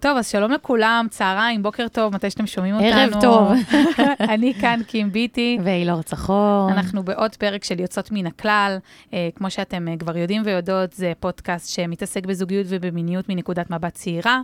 טוב, 0.00 0.16
אז 0.16 0.28
שלום 0.28 0.52
לכולם, 0.52 1.06
צהריים, 1.10 1.62
בוקר 1.62 1.88
טוב, 1.88 2.14
מתי 2.14 2.30
שאתם 2.30 2.46
שומעים 2.46 2.74
אותנו. 2.74 2.88
ערב 2.88 3.20
טוב. 3.20 3.52
אני 4.32 4.54
כאן, 4.54 4.80
קים 4.86 5.12
ביטי. 5.12 5.58
ואילור 5.64 6.02
צחור. 6.02 6.68
אנחנו 6.72 7.02
בעוד 7.02 7.36
פרק 7.36 7.64
של 7.64 7.80
יוצאות 7.80 8.12
מן 8.12 8.26
הכלל. 8.26 8.78
אה, 9.12 9.28
כמו 9.34 9.50
שאתם 9.50 9.88
אה, 9.88 9.96
כבר 9.96 10.16
יודעים 10.16 10.42
ויודעות, 10.44 10.92
זה 10.92 11.12
פודקאסט 11.20 11.74
שמתעסק 11.74 12.26
בזוגיות 12.26 12.66
ובמיניות 12.68 13.28
מנקודת 13.28 13.70
מבט 13.70 13.94
צעירה. 13.94 14.40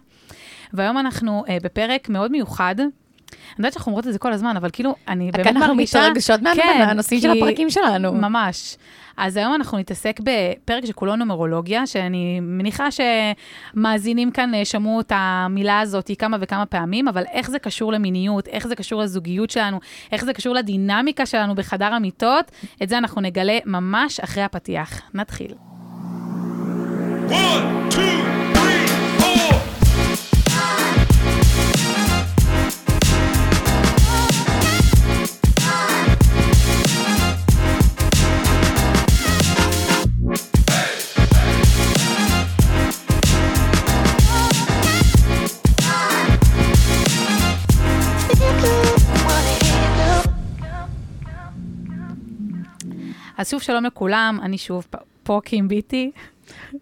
והיום 0.72 0.98
אנחנו 0.98 1.45
אה, 1.49 1.57
בפרק 1.63 2.09
מאוד 2.09 2.31
מיוחד. 2.31 2.75
אני 3.35 3.58
יודעת 3.58 3.72
שאנחנו 3.72 3.90
אומרות 3.90 4.06
את 4.06 4.12
זה 4.12 4.19
כל 4.19 4.32
הזמן, 4.32 4.56
אבל 4.56 4.69
כאילו, 4.72 4.94
אני 5.08 5.30
באמת 5.32 5.56
מרגישה... 5.56 5.98
אנחנו 5.98 6.08
מתרגשות 6.08 6.40
כן, 6.54 6.78
מהנושאים 6.78 7.21
של 7.21 7.30
הפרקים 7.30 7.71
שלנו. 7.71 8.12
ממש. 8.12 8.76
אז 9.16 9.37
היום 9.37 9.54
אנחנו 9.54 9.78
נתעסק 9.78 10.21
בפרק 10.21 10.84
שכולו 10.84 11.16
נומרולוגיה, 11.16 11.87
שאני 11.87 12.40
מניחה 12.40 12.88
שמאזינים 12.90 14.30
כאן 14.30 14.54
אה, 14.54 14.65
שמעו 14.65 15.01
את 15.01 15.12
המילה 15.15 15.80
הזאת 15.80 16.10
כמה 16.19 16.37
וכמה 16.41 16.66
פעמים, 16.66 17.09
אבל 17.09 17.24
איך 17.33 17.51
זה 17.51 17.59
קשור 17.59 17.92
למיניות, 17.92 18.48
איך 18.48 18.66
זה 18.66 18.77
קשור 18.77 19.02
לזוגיות 19.02 19.51
שלנו, 19.51 19.80
איך 20.12 20.25
זה 20.25 20.33
קשור 20.33 20.55
לדינמיקה 20.55 21.27
שלנו 21.27 21.55
בחדר 21.55 21.95
המיטות, 21.95 22.51
את 22.83 22.89
זה 22.89 22.98
אנחנו 22.98 23.20
נגלה 23.20 23.59
ממש 23.66 24.20
אחרי 24.20 24.42
הפתיח. 24.42 25.01
נתחיל. 25.14 25.55
One, 27.28 27.91
two, 27.91 28.34
אז 53.39 53.51
שוב 53.51 53.63
שלום 53.63 53.85
לכולם, 53.85 54.39
אני 54.43 54.59
שוב 54.59 54.87
פה 55.23 55.41
קים 55.45 55.69
ביטי. 55.69 56.11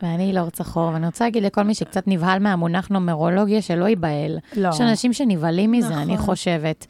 ואני 0.02 0.28
אילור 0.28 0.50
צחור, 0.50 0.90
ואני 0.92 1.06
רוצה 1.06 1.24
להגיד 1.24 1.42
לכל 1.42 1.62
מי 1.62 1.74
שקצת 1.74 2.02
נבהל 2.06 2.38
מהמונח 2.38 2.88
נומרולוגיה, 2.88 3.62
שלא 3.62 3.84
ייבהל. 3.84 4.38
לא. 4.56 4.68
יש 4.68 4.80
אנשים 4.80 5.12
שנבהלים 5.12 5.72
מזה, 5.72 5.88
נכון. 5.88 6.02
אני 6.02 6.18
חושבת. 6.18 6.86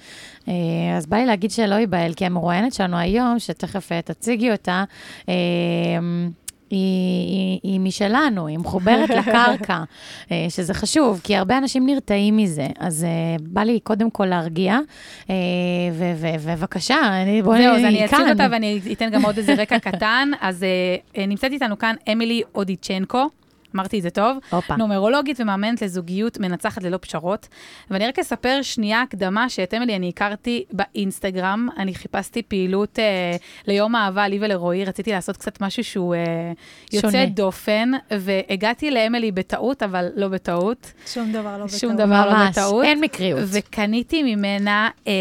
אה, 0.48 0.54
אז 0.96 1.06
בא 1.06 1.16
לי 1.16 1.26
להגיד 1.26 1.50
שלא 1.50 1.74
ייבהל, 1.74 2.14
כי 2.14 2.26
המרואיינת 2.26 2.72
שלנו 2.74 2.96
היום, 2.96 3.38
שתכף 3.38 3.92
אה, 3.92 4.02
תציגי 4.02 4.52
אותה, 4.52 4.84
אה, 5.28 5.34
היא, 6.72 6.78
היא, 7.28 7.72
היא 7.72 7.80
משלנו, 7.80 8.46
היא 8.46 8.58
מחוברת 8.58 9.10
לקרקע, 9.18 9.82
אה, 10.32 10.46
שזה 10.48 10.74
חשוב, 10.74 11.20
כי 11.24 11.36
הרבה 11.36 11.58
אנשים 11.58 11.86
נרתעים 11.86 12.36
מזה. 12.36 12.66
אז 12.78 13.04
אה, 13.04 13.10
בא 13.40 13.60
לי 13.62 13.80
קודם 13.80 14.10
כל 14.10 14.26
להרגיע, 14.26 14.78
אה, 15.30 15.34
ובבקשה, 15.94 16.96
אני- 17.22 17.42
בואי, 17.42 17.62
זהו, 17.62 17.74
אז 17.74 17.84
אני 17.84 18.04
אציג 18.04 18.18
כאן. 18.18 18.30
אותה 18.30 18.46
ואני 18.52 18.80
אתן 18.92 19.10
גם 19.10 19.24
עוד 19.24 19.36
איזה 19.38 19.54
רקע 19.54 19.78
קטן. 19.78 20.30
אז 20.40 20.64
נמצאת 21.18 21.52
איתנו 21.52 21.78
כאן 21.78 21.94
אמילי 22.12 22.42
אודיצ'נקו. 22.54 23.28
אמרתי 23.74 23.98
את 23.98 24.02
זה 24.02 24.10
טוב, 24.10 24.38
הופה. 24.50 24.76
נומרולוגית 24.76 25.40
ומאמנת 25.40 25.82
לזוגיות 25.82 26.40
מנצחת 26.40 26.82
ללא 26.82 26.96
פשרות. 26.96 27.48
ואני 27.90 28.06
רק 28.06 28.18
אספר 28.18 28.58
שנייה 28.62 29.02
הקדמה 29.02 29.48
שאת 29.48 29.74
אמילי 29.74 29.96
אני 29.96 30.08
הכרתי 30.08 30.64
באינסטגרם. 30.72 31.68
אני 31.78 31.94
חיפשתי 31.94 32.42
פעילות 32.42 32.98
אה, 32.98 33.36
ליום 33.66 33.94
האהבה, 33.94 34.28
לי 34.28 34.38
ולרועי, 34.40 34.84
רציתי 34.84 35.10
לעשות 35.10 35.36
קצת 35.36 35.60
משהו 35.60 35.84
שהוא 35.84 36.14
אה, 36.14 36.52
יוצא 36.92 37.10
שונה. 37.10 37.26
דופן, 37.26 37.90
והגעתי 38.10 38.90
לאמילי 38.90 39.32
בטעות, 39.32 39.82
אבל 39.82 40.08
לא 40.16 40.28
בטעות. 40.28 40.92
שום 41.06 41.32
דבר 41.32 41.58
לא 41.58 41.64
בטעות. 41.64 41.80
שום 41.80 41.96
דבר 41.96 42.26
לא 42.26 42.32
ממש, 42.32 42.58
בטעות. 42.58 42.84
אין 42.84 43.00
מקריות. 43.00 43.40
וקניתי 43.52 44.22
ממנה 44.22 44.88
אה, 45.06 45.12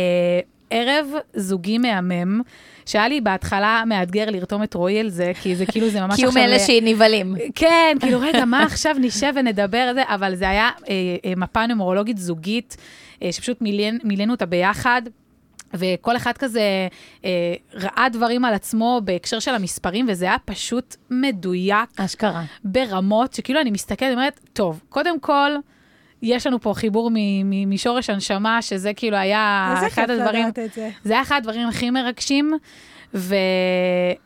ערב 0.71 1.07
זוגי 1.33 1.77
מהמם, 1.77 2.41
שהיה 2.85 3.07
לי 3.07 3.21
בהתחלה 3.21 3.83
מאתגר 3.87 4.29
לרתום 4.29 4.63
את 4.63 4.73
רועי 4.73 4.99
על 4.99 5.09
זה, 5.09 5.31
כי 5.41 5.55
זה 5.55 5.65
כאילו, 5.65 5.89
זה 5.89 6.01
ממש 6.01 6.15
כי 6.17 6.21
הוא 6.21 6.29
עכשיו... 6.29 6.43
מאלה 6.43 6.59
שנבהלים. 6.59 7.35
כן, 7.55 7.97
כאילו, 7.99 8.19
רגע, 8.27 8.45
מה 8.45 8.63
עכשיו 8.63 8.95
נשב 8.99 9.33
ונדבר 9.35 9.77
על 9.77 9.95
זה? 9.95 10.03
אבל 10.05 10.35
זה 10.35 10.49
היה 10.49 10.69
אה, 10.89 10.93
אה, 11.25 11.33
מפה 11.37 11.67
נומרולוגית 11.67 12.17
זוגית, 12.17 12.77
אה, 13.23 13.31
שפשוט 13.31 13.61
מילאנו 14.03 14.33
אותה 14.33 14.45
ביחד. 14.45 15.01
וכל 15.73 16.17
אחד 16.17 16.37
כזה 16.37 16.87
אה, 17.25 17.53
ראה 17.73 18.07
דברים 18.11 18.45
על 18.45 18.53
עצמו 18.53 19.01
בהקשר 19.03 19.39
של 19.39 19.55
המספרים, 19.55 20.05
וזה 20.09 20.25
היה 20.25 20.37
פשוט 20.45 20.95
מדויק 21.09 21.89
אשכרה. 21.97 22.43
ברמות 22.63 23.33
שכאילו 23.33 23.61
אני 23.61 23.71
מסתכלת 23.71 24.09
ואומרת, 24.09 24.39
טוב, 24.53 24.81
קודם 24.89 25.19
כל, 25.19 25.51
יש 26.21 26.47
לנו 26.47 26.61
פה 26.61 26.73
חיבור 26.75 27.11
משורש 27.67 28.09
הנשמה, 28.09 28.61
שזה 28.61 28.93
כאילו 28.93 29.17
היה 29.17 29.73
איזה 29.75 29.87
אחד 29.87 30.01
כיף 30.01 30.09
הדברים, 30.09 30.47
לדעת 30.47 30.59
את 30.59 30.73
זה. 30.73 30.89
זה 31.03 31.13
היה 31.13 31.21
אחד 31.21 31.37
הדברים 31.37 31.67
הכי 31.67 31.89
מרגשים, 31.89 32.53
ו... 33.13 33.35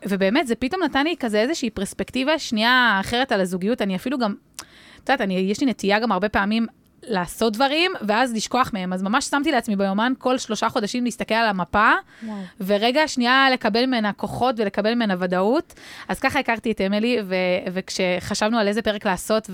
ובאמת, 0.08 0.46
זה 0.46 0.54
פתאום 0.54 0.82
נתן 0.82 1.04
לי 1.04 1.14
כזה 1.20 1.40
איזושהי 1.40 1.70
פרספקטיבה 1.70 2.38
שנייה 2.38 2.98
אחרת 3.00 3.32
על 3.32 3.40
הזוגיות. 3.40 3.82
אני 3.82 3.96
אפילו 3.96 4.18
גם, 4.18 4.34
את 4.56 4.62
יודעת, 5.08 5.20
אני, 5.20 5.34
יש 5.34 5.60
לי 5.60 5.66
נטייה 5.66 5.98
גם 5.98 6.12
הרבה 6.12 6.28
פעמים 6.28 6.66
לעשות 7.02 7.52
דברים, 7.52 7.92
ואז 8.06 8.34
לשכוח 8.34 8.70
מהם. 8.72 8.92
אז 8.92 9.02
ממש 9.02 9.24
שמתי 9.24 9.52
לעצמי 9.52 9.76
ביומן 9.76 10.12
כל 10.18 10.38
שלושה 10.38 10.68
חודשים 10.68 11.04
להסתכל 11.04 11.34
על 11.34 11.48
המפה, 11.48 11.92
וואו. 12.22 12.36
ורגע 12.60 13.08
שנייה 13.08 13.48
לקבל 13.52 13.86
ממנה 13.86 14.12
כוחות 14.12 14.54
ולקבל 14.58 14.94
ממנה 14.94 15.14
ודאות. 15.18 15.74
אז 16.08 16.20
ככה 16.20 16.38
הכרתי 16.38 16.72
את 16.72 16.80
אמילי, 16.80 17.18
ו- 17.24 17.34
וכשחשבנו 17.72 18.58
על 18.58 18.68
איזה 18.68 18.82
פרק 18.82 19.06
לעשות, 19.06 19.50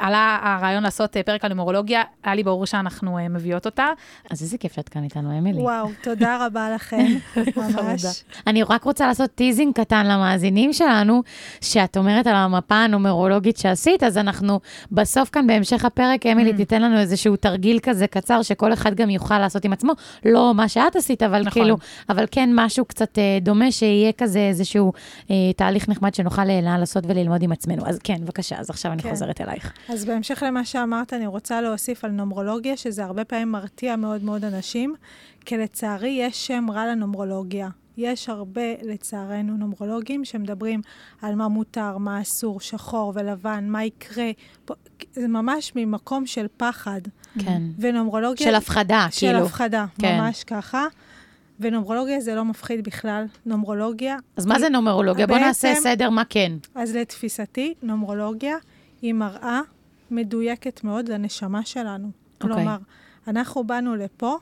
ועלה 0.00 0.38
הרעיון 0.42 0.82
לעשות 0.82 1.16
אה, 1.16 1.22
פרק 1.22 1.44
על 1.44 1.50
נומרולוגיה, 1.50 2.02
היה 2.24 2.34
לי 2.34 2.42
ברור 2.42 2.66
שאנחנו 2.66 3.18
אה, 3.18 3.28
מביאות 3.28 3.66
אותה. 3.66 3.86
אז 4.30 4.42
איזה 4.42 4.58
כיף 4.58 4.72
שאת 4.72 4.88
כאן 4.88 5.04
איתנו, 5.04 5.38
אמילי. 5.38 5.60
וואו, 5.62 5.88
תודה 6.02 6.46
רבה 6.46 6.70
לכם. 6.74 7.06
ממש. 7.56 8.24
אני 8.46 8.62
רק 8.62 8.84
רוצה 8.84 9.06
לעשות 9.06 9.30
teasing 9.34 9.74
קטן 9.74 10.06
למאזינים 10.06 10.72
שלנו, 10.72 11.22
שאת 11.60 11.96
אומרת 11.96 12.26
על 12.26 12.34
המפה 12.34 12.74
הנומרולוגית 12.74 13.56
שעשית, 13.56 14.02
אז 14.02 14.18
אנחנו 14.18 14.60
בסוף 14.92 15.30
כאן, 15.30 15.46
בהמשך 15.46 15.84
הפרק, 15.84 16.26
אמילי 16.26 16.52
Mm. 16.56 16.56
תיתן 16.56 16.82
לנו 16.82 16.98
איזשהו 16.98 17.36
תרגיל 17.36 17.78
כזה 17.82 18.06
קצר, 18.06 18.42
שכל 18.42 18.72
אחד 18.72 18.94
גם 18.94 19.10
יוכל 19.10 19.38
לעשות 19.38 19.64
עם 19.64 19.72
עצמו. 19.72 19.92
לא 20.24 20.54
מה 20.54 20.68
שאת 20.68 20.96
עשית, 20.96 21.22
אבל 21.22 21.40
נכון. 21.40 21.62
כאילו, 21.62 21.76
אבל 22.08 22.24
כן 22.30 22.50
משהו 22.54 22.84
קצת 22.84 23.18
אה, 23.18 23.38
דומה, 23.42 23.72
שיהיה 23.72 24.12
כזה 24.12 24.38
איזשהו 24.38 24.92
אה, 25.30 25.34
תהליך 25.56 25.88
נחמד 25.88 26.14
שנוכל 26.14 26.44
לעשות 26.44 27.04
וללמוד 27.06 27.42
עם 27.42 27.52
עצמנו. 27.52 27.82
אז 27.86 27.98
כן, 28.04 28.16
בבקשה, 28.20 28.58
אז 28.58 28.70
עכשיו 28.70 28.92
אני 28.92 29.02
כן. 29.02 29.10
חוזרת 29.10 29.40
אלייך. 29.40 29.72
אז 29.88 30.04
בהמשך 30.04 30.42
למה 30.46 30.64
שאמרת, 30.64 31.12
אני 31.12 31.26
רוצה 31.26 31.60
להוסיף 31.60 32.04
על 32.04 32.10
נומרולוגיה, 32.10 32.76
שזה 32.76 33.04
הרבה 33.04 33.24
פעמים 33.24 33.52
מרתיע 33.52 33.96
מאוד 33.96 34.24
מאוד 34.24 34.44
אנשים, 34.44 34.94
כי 35.44 35.56
לצערי 35.58 36.08
יש 36.20 36.46
שם 36.46 36.66
רע 36.70 36.86
לנומרולוגיה. 36.86 37.68
יש 37.96 38.28
הרבה, 38.28 38.62
לצערנו, 38.82 39.56
נומרולוגים 39.56 40.24
שמדברים 40.24 40.80
על 41.22 41.34
מה 41.34 41.48
מותר, 41.48 41.98
מה 41.98 42.20
אסור, 42.20 42.60
שחור 42.60 43.12
ולבן, 43.14 43.64
מה 43.68 43.84
יקרה. 43.84 44.30
זה 45.12 45.28
ממש 45.28 45.72
ממקום 45.76 46.26
של 46.26 46.46
פחד. 46.56 47.00
כן. 47.38 47.62
ונומרולוגיה... 47.78 48.46
של 48.46 48.54
הפחדה, 48.54 49.06
של 49.10 49.26
כאילו. 49.26 49.44
הפחדה, 49.44 49.86
כן. 50.00 50.18
ממש 50.20 50.44
ככה. 50.44 50.84
ונומרולוגיה 51.60 52.20
זה 52.20 52.34
לא 52.34 52.44
מפחיד 52.44 52.84
בכלל. 52.84 53.24
נומרולוגיה, 53.46 54.16
אז 54.36 54.46
מה 54.46 54.58
זה 54.58 54.68
נומרולוגיה? 54.68 55.26
בוא 55.26 55.38
נעשה 55.38 55.68
בעצם- 55.68 55.80
סדר 55.82 56.10
מה 56.10 56.22
כן. 56.28 56.52
אז 56.74 56.96
לתפיסתי, 56.96 57.74
נומרולוגיה 57.82 58.56
היא 59.02 59.14
מראה 59.14 59.60
מדויקת 60.10 60.84
מאוד 60.84 61.08
לנשמה 61.08 61.64
שלנו. 61.64 62.10
אוקיי. 62.40 62.56
כלומר, 62.56 62.76
אנחנו 63.28 63.64
באנו 63.64 63.96
לפה 63.96 64.36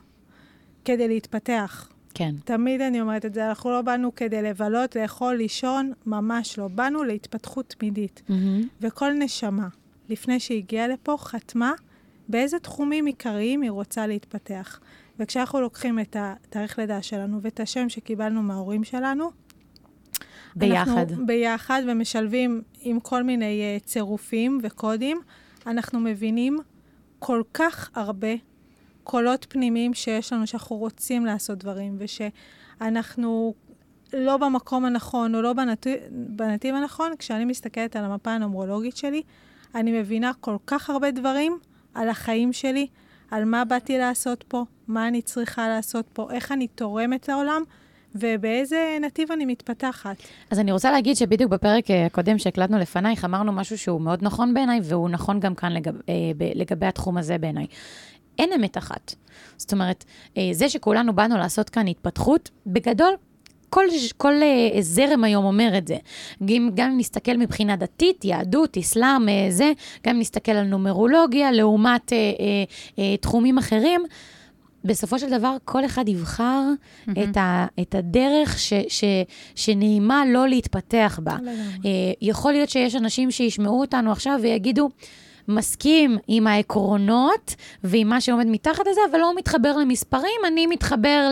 כדי 0.85 1.09
להתפתח. 1.09 1.89
כן. 2.15 2.35
תמיד 2.45 2.81
אני 2.81 3.01
אומרת 3.01 3.25
את 3.25 3.35
זה, 3.35 3.49
אנחנו 3.49 3.71
לא 3.71 3.83
באנו 3.83 4.15
כדי 4.15 4.43
לבלות, 4.43 4.97
לאכול, 4.97 5.35
לישון, 5.35 5.93
ממש 6.07 6.59
לא. 6.59 6.69
באנו 6.69 7.05
להתפתחות 7.05 7.75
תמידית. 7.79 8.23
מהמם. 8.29 8.63
וכל 8.81 9.13
נשמה, 9.13 9.69
לפני 10.09 10.41
שהגיעה 10.41 10.89
לפה, 10.89 11.17
חתמה 11.19 11.73
באיזה 12.29 12.59
תחומים 12.59 13.07
עיקריים 13.07 13.63
היא 13.63 13.71
רוצה 13.71 14.07
להתפתח. 14.07 14.81
וכשאנחנו 15.19 15.61
לוקחים 15.61 15.99
את 15.99 16.17
התאריך 16.19 16.79
לידה 16.79 17.03
שלנו 17.03 17.43
ואת 17.43 17.61
השם 17.61 17.89
שקיבלנו 17.89 18.43
מההורים 18.43 18.85
שלנו, 18.85 19.31
ביחד. 20.57 20.99
אנחנו 20.99 21.27
ביחד 21.27 21.83
ומשלבים 21.87 22.63
עם 22.81 23.01
כל 23.01 23.23
מיני 23.23 23.79
uh, 23.81 23.85
צירופים 23.85 24.59
וקודים, 24.63 25.21
אנחנו 25.67 26.01
מבינים 26.01 26.59
כל 27.19 27.43
כך 27.55 27.91
הרבה 27.95 28.35
קולות 29.05 29.47
פנימיים 29.49 29.95
שיש 29.95 30.33
לנו, 30.33 30.47
שאנחנו 30.47 30.77
רוצים 30.77 31.27
לעשות 31.27 31.59
דברים, 31.59 31.97
ושאנחנו 31.99 33.55
לא 34.13 34.37
במקום 34.37 34.85
הנכון 34.85 35.35
או 35.35 35.43
לא 35.43 35.53
בנתיב, 35.53 35.95
בנתיב 36.11 36.75
הנכון. 36.75 37.13
כשאני 37.19 37.45
מסתכלת 37.45 37.97
על 37.97 38.05
המפה 38.05 38.31
הנומרולוגית 38.31 38.97
שלי, 38.97 39.23
אני 39.75 40.01
מבינה 40.01 40.33
כל 40.41 40.57
כך 40.67 40.91
הרבה 40.91 41.11
דברים 41.11 41.59
על 41.95 42.09
החיים 42.09 42.53
שלי, 42.53 42.87
על 43.31 43.45
מה 43.45 43.65
באתי 43.65 43.99
לעשות 43.99 44.45
פה, 44.49 44.65
מה 44.89 45.09
אני 45.09 45.23
צריכה 45.23 45.69
לעשות 45.69 46.07
פה, 46.13 46.29
איך 46.31 46.53
אני 46.53 46.69
תורמת 46.69 47.29
לעולם, 47.29 47.63
ובאיזה 48.15 48.99
נתיב 49.01 49.33
אני 49.33 49.45
מתפתחת. 49.45 50.17
אז 50.51 50.59
אני 50.61 50.73
רוצה 50.73 50.91
להגיד 50.91 51.17
שבדיוק 51.17 51.51
בפרק 51.51 51.91
אה, 51.91 52.07
הקודם 52.07 52.39
שהקלטנו 52.39 52.79
לפנייך, 52.79 53.25
אמרנו 53.25 53.53
משהו 53.53 53.79
שהוא 53.79 54.01
מאוד 54.01 54.19
נכון 54.23 54.55
בעיניי, 54.55 54.81
והוא 54.83 55.09
נכון 55.09 55.41
גם 55.41 55.55
כאן 55.55 55.73
לגב, 55.73 55.95
אה, 56.09 56.15
לגבי 56.55 56.87
התחום 56.87 57.17
הזה 57.17 57.39
בעיניי. 57.39 57.67
אין 58.39 58.51
אמת 58.53 58.79
אחת. 58.79 59.15
זאת 59.57 59.73
אומרת, 59.73 60.05
אה, 60.39 60.49
זה 60.53 60.69
שכולנו 60.69 61.13
באנו 61.13 61.39
לעשות 61.39 61.71
כאן 61.71 61.87
התפתחות, 61.87 62.51
בגדול, 62.67 63.15
כל, 63.75 63.85
כל 64.17 64.33
אה, 64.43 64.83
זרם 64.83 65.25
היום 65.25 65.45
אומר 65.45 65.79
את 65.79 65.89
זה. 65.89 65.97
גם, 66.45 66.91
אם 66.91 66.99
נסתכל 66.99 67.37
מבחינה 67.37 67.77
דתית, 67.77 68.25
יהדות, 68.25 68.77
אסלאם, 68.77 69.29
אה, 69.29 69.47
זה, 69.51 69.73
גם 70.07 70.15
אם 70.15 70.21
נסתכל 70.21 70.53
על 70.53 70.67
נומרולוגיה, 70.67 71.53
לעומת 71.53 72.13
אה, 72.13 72.19
אה, 72.19 72.65
אה, 72.99 73.17
תחומים 73.17 73.59
אחרים, 73.59 74.05
בסופו 74.85 75.19
של 75.19 75.31
דבר, 75.31 75.57
כל 75.65 75.85
אחד 75.85 76.09
יבחר 76.09 76.63
את, 77.11 77.37
ה, 77.37 77.67
את 77.81 77.95
הדרך 77.95 78.59
ש, 78.59 78.73
ש, 78.89 79.05
שנעימה 79.55 80.23
לא 80.27 80.49
להתפתח 80.49 81.21
בה. 81.23 81.35
לגמרי. 81.35 81.55
אה, 81.85 81.91
יכול 82.23 82.53
להיות 82.53 82.71
שיש 82.71 82.95
אנשים 82.95 83.31
שישמעו 83.31 83.81
אותנו 83.81 84.13
עכשיו 84.13 84.39
ויגידו, 84.43 84.89
מסכים 85.49 86.19
עם 86.29 86.47
העקרונות 86.47 87.55
ועם 87.85 88.09
מה 88.09 88.21
שעומד 88.21 88.47
מתחת 88.47 88.87
לזה, 88.91 89.01
אבל 89.11 89.19
לא 89.19 89.33
מתחבר 89.37 89.77
למספרים, 89.77 90.41
אני 90.47 90.67
מתחבר 90.67 91.29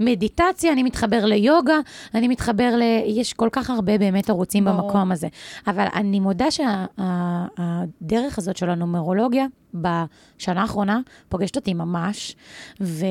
למדיטציה, 0.00 0.72
אני 0.72 0.82
מתחבר 0.82 1.24
ליוגה, 1.24 1.78
אני 2.14 2.28
מתחבר 2.28 2.76
ל... 2.76 2.82
יש 3.06 3.32
כל 3.32 3.48
כך 3.52 3.70
הרבה 3.70 3.98
באמת 3.98 4.30
ערוצים 4.30 4.64
ברור. 4.64 4.82
במקום 4.82 5.12
הזה. 5.12 5.28
אבל 5.66 5.86
אני 5.94 6.20
מודה 6.20 6.46
שהדרך 6.50 8.38
הזאת 8.38 8.56
של 8.56 8.70
הנומרולוגיה, 8.70 9.46
בשנה 9.74 10.60
האחרונה, 10.60 11.00
פוגשת 11.28 11.56
אותי 11.56 11.74
ממש, 11.74 12.36
ו, 12.80 13.06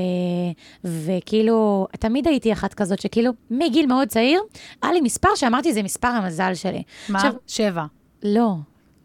וכאילו, 0.84 1.88
תמיד 2.00 2.28
הייתי 2.28 2.54
אחת 2.54 2.74
כזאת 2.74 3.02
שכאילו, 3.02 3.32
מגיל 3.52 3.86
מאוד 3.86 4.08
צעיר, 4.08 4.42
היה 4.82 4.92
לי 4.94 5.02
מספר 5.02 5.30
שאמרתי, 5.36 5.74
זה 5.74 5.84
מספר 5.84 6.08
המזל 6.08 6.54
שלי. 6.54 6.84
מה? 7.10 7.18
עכשיו- 7.18 7.34
שבע. 7.48 7.86
לא, 8.24 8.56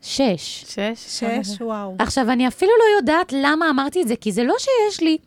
שש. 0.02 0.64
שש? 0.69 1.19
שש, 1.19 1.61
וואו. 1.61 1.94
עכשיו, 1.99 2.31
אני 2.31 2.49
אפילו 2.49 2.73
לא 2.79 2.97
יודעת 2.99 3.32
למה 3.32 3.70
אמרתי 3.70 4.02
את 4.02 4.08
זה, 4.08 4.17
כי 4.17 4.32
זה 4.32 4.44
לא 4.44 4.55
שיש 4.58 5.00
לי 5.00 5.19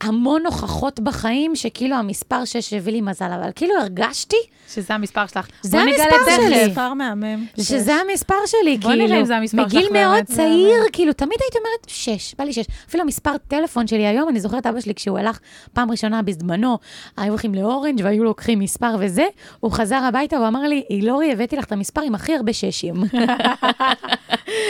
המון 0.00 0.46
הוכחות 0.46 1.00
בחיים 1.00 1.56
שכאילו 1.56 1.96
המספר 1.96 2.44
שש 2.44 2.72
הביא 2.72 2.92
לי 2.92 3.00
מזל, 3.00 3.32
אבל 3.32 3.50
כאילו 3.54 3.74
הרגשתי 3.80 4.36
שזה 4.74 4.94
המספר 4.94 5.26
שלך. 5.26 5.46
זה 5.62 5.76
בוא 5.76 5.86
נגלה 5.86 6.04
המספר. 6.04 6.46
שלי. 6.46 6.68
מספר 6.68 6.94
מהמם. 6.94 7.46
שזה 7.60 7.94
המספר 7.94 8.34
שלי, 8.46 8.78
בוא 8.78 8.90
כאילו. 8.90 9.06
נראה 9.06 9.20
אם 9.20 9.24
זה 9.24 9.36
המספר 9.36 9.62
מגיל 9.62 9.80
שלך 9.80 9.92
מאוד 9.92 10.12
באמת. 10.12 10.26
צעיר, 10.26 10.82
כאילו, 10.92 11.12
תמיד 11.12 11.38
הייתי 11.40 11.58
אומרת, 11.58 11.86
שש, 11.86 12.34
בא 12.38 12.44
לי 12.44 12.52
שש. 12.52 12.64
אפילו 12.88 13.02
המספר 13.02 13.32
טלפון 13.48 13.86
שלי 13.86 14.06
היום, 14.06 14.28
אני 14.28 14.40
זוכרת 14.40 14.66
אבא 14.66 14.80
שלי, 14.80 14.94
כשהוא 14.94 15.18
הלך 15.18 15.38
פעם 15.72 15.90
ראשונה 15.90 16.22
בזמנו, 16.22 16.78
היו 17.16 17.30
הולכים 17.30 17.54
לאורנג' 17.54 18.00
והיו 18.04 18.24
לוקחים 18.24 18.58
מספר 18.58 18.96
וזה, 19.00 19.24
הוא 19.60 19.72
חזר 19.72 19.96
הביתה, 19.96 20.36
הוא 20.36 20.48
אמר 20.48 20.62
לי, 20.62 20.82
אילורי, 20.90 21.32
הבאתי 21.32 21.56
לך 21.56 21.64
את 21.64 21.72
המספר 21.72 22.00
עם 22.00 22.14
הכי 22.14 22.36
הרבה 22.36 22.52
ששים. 22.52 22.94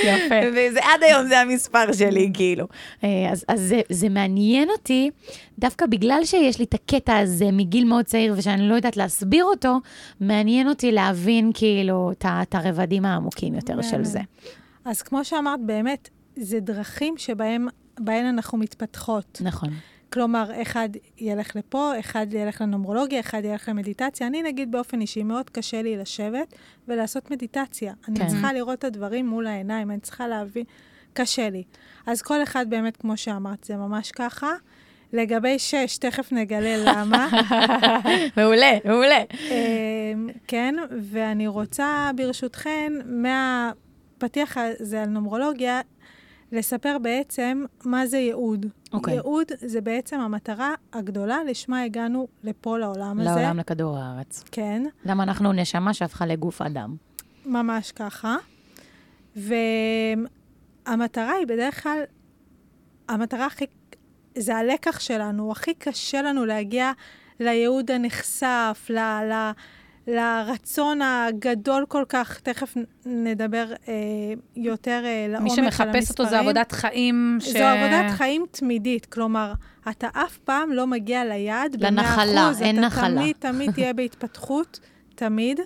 יפה. 0.04 0.34
וזה 0.52 0.80
עד 0.82 1.02
היום 1.02 1.26
זה 1.26 1.40
המספר 1.40 1.92
שלי, 1.92 2.30
כאילו. 2.34 2.66
אה, 3.04 3.08
אז, 3.32 3.44
אז 3.48 3.60
זה, 3.60 3.80
זה 3.88 4.08
מעניין 4.08 4.70
אותי, 4.70 5.10
דווקא 5.58 5.86
בגלל 5.86 6.20
שיש 6.24 6.58
לי 6.58 6.64
את 6.64 6.74
הקטע 6.74 7.18
הזה 7.18 7.52
מגיל 7.52 7.84
מאוד 7.84 8.04
צעיר 8.04 8.34
ושאני 8.36 8.68
לא 8.68 8.74
יודעת 8.74 8.96
להסביר 8.96 9.44
אותו, 9.44 9.80
מעניין 10.20 10.68
אותי 10.68 10.92
להבין 10.92 11.50
כאילו 11.54 12.12
את, 12.12 12.54
הרבדים 12.54 13.04
העמוקים 13.04 13.54
יותר 13.54 13.82
של 13.82 13.90
מהמם. 13.92 14.04
זה. 14.04 14.20
אז 14.84 15.02
כמו 15.02 15.24
שאמרת, 15.24 15.60
באמת, 15.60 16.08
זה 16.36 16.60
דרכים 16.60 17.14
שבהם 17.18 17.68
בהן 17.98 18.26
אנחנו 18.26 18.58
מתפתחות. 18.58 19.38
נכון. 19.44 19.68
כלומר, 20.12 20.62
אחד 20.62 20.88
ילך 21.18 21.56
לפה, 21.56 21.92
אחד 22.00 22.26
ילך 22.30 22.60
לנומרולוגיה, 22.60 23.20
אחד 23.20 23.42
ילך 23.44 23.68
למדיטציה. 23.68 24.26
אני, 24.26 24.42
נגיד, 24.42 24.72
באופן 24.72 25.00
אישי, 25.00 25.22
מאוד 25.22 25.50
קשה 25.50 25.82
לי 25.82 25.96
לשבת 25.96 26.54
ולעשות 26.88 27.30
מדיטציה. 27.30 27.94
אני 28.08 28.18
כן. 28.18 28.28
צריכה 28.28 28.52
לראות 28.52 28.78
את 28.78 28.84
הדברים 28.84 29.28
מול 29.28 29.46
העיניים, 29.46 29.90
אני 29.90 30.00
צריכה 30.00 30.28
להבין, 30.28 30.64
קשה 31.12 31.50
לי. 31.50 31.62
אז 32.06 32.22
כל 32.22 32.42
אחד 32.42 32.66
באמת, 32.70 32.96
כמו 32.96 33.16
שאמרת, 33.16 33.64
זה 33.64 33.76
ממש 33.76 34.10
ככה. 34.10 34.52
לגבי 35.12 35.58
שש, 35.58 35.98
תכף 35.98 36.32
נגלה 36.32 36.76
למה. 36.76 37.28
מעולה, 38.36 38.78
מעולה. 38.84 39.22
אמ, 39.50 40.28
כן, 40.46 40.74
ואני 41.00 41.46
רוצה, 41.46 42.10
ברשותכן, 42.16 42.92
מהפתיח 43.06 44.56
הזה 44.80 45.02
על 45.02 45.08
נומרולוגיה, 45.08 45.80
לספר 46.52 46.96
בעצם 47.02 47.64
מה 47.84 48.06
זה 48.06 48.18
ייעוד. 48.18 48.66
אוקיי. 48.92 49.14
ייעוד 49.14 49.46
זה 49.60 49.80
בעצם 49.80 50.20
המטרה 50.20 50.74
הגדולה 50.92 51.44
לשמה 51.44 51.82
הגענו 51.82 52.28
לפה 52.44 52.78
לעולם 52.78 53.20
הזה. 53.20 53.30
לעולם 53.30 53.58
לכדור 53.58 53.98
הארץ. 53.98 54.44
כן, 54.52 54.82
למה 55.04 55.22
אנחנו 55.22 55.52
נשמה 55.52 55.94
שהפכה 55.94 56.26
לגוף 56.26 56.62
אדם. 56.62 56.96
ממש 57.46 57.92
ככה. 57.92 58.36
והמטרה 60.86 61.32
היא 61.32 61.46
בדרך 61.46 61.82
כלל, 61.82 62.02
המטרה 63.08 63.46
הכי, 63.46 63.66
זה 64.38 64.56
הלקח 64.56 65.00
שלנו, 65.00 65.52
הכי 65.52 65.74
קשה 65.74 66.22
לנו 66.22 66.46
להגיע 66.46 66.92
לייעוד 67.40 67.90
הנחשף, 67.90 68.86
ל, 68.90 68.98
ל, 68.98 69.50
לרצון 70.06 71.02
הגדול 71.02 71.84
כל 71.88 72.04
כך, 72.08 72.40
תכף 72.40 72.74
נדבר 73.06 73.72
אה, 73.88 73.94
יותר 74.56 75.02
אה, 75.04 75.26
לעומק 75.28 75.50
על 75.50 75.60
מי 75.60 75.66
המספרים. 75.66 75.92
שמחפש 75.92 76.10
אותו 76.10 76.24
זה 76.24 76.38
עבודת 76.38 76.72
חיים 76.72 77.38
ש... 77.40 77.48
זו 77.48 77.58
עבודת 77.58 78.10
חיים 78.10 78.46
תמידית, 78.50 79.06
כלומר, 79.06 79.52
אתה 79.90 80.08
אף 80.12 80.38
פעם 80.38 80.72
לא 80.72 80.86
מגיע 80.86 81.24
ליעד 81.24 81.76
ב-100%. 81.76 81.86
לנחלה, 81.86 82.52
אין 82.60 82.78
אתה 82.78 82.86
נחלה. 82.86 83.20
תמיד, 83.20 83.36
תמיד 83.38 83.72
תהיה 83.72 83.92
בהתפתחות, 83.92 84.80
תמיד. 85.14 85.60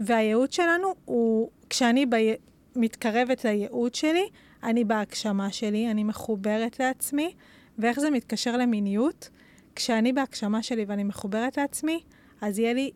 והייעוד 0.00 0.52
שלנו 0.52 0.94
הוא, 1.04 1.48
כשאני 1.70 2.06
בי... 2.06 2.34
מתקרבת 2.76 3.44
לייעוד 3.44 3.94
שלי, 3.94 4.28
אני 4.62 4.84
בהגשמה 4.84 5.52
שלי, 5.52 5.90
אני 5.90 6.04
מחוברת 6.04 6.80
לעצמי, 6.80 7.34
ואיך 7.78 8.00
זה 8.00 8.10
מתקשר 8.10 8.56
למיניות? 8.56 9.28
כשאני 9.76 10.12
בהגשמה 10.12 10.62
שלי 10.62 10.84
ואני 10.88 11.04
מחוברת 11.04 11.56
לעצמי, 11.56 12.00
אז 12.40 12.58
יהיה 12.58 12.72
לי, 12.72 12.90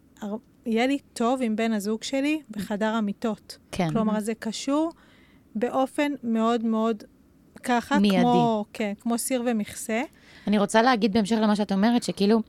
יהיה 0.67 0.87
לי 0.87 0.99
טוב 1.13 1.41
עם 1.43 1.57
בן 1.57 1.73
הזוג 1.73 2.03
שלי 2.03 2.41
בחדר 2.51 2.95
המיטות. 2.95 3.59
כן. 3.73 3.91
כלומר, 3.91 4.21
זה 4.21 4.35
קשור 4.35 4.93
באופן 5.55 6.13
מאוד 6.23 6.65
מאוד 6.65 7.05
ככה, 7.63 7.99
מיידי. 7.99 8.21
כמו, 8.21 8.65
כן, 8.73 8.93
כמו 9.01 9.19
סיר 9.19 9.43
ומכסה. 9.47 10.03
אני 10.47 10.59
רוצה 10.59 10.83
להגיד 10.83 11.13
בהמשך 11.13 11.37
למה 11.43 11.57
שאת 11.57 11.73
אומרת, 11.73 12.03
שכאילו, 12.03 12.43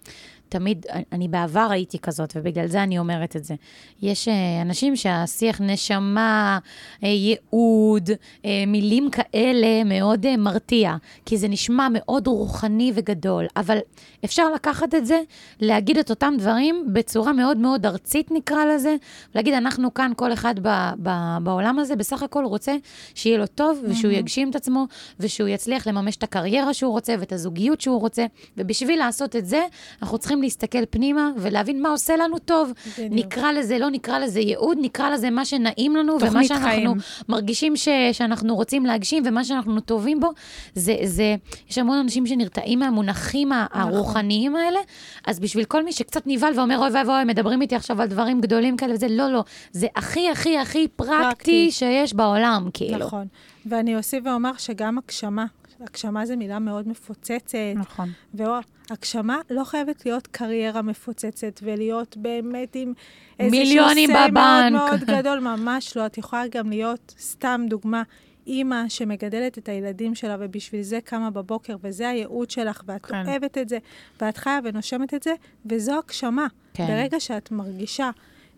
תמיד, 0.53 0.85
אני 1.11 1.27
בעבר 1.27 1.67
הייתי 1.71 1.99
כזאת, 1.99 2.33
ובגלל 2.35 2.67
זה 2.67 2.83
אני 2.83 2.99
אומרת 2.99 3.35
את 3.35 3.43
זה. 3.43 3.55
יש 4.01 4.27
אה, 4.27 4.61
אנשים 4.61 4.95
שהשיח 4.95 5.61
נשמה, 5.61 6.59
אה, 7.03 7.07
ייעוד, 7.07 8.09
אה, 8.45 8.63
מילים 8.67 9.09
כאלה 9.09 9.83
מאוד 9.83 10.37
מרתיע, 10.37 10.95
כי 11.25 11.37
זה 11.37 11.47
נשמע 11.47 11.87
מאוד 11.93 12.27
רוחני 12.27 12.91
וגדול, 12.95 13.45
אבל 13.55 13.77
אפשר 14.25 14.51
לקחת 14.51 14.95
את 14.95 15.05
זה, 15.05 15.21
להגיד 15.59 15.97
את 15.97 16.09
אותם 16.09 16.33
דברים 16.37 16.85
בצורה 16.93 17.33
מאוד 17.33 17.57
מאוד 17.57 17.85
ארצית, 17.85 18.31
נקרא 18.31 18.65
לזה, 18.65 18.95
להגיד, 19.35 19.53
אנחנו 19.53 19.93
כאן, 19.93 20.11
כל 20.15 20.33
אחד 20.33 20.55
ב, 20.61 20.69
ב, 21.03 21.09
בעולם 21.43 21.79
הזה, 21.79 21.95
בסך 21.95 22.23
הכל 22.23 22.45
רוצה 22.45 22.75
שיהיה 23.15 23.37
לו 23.37 23.47
טוב, 23.47 23.83
ושהוא 23.89 24.11
יגשים 24.11 24.49
את 24.49 24.55
עצמו, 24.55 24.85
ושהוא 25.19 25.47
יצליח 25.47 25.87
לממש 25.87 26.15
את 26.15 26.23
הקריירה 26.23 26.73
שהוא 26.73 26.91
רוצה, 26.91 27.15
ואת 27.19 27.31
הזוגיות 27.31 27.81
שהוא 27.81 28.01
רוצה, 28.01 28.25
ובשביל 28.57 28.99
לעשות 28.99 29.35
את 29.35 29.45
זה, 29.45 29.63
אנחנו 30.01 30.17
צריכים 30.17 30.41
להסתכל 30.43 30.85
פנימה 30.89 31.31
ולהבין 31.37 31.81
מה 31.81 31.89
עושה 31.89 32.15
לנו 32.15 32.39
טוב. 32.39 32.71
בדיוק. 32.97 33.13
נקרא 33.13 33.51
לזה, 33.51 33.77
לא 33.77 33.89
נקרא 33.89 34.19
לזה 34.19 34.39
ייעוד, 34.39 34.77
נקרא 34.81 35.09
לזה 35.09 35.29
מה 35.29 35.45
שנעים 35.45 35.95
לנו, 35.95 36.17
ומה 36.21 36.43
שאנחנו 36.43 36.67
חיים. 36.67 36.93
מרגישים 37.29 37.75
ש, 37.75 37.87
שאנחנו 38.11 38.55
רוצים 38.55 38.85
להגשים, 38.85 39.23
ומה 39.25 39.43
שאנחנו 39.43 39.79
טובים 39.79 40.19
בו, 40.19 40.31
זה, 40.75 40.95
זה, 41.03 41.35
יש 41.69 41.77
המון 41.77 41.97
אנשים 41.97 42.25
שנרתעים 42.25 42.79
מהמונחים 42.79 43.49
נכון. 43.53 43.81
הרוחניים 43.81 44.55
האלה, 44.55 44.79
אז 45.27 45.39
בשביל 45.39 45.65
כל 45.65 45.83
מי 45.83 45.91
שקצת 45.91 46.21
נבהל 46.25 46.59
ואומר, 46.59 46.79
אוי 46.79 46.89
ואבוי, 46.93 47.23
מדברים 47.23 47.61
איתי 47.61 47.75
עכשיו 47.75 48.01
על 48.01 48.07
דברים 48.07 48.41
גדולים 48.41 48.77
כאלה 48.77 48.93
וזה, 48.93 49.07
לא, 49.09 49.27
לא, 49.31 49.43
זה 49.71 49.87
הכי, 49.95 50.29
הכי, 50.29 50.57
הכי 50.57 50.87
פרקטי 50.87 51.23
פרקטי. 51.23 51.71
שיש 51.71 52.13
בעולם, 52.13 52.69
כאילו. 52.73 52.97
נכון. 52.97 53.27
ואני 53.65 53.95
אוסיף 53.97 54.23
ואומר 54.25 54.51
שגם 54.57 54.97
הגשמה, 54.97 55.45
הגשמה 55.83 56.25
זו 56.25 56.37
מילה 56.37 56.59
מאוד 56.59 56.87
מפוצצת, 56.87 57.57
נכון. 57.75 58.09
והגשמה 58.33 59.37
לא 59.49 59.63
חייבת 59.63 60.05
להיות 60.05 60.27
קריירה 60.27 60.81
מפוצצת 60.81 61.59
ולהיות 61.63 62.17
באמת 62.17 62.75
עם 62.75 62.93
איזשהו 63.39 63.85
בבנק. 64.09 64.33
מאוד 64.33 64.69
מאוד 64.71 65.03
גדול, 65.17 65.39
ממש 65.39 65.97
לא. 65.97 66.05
את 66.05 66.17
יכולה 66.17 66.47
גם 66.47 66.69
להיות, 66.69 67.15
סתם 67.19 67.65
דוגמה, 67.69 68.03
אימא 68.47 68.89
שמגדלת 68.89 69.57
את 69.57 69.69
הילדים 69.69 70.15
שלה 70.15 70.37
ובשביל 70.39 70.81
זה 70.81 70.99
קמה 71.03 71.29
בבוקר, 71.29 71.75
וזה 71.83 72.09
הייעוד 72.09 72.49
שלך, 72.49 72.83
ואת 72.85 73.05
כן. 73.05 73.27
אוהבת 73.27 73.57
את 73.57 73.69
זה, 73.69 73.77
ואת 74.21 74.37
חיה 74.37 74.59
ונושמת 74.63 75.13
את 75.13 75.23
זה, 75.23 75.33
וזו 75.65 75.99
הגשמה. 76.05 76.47
כן. 76.73 76.87
ברגע 76.87 77.19
שאת 77.19 77.51
מרגישה 77.51 78.09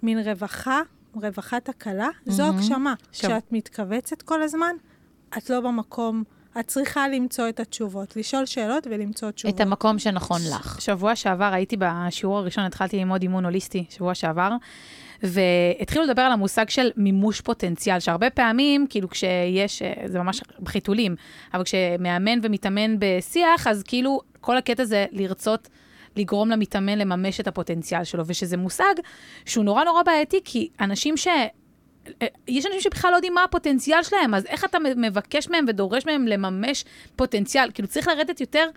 מין 0.03 0.20
רווחה, 0.20 0.82
רווחת 1.15 1.70
הקלה, 1.70 2.10
זו 2.25 2.44
מהמם. 2.44 2.58
הגשמה. 2.58 2.94
כשאת 3.12 3.51
מתכווצת 3.51 4.22
כל 4.22 4.41
הזמן, 4.41 4.75
את 5.38 5.50
לא 5.50 5.62
במקום 5.62 6.24
את 6.59 6.67
צריכה 6.67 7.07
למצוא 7.07 7.50
את 7.50 7.59
התשובות, 7.59 8.15
לשאול 8.15 8.45
שאלות 8.45 8.88
ולמצוא 8.88 9.31
תשובות. 9.31 9.55
את 9.55 9.62
המקום 9.62 10.00
שנכון 10.00 10.41
לך. 10.51 10.81
שבוע 10.81 11.15
שעבר 11.15 11.53
הייתי 11.53 11.77
בשיעור 11.79 12.38
הראשון, 12.38 12.63
התחלתי 12.63 12.97
ללמוד 12.97 13.21
אימון 13.21 13.45
הוליסטי, 13.45 13.85
שבוע 13.89 14.15
שעבר, 14.15 14.51
והתחילו 15.24 16.03
לדבר 16.03 16.21
על 16.21 16.31
המושג 16.31 16.69
של 16.69 16.91
מימוש 16.97 17.41
פוטנציאל, 17.41 18.00
שהרבה 18.00 18.29
פעמים, 18.29 18.88
כאילו 18.89 19.09
כשיש, 19.09 19.81
אה, 19.81 19.93
זה 20.05 20.19
ממש 20.19 20.41
בחיתולים, 20.59 21.15
אבל 21.53 21.63
כשמאמן 21.63 22.39
ומתאמן 22.43 22.95
בשיח, 23.00 23.67
אז 23.67 23.83
כאילו 23.83 24.21
כל 24.41 24.57
הקטע 24.57 24.85
זה 24.85 25.05
לרצות 25.12 25.69
לגרום 26.15 26.50
למתאמן 26.50 26.97
לממש 26.97 27.39
את 27.39 27.47
הפוטנציאל 27.47 28.03
שלו, 28.03 28.24
ושזה 28.27 28.57
מושג 28.57 28.93
שהוא 29.45 29.65
נורא 29.65 29.83
נורא 29.83 30.03
בעייתי, 30.03 30.39
כי 30.45 30.69
אנשים 30.79 31.17
ש... 31.17 31.27
אה, 32.21 32.27
יש 32.47 32.65
אנשים 32.65 32.81
שבכלל 32.81 33.12
לא 33.12 33.15
יודעים 33.15 33.33
מה 33.33 33.43
הפוטנציאל 33.43 34.03
שלהם, 34.03 34.33
אז 34.33 34.45
איך 34.45 34.65
אתה 34.65 34.77
מבקש 34.97 35.50
מהם 35.50 35.65
ודורש 35.67 36.05
מהם 36.05 36.27
לממש 36.27 36.85
פוטנציאל? 37.15 37.71
כאילו, 37.74 37.88
צריך 37.88 38.07
לרדת 38.07 38.41
יותר 38.41 38.69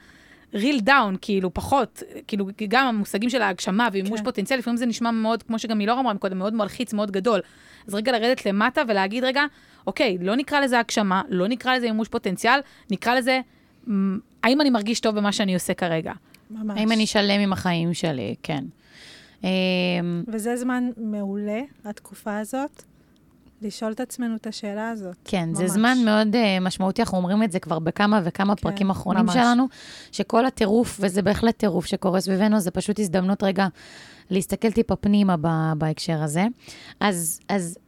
real 0.54 0.82
down, 0.86 1.16
כאילו, 1.20 1.54
פחות, 1.54 2.02
כאילו, 2.26 2.46
גם 2.68 2.86
המושגים 2.86 3.30
של 3.30 3.42
ההגשמה 3.42 3.88
ומימוש 3.92 4.20
כן. 4.20 4.24
פוטנציאל, 4.24 4.58
לפעמים 4.58 4.76
זה 4.76 4.86
נשמע 4.86 5.10
מאוד, 5.10 5.42
כמו 5.42 5.58
שגם 5.58 5.78
מילור 5.78 6.00
אמרה 6.00 6.14
קודם, 6.14 6.38
מאוד 6.38 6.54
מלחיץ, 6.54 6.92
מאוד 6.92 7.10
גדול. 7.10 7.40
אז 7.86 7.94
רגע 7.94 8.12
לרדת 8.12 8.46
למטה 8.46 8.82
ולהגיד, 8.88 9.24
רגע, 9.24 9.44
אוקיי, 9.86 10.18
לא 10.20 10.36
נקרא 10.36 10.60
לזה 10.60 10.78
הגשמה, 10.78 11.22
לא 11.28 11.48
נקרא 11.48 11.76
לזה 11.76 11.86
מימוש 11.86 12.08
פוטנציאל, 12.08 12.60
נקרא 12.90 13.14
לזה, 13.14 13.40
האם 14.42 14.60
אני 14.60 14.70
מרגיש 14.70 15.00
טוב 15.00 15.16
במה 15.16 15.32
שאני 15.32 15.54
עושה 15.54 15.74
כרגע? 15.74 16.12
ממש. 16.50 16.80
האם 16.80 16.92
אני 16.92 17.06
שלם 17.06 17.40
עם 17.40 17.52
החיים 17.52 17.94
שלי, 17.94 18.34
כן. 18.42 18.64
אמ, 19.44 19.48
וזה 20.28 20.56
זמן 20.56 20.90
מעולה, 20.96 21.60
התקופה 21.84 22.38
הזאת, 22.38 22.82
לשאול 23.62 23.92
את 23.92 24.00
עצמנו 24.00 24.36
את 24.36 24.46
השאלה 24.46 24.90
הזאת. 24.90 25.16
כן, 25.24 25.54
זה 25.54 25.62
ממש. 25.62 25.72
זמן 25.72 25.98
מאוד 26.04 26.34
uh, 26.34 26.38
משמעותי, 26.60 27.02
אנחנו 27.02 27.18
אומרים 27.18 27.42
את 27.42 27.52
זה 27.52 27.58
כבר 27.58 27.78
בכמה 27.78 28.20
וכמה 28.24 28.56
כן, 28.56 28.62
פרקים 28.62 28.90
אחרונים 28.90 29.24
ממש. 29.24 29.34
שלנו, 29.34 29.66
שכל 30.12 30.46
הטירוף, 30.46 30.96
וזה 31.00 31.22
בהחלט 31.22 31.56
טירוף 31.56 31.86
שקורה 31.86 32.20
סביבנו, 32.20 32.60
זה 32.60 32.70
פשוט 32.70 33.00
הזדמנות 33.00 33.42
רגע 33.42 33.66
להסתכל 34.30 34.72
טיפה 34.72 34.96
פנימה 34.96 35.36
ב- 35.40 35.72
בהקשר 35.78 36.22
הזה. 36.22 36.46
אז, 37.00 37.40
אז, 37.48 37.78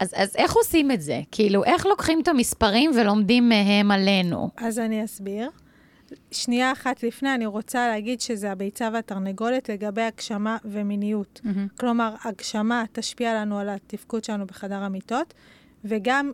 אז, 0.00 0.12
אז 0.16 0.36
איך 0.36 0.54
עושים 0.56 0.90
את 0.90 1.00
זה? 1.00 1.20
כאילו, 1.32 1.64
איך 1.64 1.86
לוקחים 1.86 2.20
את 2.22 2.28
המספרים 2.28 2.90
ולומדים 2.96 3.48
מהם 3.48 3.90
עלינו? 3.90 4.50
אז 4.56 4.78
אני 4.78 5.04
אסביר. 5.04 5.50
שנייה 6.30 6.72
אחת 6.72 7.02
לפני, 7.02 7.34
אני 7.34 7.46
רוצה 7.46 7.88
להגיד 7.88 8.20
שזה 8.20 8.52
הביצה 8.52 8.88
והתרנגולת 8.92 9.68
לגבי 9.68 10.02
הגשמה 10.02 10.56
ומיניות. 10.64 11.40
כלומר, 11.80 12.14
הגשמה 12.24 12.84
תשפיע 12.92 13.34
לנו 13.34 13.58
על 13.58 13.68
התפקוד 13.68 14.24
שלנו 14.24 14.46
בחדר 14.46 14.82
המיטות, 14.82 15.34
וגם 15.84 16.32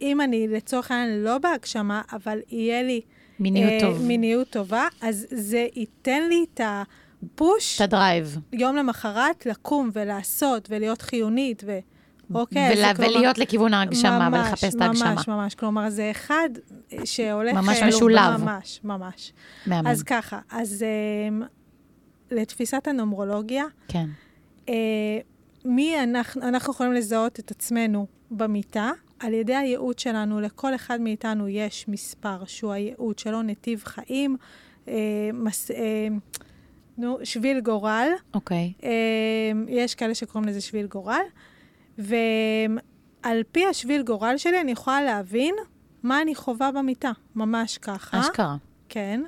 אם 0.00 0.20
אני 0.20 0.48
לצורך 0.48 0.90
העניין 0.90 1.24
לא 1.24 1.38
בהגשמה, 1.38 2.02
אבל 2.12 2.38
יהיה 2.50 2.82
לי 2.82 3.00
מיניות 3.40 3.70
אה, 3.70 3.80
טוב. 3.80 4.02
מיניות 4.02 4.50
טובה, 4.50 4.88
אז 5.00 5.26
זה 5.30 5.66
ייתן 5.76 6.28
לי 6.28 6.44
את 6.54 6.60
הפוש 6.64 7.76
את 7.76 7.80
הדרייב. 7.80 8.38
יום 8.52 8.76
למחרת 8.76 9.46
לקום 9.46 9.90
ולעשות 9.92 10.68
ולהיות 10.70 11.02
חיונית, 11.02 11.62
ו... 11.66 11.78
אוקיי, 12.34 12.72
ולה- 12.76 12.94
כלומר- 12.94 13.10
ולהיות 13.10 13.38
לכיוון 13.38 13.74
ההגשמה 13.74 14.28
ממש, 14.28 14.46
ולחפש 14.46 14.74
את 14.74 14.80
ההגשמה. 14.80 15.14
ממש, 15.14 15.28
ממש. 15.28 15.54
כלומר, 15.54 15.90
זה 15.90 16.10
אחד 16.10 16.48
שהולך... 17.04 17.54
ממש 17.54 17.82
אה, 17.82 17.88
משולב. 17.88 18.36
ממש, 18.40 18.80
ממש. 18.84 19.32
מהמם. 19.66 19.86
אז 19.86 20.02
ככה, 20.02 20.40
אז 20.50 20.84
um, 21.40 21.44
לתפיסת 22.30 22.86
הנומרולוגיה, 22.88 23.64
כן. 23.88 24.06
uh, 24.66 24.70
מי 25.64 26.02
אנחנו, 26.02 26.42
אנחנו 26.48 26.72
יכולים 26.72 26.92
לזהות 26.92 27.40
את 27.40 27.50
עצמנו 27.50 28.06
במיטה, 28.30 28.90
על 29.20 29.34
ידי 29.34 29.54
הייעוד 29.54 29.98
שלנו, 29.98 30.40
לכל 30.40 30.74
אחד 30.74 31.00
מאיתנו 31.00 31.48
יש 31.48 31.84
מספר 31.88 32.44
שהוא 32.44 32.72
הייעוד 32.72 33.18
שלו, 33.18 33.42
נתיב 33.42 33.82
חיים, 33.84 34.36
uh, 34.86 34.88
מס, 35.32 35.70
uh, 35.70 35.74
נו, 36.98 37.18
שביל 37.24 37.60
גורל. 37.60 38.08
אוקיי. 38.34 38.72
אה, 38.82 38.90
יש 39.68 39.94
כאלה 39.94 40.14
שקוראים 40.14 40.48
לזה 40.48 40.60
שביל 40.60 40.86
גורל, 40.86 41.20
ועל 41.98 43.42
פי 43.52 43.66
השביל 43.66 44.02
גורל 44.02 44.34
שלי 44.36 44.60
אני 44.60 44.72
יכולה 44.72 45.02
להבין 45.02 45.54
מה 46.02 46.22
אני 46.22 46.34
חווה 46.34 46.72
במיטה, 46.72 47.12
ממש 47.34 47.78
ככה. 47.78 48.20
אשכרה. 48.20 48.56
כן. 48.88 49.20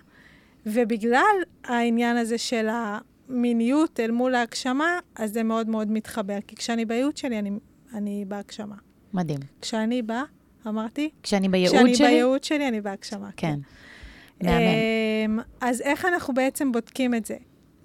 ובגלל 0.67 1.37
העניין 1.65 2.17
הזה 2.17 2.39
של 2.39 2.69
המיניות 2.71 4.01
אל 4.01 4.11
מול 4.11 4.35
ההגשמה, 4.35 4.99
אז 5.15 5.33
זה 5.33 5.43
מאוד 5.43 5.69
מאוד 5.69 5.91
מתחבר. 5.91 6.39
כי 6.47 6.57
כשאני 6.57 6.85
בייעוד 6.85 7.17
שלי, 7.17 7.39
אני, 7.39 7.51
אני 7.95 8.25
בהגשמה. 8.29 8.77
מדהים. 9.13 9.39
כשאני 9.61 10.03
באה, 10.03 10.23
אמרתי? 10.67 11.11
כשאני 11.23 11.49
בייעוד 11.49 11.77
כשאני 11.77 11.95
שלי? 11.95 12.07
בייעוד 12.07 12.45
שלי, 12.45 12.69
אני 12.69 12.81
בהגשמה. 12.81 13.31
כן. 13.37 13.59
מהמם. 14.43 14.59
אמ, 15.27 15.39
אז 15.61 15.81
איך 15.81 16.05
אנחנו 16.05 16.35
בעצם 16.35 16.73
בודקים 16.73 17.15
את 17.15 17.25
זה? 17.25 17.37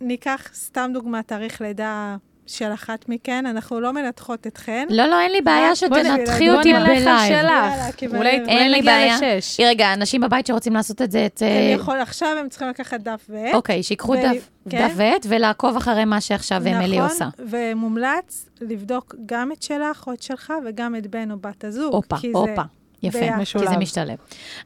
ניקח 0.02 0.50
סתם 0.54 0.92
דוגמא, 0.94 1.22
תאריך 1.22 1.62
לידה 1.62 2.18
של 2.48 2.74
אחת 2.74 3.10
מכן, 3.10 3.46
אנחנו 3.46 3.82
לא 3.82 3.94
מנתחות 3.94 4.48
אתכן. 4.48 4.88
לא, 4.90 5.06
לא, 5.06 5.22
אין 5.22 5.32
לי 5.32 5.42
בעיה 5.42 5.76
שתנתחי 5.76 6.48
נלך 6.48 6.58
אותי 6.58 6.74
בוא 6.74 6.80
נלך 6.80 6.88
ב 6.88 6.95
live. 6.95 7.32
יאללה, 7.32 7.78
שלך. 7.86 7.96
קיבלנו. 7.96 8.20
אולי 8.20 8.32
אין 8.32 8.72
לי 8.72 8.80
נגיע 8.80 8.94
בעיה. 8.94 9.16
לשש. 9.16 9.60
רגע, 9.60 9.94
אנשים 9.94 10.22
בבית 10.22 10.48
שרוצים 10.48 10.74
לעשות 10.74 11.02
את 11.02 11.12
זה, 11.12 11.26
את... 11.26 11.44
אני 11.44 11.50
אה, 11.50 11.80
יכול, 11.80 12.00
עכשיו 12.00 12.38
הם 12.40 12.50
צריכים 12.50 12.68
לקחת 12.68 13.00
דף 13.00 13.26
ועט. 13.30 13.54
אוקיי, 13.56 13.84
שיקחו 13.84 14.16
דף 14.16 14.50
כן. 14.70 14.88
ועט 14.96 15.26
ולעקוב 15.30 15.78
אחרי 15.78 16.06
מה 16.06 16.22
שעכשיו 16.22 16.62
אמילי 16.76 17.00
עושה. 17.00 17.26
נכון, 17.26 17.46
ומומלץ 17.50 18.50
לבדוק 18.62 19.16
גם 19.26 19.52
את 19.52 19.64
שלך 19.64 20.08
או 20.08 20.14
את 20.14 20.22
שלך 20.22 20.54
וגם 20.66 20.96
את 20.96 21.08
בן 21.08 21.32
או 21.32 21.38
בת 21.38 21.64
הזוג. 21.64 21.94
הופה, 21.94 22.16
הופה. 22.34 22.62
יפה. 23.04 23.20
כי 23.60 23.68
זה. 23.68 23.78
משתלב. 23.78 24.18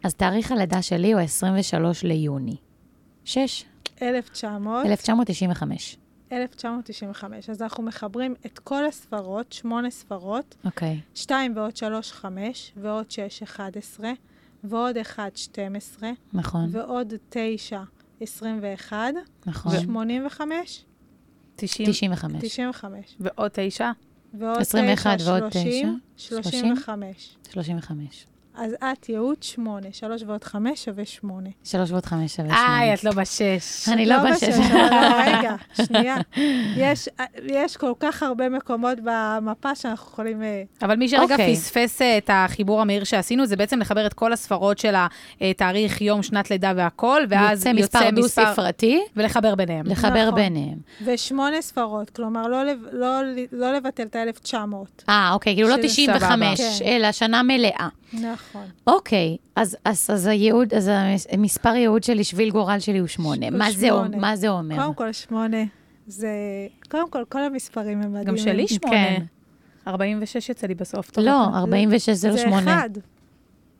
אז 0.04 0.14
תאריך 0.14 0.52
הלידה 0.52 0.82
שלי 0.82 1.12
הוא 1.14 1.22
23 1.22 2.04
ליוני. 2.04 2.56
6, 3.26 3.66
1900, 4.02 4.86
1995. 4.86 5.98
1995. 6.32 7.50
אז 7.50 7.62
אנחנו 7.62 7.84
מחברים 7.84 8.36
את 8.46 8.60
כל 8.60 8.86
הספרות, 8.86 9.52
שמונה 9.52 9.90
ספרות, 9.90 10.56
אוקיי. 10.66 11.00
2 11.16 11.58
ועוד 11.58 11.78
3, 11.78 12.12
5, 12.12 12.74
ועוד 12.78 13.12
6, 13.12 13.44
11, 13.44 14.12
ועוד 14.64 14.98
1, 14.98 15.38
12, 15.38 16.12
נכון, 16.34 16.70
ועוד 16.72 17.14
9, 17.30 17.82
21, 18.22 18.98
נכון. 19.46 19.80
85, 19.80 20.86
90 21.56 21.90
95. 21.90 22.42
95, 22.42 23.16
ועוד 23.20 23.52
תשע. 23.54 23.92
ועוד 24.34 24.58
21 24.58 25.18
9, 25.18 25.32
ועוד 25.32 25.54
30, 25.54 26.00
30? 26.18 26.76
35. 27.52 28.26
35. 28.56 28.60
אז 28.66 28.74
את 28.92 29.10
ייעוד 29.10 29.44
8, 29.44 29.88
3 29.92 30.24
ועוד 30.28 30.44
5 30.44 30.86
שווה 30.86 31.06
8. 31.06 31.50
3 31.64 31.92
ועוד 31.92 32.06
5 32.06 32.36
שווה 32.36 32.50
8. 32.58 32.78
איי, 32.80 32.94
את 32.94 33.04
לא 33.04 33.12
בשש. 33.12 33.90
אני 33.90 34.06
לא 34.06 34.16
בשש. 34.32 34.44
אבל 34.44 34.76
לא, 34.76 35.16
רגע, 35.26 35.56
שנייה. 35.86 36.16
יש, 36.78 37.10
יש 37.46 37.78
כל 37.78 37.94
כך 38.00 38.24
הרבה 38.24 38.50
מקומות 38.50 38.98
במפה 39.04 39.76
שאנחנו 39.76 40.12
יכולים... 40.12 40.44
אה, 40.44 40.64
אבל 40.82 40.96
מי 40.96 41.10
שרגע 41.10 41.24
אוקיי. 41.24 41.56
פספס 41.56 42.02
אה, 42.02 42.18
את 42.18 42.30
החיבור 42.34 42.82
המהיר 42.82 43.04
שעשינו, 43.04 43.46
זה 43.46 43.56
בעצם 43.56 43.80
לחבר 43.80 44.06
את 44.06 44.14
כל 44.14 44.34
הספרות 44.34 44.78
של 44.78 44.96
התאריך, 45.42 46.02
יום, 46.02 46.24
שנת 46.24 46.52
לידה 46.52 46.74
והכל, 46.76 47.22
ואז 47.30 47.66
יוצא 47.66 47.74
מספר 47.74 48.10
דו-ספרתי, 48.16 49.02
ולחבר 49.16 49.56
ביניהם. 49.56 49.86
לחבר 49.86 50.26
נכון. 50.28 50.36
ביניהם. 50.36 50.78
ושמונה 51.06 51.62
ספרות, 51.62 52.10
כלומר, 52.10 52.48
לא, 52.48 52.64
לב- 52.64 52.86
לא, 52.92 53.08
לא 53.52 53.74
לבטל 53.74 54.04
את 54.04 54.16
ה-1900. 54.16 54.56
אה, 55.10 55.30
אוקיי, 55.34 55.56
כאילו 55.56 55.68
לא 55.70 55.76
שזה 55.78 55.88
95, 55.88 56.60
סבבה. 56.62 56.80
כן. 56.80 56.86
אלא 56.86 57.12
שנה 57.12 57.44
מלאה. 57.44 57.88
נכון. 58.14 58.66
אוקיי, 58.88 59.38
אז, 59.56 59.78
אז, 59.86 60.08
אז 60.14 60.26
הייעוד, 60.28 60.74
אז 60.74 60.92
המספר 61.32 61.76
ייעוד 61.76 62.04
שלי, 62.04 62.24
שביל 62.24 62.50
גורל 62.52 62.80
שלי 62.80 62.98
הוא 62.98 63.08
שמונה. 63.08 63.48
הוא 63.50 63.58
מה 63.58 63.72
זה, 63.72 63.90
אומר- 63.92 64.04
שמונה. 64.06 64.18
מה 64.18 64.36
זה 64.36 64.50
אומר? 64.50 64.76
קודם 64.76 64.94
כל, 64.94 65.12
שמונה 65.14 65.58
זה... 66.08 66.30
קודם 66.92 67.10
כל, 67.10 67.24
כל 67.30 67.42
המספרים 67.44 68.02
הם 68.02 68.10
מדהימים. 68.14 68.24
גם 68.28 68.38
שלי 68.38 68.68
שמונה. 68.68 68.92
כן. 68.92 69.24
46 69.88 70.50
יצא 70.50 70.68
לי 70.68 70.76
בסוף. 70.76 71.10
טוב, 71.12 71.26
לא, 71.26 71.42
נכון. 71.48 71.54
46 71.56 72.10
זה 72.10 72.28
לא 72.28 72.34
זה 72.34 72.40
שמונה. 72.42 72.74
אחד. 72.80 72.90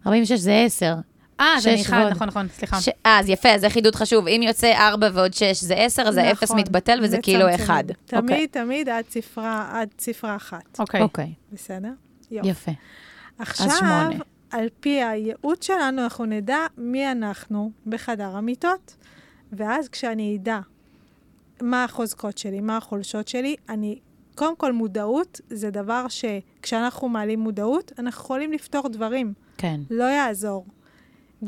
46 0.08 0.40
זה 0.40 0.62
10. 0.66 0.96
אה, 1.40 1.46
זה 1.60 1.76
אחד, 1.82 1.98
ועוד. 2.02 2.12
נכון, 2.12 2.28
נכון, 2.28 2.48
סליחה. 2.54 2.82
ש- 2.82 2.90
אה, 3.06 3.20
אז 3.20 3.30
יפה, 3.30 3.50
זה 3.58 3.70
חידוד 3.70 3.96
חשוב. 3.96 4.28
אם 4.28 4.42
יוצא 4.44 4.74
4 4.78 5.10
ועוד 5.14 5.34
6 5.34 5.64
זה 5.64 5.76
10, 5.76 6.02
אז 6.08 6.18
האפס 6.18 6.44
נכון. 6.44 6.60
מתבטל 6.60 7.00
וזה 7.04 7.18
כאילו 7.22 7.46
מצמצמים. 7.48 7.70
1. 7.70 7.86
תמיד, 8.06 8.50
תמיד 8.52 8.90
עד 8.90 9.04
ספרה, 9.10 9.70
עד 9.74 9.90
ספרה 10.00 10.36
אחת. 10.36 10.80
אוקיי. 10.80 11.02
אוקיי, 11.02 11.34
בסדר? 11.54 11.90
יופי. 12.32 12.50
יפה. 12.50 12.72
עכשיו. 13.40 14.10
על 14.52 14.68
פי 14.80 15.04
הייעוד 15.04 15.64
שלנו, 15.64 16.04
אנחנו 16.04 16.26
נדע 16.26 16.58
מי 16.78 17.12
אנחנו 17.12 17.72
בחדר 17.88 18.36
המיטות. 18.36 18.96
ואז 19.54 19.90
כשאני 19.90 20.38
אדע 20.42 20.60
מה 21.62 21.84
החוזקות 21.84 22.38
שלי, 22.38 22.62
מה 22.62 22.78
החולשות 22.78 23.28
שלי, 23.28 23.56
אני, 23.70 24.00
קודם 24.36 24.56
כל, 24.56 24.72
מודעות 24.72 25.42
זה 25.50 25.70
דבר 25.70 26.06
שכשאנחנו 26.10 27.10
מעלים 27.10 27.40
מודעות, 27.40 27.92
אנחנו 28.00 28.24
יכולים 28.24 28.52
לפתור 28.52 28.90
דברים. 28.90 29.34
כן. 29.58 29.80
לא 29.90 30.04
יעזור. 30.04 30.66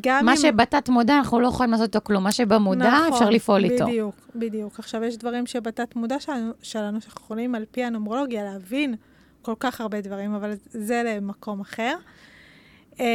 גם 0.01 0.25
מה 0.25 0.31
אם... 0.31 0.37
שבתת 0.37 0.89
מודע, 0.89 1.17
אנחנו 1.17 1.39
לא 1.39 1.47
יכולים 1.47 1.71
לעשות 1.71 1.87
איתו 1.87 1.99
כלום. 2.03 2.23
מה 2.23 2.31
שבמודע, 2.31 2.91
נכון, 2.91 3.13
אפשר 3.13 3.29
לפעול 3.29 3.63
איתו. 3.63 3.85
בדיוק, 3.85 4.15
בדיוק. 4.35 4.79
עכשיו, 4.79 5.03
יש 5.03 5.17
דברים 5.17 5.45
שבתת 5.45 5.95
מודע 5.95 6.19
שלנו, 6.19 6.51
שלנו 6.61 7.01
שאנחנו 7.01 7.21
יכולים 7.21 7.55
על 7.55 7.65
פי 7.71 7.83
הנומרולוגיה 7.83 8.43
להבין 8.43 8.95
כל 9.41 9.53
כך 9.59 9.81
הרבה 9.81 10.01
דברים, 10.01 10.33
אבל 10.33 10.53
זה 10.65 11.03
למקום 11.05 11.61
אחר. 11.61 11.95
אמ, 12.99 13.05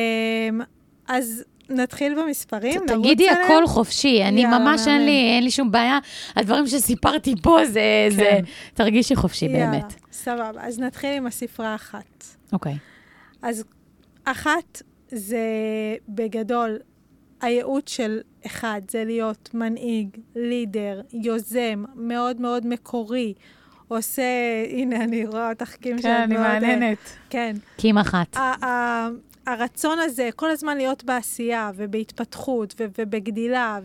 אז 1.09 1.45
נתחיל 1.69 2.23
במספרים? 2.23 2.83
נרוץ 2.87 2.91
תגידי 2.91 3.29
עליהם? 3.29 3.45
הכל 3.45 3.67
חופשי, 3.67 4.25
אני 4.25 4.45
ממש 4.45 4.89
אין. 4.89 5.05
לי, 5.07 5.35
אין 5.37 5.45
לי 5.45 5.51
שום 5.51 5.71
בעיה. 5.71 5.99
הדברים 6.37 6.67
שסיפרתי 6.67 7.35
פה 7.43 7.59
זה, 7.65 8.09
זה, 8.11 8.39
תרגישי 8.75 9.17
חופשי 9.17 9.47
יאללה, 9.47 9.71
באמת. 9.71 9.95
סבבה. 10.13 10.61
אז 10.61 10.79
נתחיל 10.79 11.11
עם 11.11 11.27
הספרה 11.27 11.75
אחת. 11.75 12.25
אוקיי. 12.53 12.77
אז 13.43 13.65
אחת 14.25 14.83
זה 15.09 15.39
בגדול, 16.09 16.79
הייעוד 17.41 17.89
של 17.89 18.21
אחד 18.47 18.81
זה 18.91 19.05
להיות 19.05 19.51
מנהיג, 19.55 20.09
לידר, 20.37 21.01
יוזם, 21.13 21.85
מאוד 21.95 22.41
מאוד 22.41 22.67
מקורי. 22.67 23.35
עושה, 23.89 24.23
הנה, 24.71 25.05
אני 25.05 25.27
רואה 25.27 25.51
אותך 25.51 25.75
קים 25.75 25.99
כן, 26.03 26.21
אני 26.23 26.35
מהנהנת. 26.37 26.99
כן. 27.31 27.57
קים 27.77 27.99
אחת. 27.99 28.37
הרצון 29.47 29.99
הזה, 29.99 30.29
כל 30.37 30.51
הזמן 30.51 30.77
להיות 30.77 31.05
בעשייה 31.05 31.71
ובהתפתחות 31.77 32.75
ובגדילה 32.79 33.79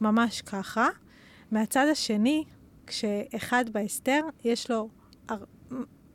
וממש 0.00 0.42
ככה. 0.42 0.88
מהצד 1.50 1.86
השני, 1.92 2.44
כשאחד 2.86 3.64
בהסתר, 3.72 4.20
יש 4.44 4.70
לו... 4.70 4.88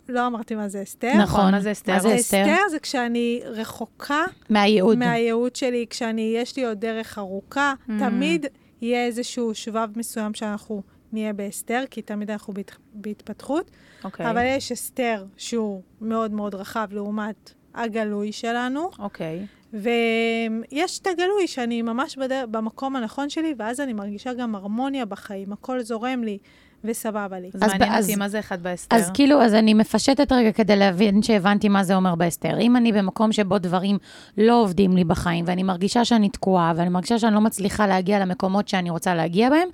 לא 0.09 0.27
אמרתי 0.27 0.55
מה 0.55 0.67
זה 0.69 0.81
הסתר. 0.81 1.13
נכון. 1.17 1.51
מה 1.51 1.61
זה 1.61 1.71
אסתר? 1.71 1.93
מה 1.93 1.99
זה 1.99 2.15
אסתר? 2.15 2.37
הסתר 2.37 2.69
זה 2.71 2.79
כשאני 2.79 3.41
רחוקה 3.45 4.25
מהייעוד. 4.49 4.97
מהייעוד 4.97 5.55
שלי, 5.55 5.85
כשאני, 5.89 6.33
יש 6.37 6.57
לי 6.57 6.65
עוד 6.65 6.79
דרך 6.79 7.17
ארוכה, 7.17 7.73
Mm. 7.87 7.91
תמיד 7.99 8.45
יהיה 8.81 9.05
איזשהו 9.05 9.55
שבב 9.55 9.89
מסוים 9.95 10.33
שאנחנו 10.33 10.83
נהיה 11.13 11.33
בהסתר, 11.33 11.83
כי 11.89 12.01
תמיד 12.01 12.31
אנחנו 12.31 12.53
בהת, 12.53 12.71
בהתפתחות, 12.93 13.71
אוקיי. 14.03 14.31
אבל 14.31 14.43
יש 14.45 14.71
הסתר 14.71 15.25
שהוא 15.37 15.81
מאוד 16.01 16.31
מאוד 16.31 16.55
רחב 16.55 16.87
לעומת 16.91 17.53
הגלוי 17.73 18.31
שלנו, 18.31 18.89
אוקיי. 18.99 19.45
ויש 19.73 20.99
את 20.99 21.07
הגלוי 21.07 21.47
שאני 21.47 21.81
ממש 21.81 22.17
בדר... 22.17 22.45
במקום 22.51 22.95
הנכון 22.95 23.29
שלי, 23.29 23.53
ואז 23.57 23.79
אני 23.79 23.93
מרגישה 23.93 24.33
גם 24.33 24.55
הרמוניה 24.55 25.05
בחיים, 25.05 25.53
הכל 25.53 25.81
זורם 25.81 26.23
לי 26.23 26.37
וסבבה 26.83 27.39
לי. 27.39 27.49
אז 27.61 27.71
מעניין 27.79 28.01
אותי 28.01 28.15
מה 28.15 28.29
זה 28.29 28.39
אחד 28.39 28.63
בהסתר. 28.63 28.95
אז 28.95 29.11
כאילו, 29.13 29.41
אז 29.41 29.53
אני 29.53 29.73
מפשטת 29.73 30.31
רגע 30.31 30.51
כדי 30.51 30.75
להבין 30.75 31.21
שהבנתי 31.21 31.69
מה 31.69 31.83
זה 31.83 31.95
אומר 31.95 32.15
בהסתר. 32.15 32.59
אם 32.59 32.75
אני 32.75 32.91
במקום 32.91 33.31
שבו 33.31 33.57
דברים 33.57 33.97
לא 34.37 34.61
עובדים 34.61 34.97
לי 34.97 35.03
בחיים, 35.03 35.45
ואני 35.47 35.63
מרגישה 35.63 36.05
שאני 36.05 36.29
תקועה, 36.29 36.73
ואני 36.75 36.89
מרגישה 36.89 37.19
שאני 37.19 37.35
לא 37.35 37.41
מצליחה 37.41 37.87
להגיע 37.87 38.19
למקומות 38.19 38.67
שאני 38.67 38.89
רוצה 38.89 39.15
להגיע 39.15 39.49
בהם, 39.49 39.69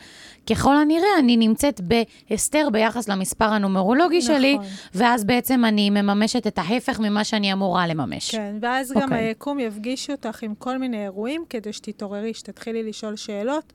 ככל 0.49 0.77
הנראה 0.77 1.19
אני 1.19 1.37
נמצאת 1.37 1.81
בהסתר 1.81 2.67
ביחס 2.71 3.09
למספר 3.09 3.45
הנומרולוגי 3.45 4.21
שלי, 4.21 4.55
נכון. 4.55 4.67
ואז 4.93 5.23
בעצם 5.23 5.65
אני 5.65 5.89
מממשת 5.89 6.47
את 6.47 6.57
ההפך 6.57 6.99
ממה 6.99 7.23
שאני 7.23 7.53
אמורה 7.53 7.87
לממש. 7.87 8.31
כן, 8.31 8.55
ואז 8.61 8.91
גם 8.91 9.01
אוקיי. 9.01 9.17
היקום 9.17 9.59
יפגיש 9.59 10.09
אותך 10.09 10.43
עם 10.43 10.55
כל 10.55 10.77
מיני 10.77 11.03
אירועים, 11.03 11.43
כדי 11.49 11.73
שתתעוררי, 11.73 12.33
שתתחילי 12.33 12.83
לשאול 12.83 13.15
שאלות, 13.15 13.73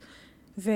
ו... 0.63 0.71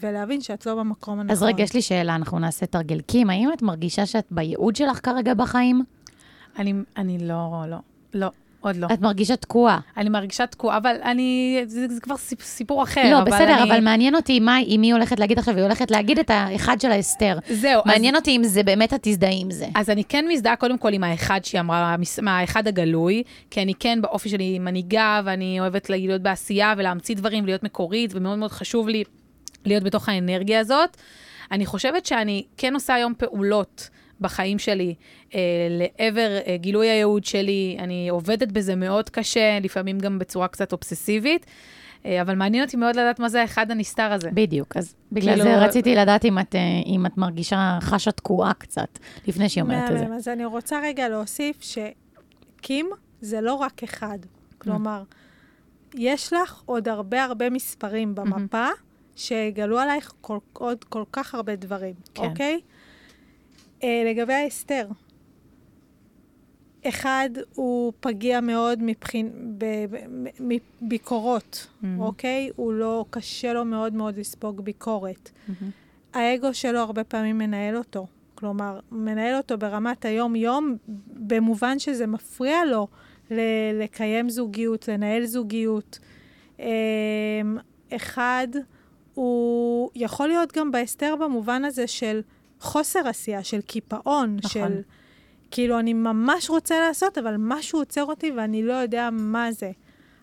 ולהבין 0.00 0.40
שאת 0.40 0.66
לא 0.66 0.74
במקום 0.74 1.20
הנכון. 1.20 1.30
אז 1.30 1.42
רגע, 1.42 1.62
יש 1.62 1.74
לי 1.74 1.82
שאלה, 1.82 2.14
אנחנו 2.14 2.38
נעשה 2.38 2.66
תרגל. 2.66 3.00
קים, 3.00 3.30
האם 3.30 3.52
את 3.52 3.62
מרגישה 3.62 4.06
שאת 4.06 4.26
בייעוד 4.30 4.76
שלך 4.76 5.00
כרגע 5.02 5.34
בחיים? 5.34 5.84
אני, 6.58 6.74
אני 6.96 7.18
לא, 7.18 7.64
לא, 7.68 7.76
לא, 8.14 8.30
עוד 8.60 8.76
לא. 8.76 8.86
את 8.92 9.00
מרגישה 9.00 9.36
תקועה. 9.36 9.78
אני 9.96 10.08
מרגישה 10.08 10.46
תקועה, 10.46 10.76
אבל 10.76 10.96
אני, 11.04 11.60
זה, 11.66 11.86
זה 11.88 12.00
כבר 12.00 12.16
סיפ- 12.16 12.42
סיפור 12.44 12.82
אחר. 12.82 13.10
לא, 13.10 13.18
אבל 13.18 13.30
בסדר, 13.30 13.62
אני, 13.62 13.70
אבל 13.70 13.80
מעניין 13.80 14.14
אותי 14.14 14.40
מה, 14.40 14.56
עם 14.66 14.80
מי 14.80 14.92
הולכת 14.92 15.20
להגיד 15.20 15.38
עכשיו, 15.38 15.56
היא 15.56 15.64
הולכת 15.64 15.90
להגיד 15.90 16.18
את 16.18 16.30
האחד 16.30 16.80
של 16.80 16.90
ההסתר. 16.90 17.38
זהו, 17.48 17.82
מעניין 17.86 18.16
אותי 18.16 18.36
אם 18.36 18.44
זה 18.44 18.62
באמת 18.62 18.94
את 18.94 18.98
תזדהי 19.02 19.40
עם 19.40 19.50
זה. 19.50 19.64
אז, 19.64 19.70
אז 19.74 19.90
אני 19.90 20.04
כן 20.04 20.24
מזדהה 20.28 20.56
קודם 20.56 20.78
כל 20.78 20.92
עם 20.92 21.04
האחד 21.04 21.40
שהיא 21.44 21.60
אמרה, 21.60 21.96
מהאחד 22.22 22.66
הגלוי, 22.68 23.22
כי 23.50 23.62
אני 23.62 23.74
כן 23.74 23.98
באופי 24.02 24.28
שלי 24.28 24.58
מנהיגה, 24.58 25.20
ואני 25.24 25.60
אוהבת 25.60 25.90
להיות 25.90 26.22
בעשייה 26.22 26.74
ולהמציא 26.76 27.16
דברים 27.16 27.44
ולהיות 27.44 27.62
מקורית, 27.62 28.10
ומאוד 28.14 28.38
מאוד 28.38 28.50
חשוב 28.52 28.88
לי 28.88 29.04
להיות 29.64 29.82
בתוך 29.82 30.08
האנרגיה 30.08 30.60
הזאת. 30.60 30.96
אני 31.52 31.66
חושבת 31.66 32.06
שאני 32.06 32.44
כן 32.56 32.74
עושה 32.74 32.94
היום 32.94 33.14
פעולות 33.18 33.88
בחיים 34.20 34.58
שלי 34.58 34.94
לעבר 35.70 36.38
אה, 36.46 36.56
גילוי 36.56 36.88
הייעוד 36.88 37.24
שלי, 37.24 37.76
אני 37.78 38.08
עובדת 38.08 38.52
בזה 38.52 38.74
מאוד 38.76 39.10
קשה, 39.10 39.58
לפעמים 39.62 39.98
גם 39.98 40.18
בצורה 40.18 40.48
קצת 40.48 40.72
אובססיבית, 40.72 41.46
אה, 42.06 42.22
אבל 42.22 42.34
מעניין 42.34 42.64
אותי 42.64 42.76
מאוד 42.76 42.96
לדעת 42.96 43.18
מה 43.20 43.28
זה 43.28 43.40
האחד 43.40 43.70
הנסתר 43.70 44.12
הזה. 44.12 44.30
בדיוק, 44.34 44.76
אז 44.76 44.94
בגלל 45.12 45.34
כאילו- 45.34 45.44
זה 45.44 45.56
רציתי 45.58 45.94
לדעת 45.94 46.24
אם 46.24 46.38
את, 46.38 46.54
אה, 46.54 46.60
אם 46.86 47.06
את 47.06 47.18
מרגישה, 47.18 47.78
חשה 47.80 48.12
תקועה 48.12 48.54
קצת, 48.54 48.98
לפני 49.26 49.48
שהיא 49.48 49.62
אומרת 49.62 49.90
את 49.90 49.98
זה. 49.98 50.04
אז 50.14 50.28
אני 50.28 50.44
רוצה 50.44 50.80
רגע 50.82 51.08
להוסיף 51.08 51.56
שקים 51.62 52.90
זה 53.20 53.40
לא 53.40 53.54
רק 53.54 53.82
אחד. 53.82 54.18
כלומר, 54.58 55.02
יש 55.94 56.32
לך 56.32 56.62
עוד 56.66 56.88
הרבה 56.88 57.24
הרבה 57.24 57.50
מספרים 57.50 58.14
במפה, 58.14 58.66
שיגלו 59.16 59.78
עלייך 59.78 60.12
כל, 60.20 60.38
עוד 60.52 60.84
כל 60.84 61.04
כך 61.12 61.34
הרבה 61.34 61.56
דברים, 61.56 61.94
כן. 62.14 62.22
אוקיי? 62.24 62.60
אה, 63.82 64.02
לגבי 64.06 64.32
ההסתר, 64.32 64.86
אחד 66.88 67.30
הוא 67.54 67.92
פגיע 68.00 68.40
מאוד 68.40 68.78
מבחין, 68.82 69.30
מביקורות, 70.82 71.66
אוקיי? 71.98 72.50
הוא 72.56 72.72
לא, 72.72 73.04
קשה 73.10 73.52
לו 73.52 73.64
מאוד 73.64 73.94
מאוד 73.94 74.18
לספוג 74.18 74.60
ביקורת. 74.60 75.30
האגו 76.14 76.54
שלו 76.54 76.78
הרבה 76.78 77.04
פעמים 77.04 77.38
מנהל 77.38 77.76
אותו. 77.76 78.06
כלומר, 78.34 78.80
מנהל 78.92 79.36
אותו 79.36 79.58
ברמת 79.58 80.04
היום-יום, 80.04 80.76
במובן 81.06 81.78
שזה 81.78 82.06
מפריע 82.06 82.64
לו 82.64 82.86
ל- 83.30 83.40
לקיים 83.82 84.30
זוגיות, 84.30 84.88
לנהל 84.88 85.24
זוגיות. 85.26 85.98
אמ, 86.58 86.66
אחד, 87.96 88.48
הוא 89.14 89.90
יכול 89.94 90.28
להיות 90.28 90.52
גם 90.56 90.70
בהסתר 90.70 91.14
במובן 91.20 91.64
הזה 91.64 91.86
של 91.86 92.20
חוסר 92.60 93.08
עשייה, 93.08 93.44
של 93.44 93.60
קיפאון, 93.60 94.36
נכון. 94.36 94.50
של 94.50 94.80
כאילו, 95.50 95.78
אני 95.78 95.92
ממש 95.92 96.50
רוצה 96.50 96.80
לעשות, 96.80 97.18
אבל 97.18 97.34
משהו 97.38 97.78
עוצר 97.78 98.04
אותי 98.04 98.30
ואני 98.36 98.62
לא 98.62 98.72
יודע 98.72 99.08
מה 99.12 99.52
זה. 99.52 99.70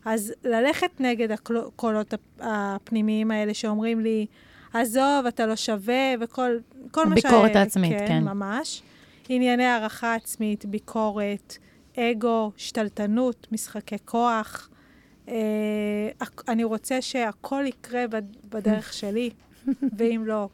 אז 0.05 0.33
ללכת 0.43 0.89
נגד 0.99 1.31
הקולות 1.31 2.13
הפ- 2.13 2.19
הפנימיים 2.39 3.31
האלה 3.31 3.53
שאומרים 3.53 3.99
לי, 3.99 4.25
עזוב, 4.73 5.25
אתה 5.27 5.45
לא 5.45 5.55
שווה, 5.55 6.13
וכל 6.19 6.57
כל 6.91 7.05
מה 7.05 7.15
ש... 7.21 7.25
הביקורת 7.25 7.55
העצמית, 7.55 7.91
כן. 7.99 8.07
כן, 8.07 8.23
ממש. 8.23 8.81
ענייני 9.29 9.65
הערכה 9.65 10.15
עצמית, 10.15 10.65
ביקורת, 10.65 11.57
אגו, 11.97 12.51
שתלטנות, 12.57 13.47
משחקי 13.51 13.95
כוח. 14.05 14.69
אה, 15.29 15.33
אני 16.47 16.63
רוצה 16.63 17.01
שהכל 17.01 17.63
יקרה 17.67 18.07
בד- 18.07 18.35
בדרך 18.49 18.93
שלי, 18.99 19.29
ואם 19.97 20.23
לא, 20.25 20.49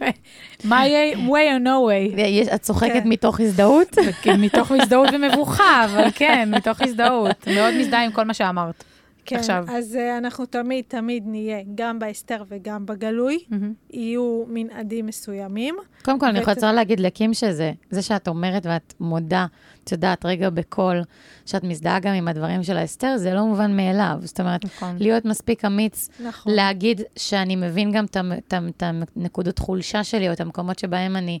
מה 0.64 0.86
יהיה 0.86 1.16
way 1.16 1.60
or 1.60 1.64
no 1.64 1.88
way? 1.88 2.20
יש- 2.20 2.48
את 2.48 2.62
צוחקת 2.62 2.92
כן. 2.92 3.08
מתוך 3.08 3.40
הזדהות? 3.40 3.88
כן, 4.22 4.40
מתוך 4.40 4.70
הזדהות 4.72 5.08
ומבוכה, 5.12 5.84
אבל 5.84 6.04
כן, 6.18 6.48
מתוך 6.56 6.82
הזדהות. 6.82 7.48
מאוד 7.54 7.74
מזדהה 7.74 8.04
עם 8.04 8.12
כל 8.12 8.24
מה 8.24 8.34
שאמרת. 8.34 8.84
כן, 9.24 9.36
עכשיו. 9.36 9.64
אז 9.68 9.94
uh, 9.94 10.18
אנחנו 10.18 10.46
תמיד, 10.46 10.84
תמיד 10.88 11.22
נהיה, 11.26 11.58
גם 11.74 11.98
בהסתר 11.98 12.42
וגם 12.48 12.86
בגלוי, 12.86 13.38
יהיו 13.90 14.44
מנעדים 14.48 15.06
מסוימים. 15.06 15.74
קודם 16.04 16.18
כל, 16.18 16.26
אני 16.26 16.40
ות- 16.42 16.48
רוצה 16.48 16.72
להגיד 16.72 17.00
לקים 17.00 17.34
שזה, 17.34 17.72
זה 17.90 18.02
שאת 18.02 18.28
אומרת 18.28 18.66
ואת 18.66 18.94
מודה, 19.00 19.46
את 19.88 19.92
יודעת, 19.92 20.26
רגע 20.26 20.50
בקול, 20.50 21.02
שאת 21.46 21.64
מזדהה 21.64 21.98
גם 21.98 22.14
עם 22.14 22.28
הדברים 22.28 22.62
של 22.62 22.76
האסתר, 22.76 23.16
זה 23.16 23.34
לא 23.34 23.46
מובן 23.46 23.76
מאליו. 23.76 24.18
זאת 24.22 24.40
אומרת, 24.40 24.64
נכון. 24.64 24.96
להיות 25.00 25.24
מספיק 25.24 25.64
אמיץ 25.64 26.08
נכון. 26.24 26.52
להגיד 26.52 27.00
שאני 27.16 27.56
מבין 27.56 27.92
גם 27.92 28.04
את 28.68 28.82
הנקודות 28.82 29.58
חולשה 29.58 30.04
שלי, 30.04 30.28
או 30.28 30.32
את 30.32 30.40
המקומות 30.40 30.78
שבהם 30.78 31.16
אני 31.16 31.38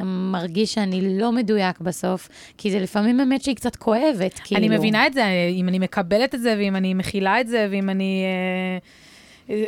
מרגיש 0.00 0.74
שאני 0.74 1.18
לא 1.18 1.32
מדויק 1.32 1.80
בסוף, 1.80 2.28
כי 2.58 2.70
זה 2.70 2.80
לפעמים 2.80 3.16
באמת 3.16 3.42
שהיא 3.42 3.56
קצת 3.56 3.76
כואבת, 3.76 4.38
כאילו. 4.44 4.60
אני 4.60 4.76
מבינה 4.76 5.06
את 5.06 5.12
זה, 5.12 5.24
אם 5.50 5.68
אני 5.68 5.78
מקבלת 5.78 6.34
את 6.34 6.40
זה, 6.42 6.54
ואם 6.58 6.76
אני 6.76 6.94
מכילה 6.94 7.40
את 7.40 7.48
זה, 7.48 7.68
ואם 7.70 7.90
אני... 7.90 8.24
אה, 8.24 9.09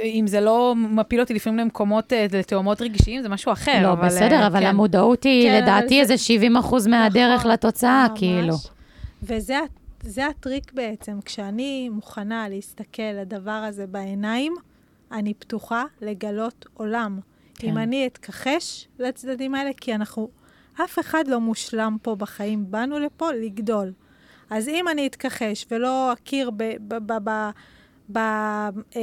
אם 0.04 0.24
זה 0.26 0.40
לא 0.40 0.74
מפיל 0.76 1.20
אותי 1.20 1.34
לפעמים 1.34 1.58
למקומות, 1.58 2.12
אה, 2.12 2.26
לתאומות 2.32 2.82
רגשיים, 2.82 3.22
זה 3.22 3.28
משהו 3.28 3.52
אחר. 3.52 3.82
לא, 3.82 3.92
אבל, 3.92 4.06
בסדר, 4.06 4.40
אה, 4.40 4.46
אבל 4.46 4.60
כן. 4.60 4.66
המודעות 4.66 5.22
היא, 5.24 5.48
כן, 5.48 5.62
לדעתי, 5.62 5.88
זה- 5.88 6.00
איזה 6.12 6.18
70 6.18 6.56
אחוז 6.56 6.86
מהדרך 6.86 7.38
נכון, 7.40 7.50
לתוצאה, 7.50 8.06
ממש. 8.10 8.18
כאילו. 8.18 8.54
וזה 9.22 9.58
זה 10.02 10.26
הטריק 10.26 10.72
בעצם, 10.72 11.18
כשאני 11.24 11.88
מוכנה 11.88 12.48
להסתכל 12.48 13.02
לדבר 13.20 13.50
הזה 13.50 13.86
בעיניים, 13.86 14.54
אני 15.12 15.34
פתוחה 15.34 15.84
לגלות 16.00 16.66
עולם. 16.74 17.18
כן. 17.54 17.68
אם 17.68 17.78
אני 17.78 18.06
אתכחש 18.06 18.88
לצדדים 18.98 19.54
האלה, 19.54 19.70
כי 19.80 19.94
אנחנו, 19.94 20.28
אף 20.84 20.98
אחד 20.98 21.24
לא 21.28 21.40
מושלם 21.40 21.96
פה 22.02 22.14
בחיים, 22.14 22.64
באנו 22.70 22.98
לפה 22.98 23.32
לגדול. 23.32 23.92
אז 24.50 24.68
אם 24.68 24.88
אני 24.88 25.06
אתכחש 25.06 25.66
ולא 25.70 26.12
אכיר 26.12 26.50
ב, 26.50 26.62
ב, 26.88 26.94
ב, 26.94 27.12
ב, 27.24 27.50
ב, 28.12 28.18
אה, 28.96 29.00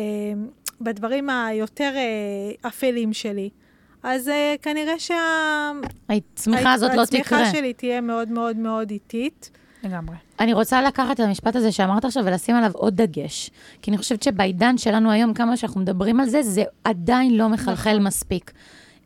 בדברים 0.81 1.29
היותר 1.29 1.91
אה, 1.95 2.69
אפלים 2.69 3.13
שלי, 3.13 3.49
אז 4.03 4.29
אה, 4.29 4.55
כנראה 4.61 4.99
שה... 4.99 5.15
הצמיחה 6.09 6.73
הזאת 6.73 6.93
לא 6.95 7.05
תקרה. 7.05 7.19
הצמיחה 7.21 7.45
שלי 7.45 7.73
תהיה 7.73 8.01
מאוד 8.01 8.29
מאוד 8.29 8.57
מאוד 8.57 8.91
איטית. 8.91 9.49
לגמרי. 9.83 10.15
אני 10.39 10.53
רוצה 10.53 10.81
לקחת 10.81 11.15
את 11.15 11.19
המשפט 11.19 11.55
הזה 11.55 11.71
שאמרת 11.71 12.05
עכשיו 12.05 12.25
ולשים 12.25 12.55
עליו 12.55 12.71
עוד 12.73 13.01
דגש. 13.01 13.49
כי 13.81 13.91
אני 13.91 13.97
חושבת 13.97 14.23
שבעידן 14.23 14.77
שלנו 14.77 15.11
היום, 15.11 15.33
כמה 15.33 15.57
שאנחנו 15.57 15.81
מדברים 15.81 16.19
על 16.19 16.29
זה, 16.29 16.41
זה 16.41 16.63
עדיין 16.83 17.37
לא 17.37 17.49
מחלחל 17.49 17.99
מספיק. 17.99 18.51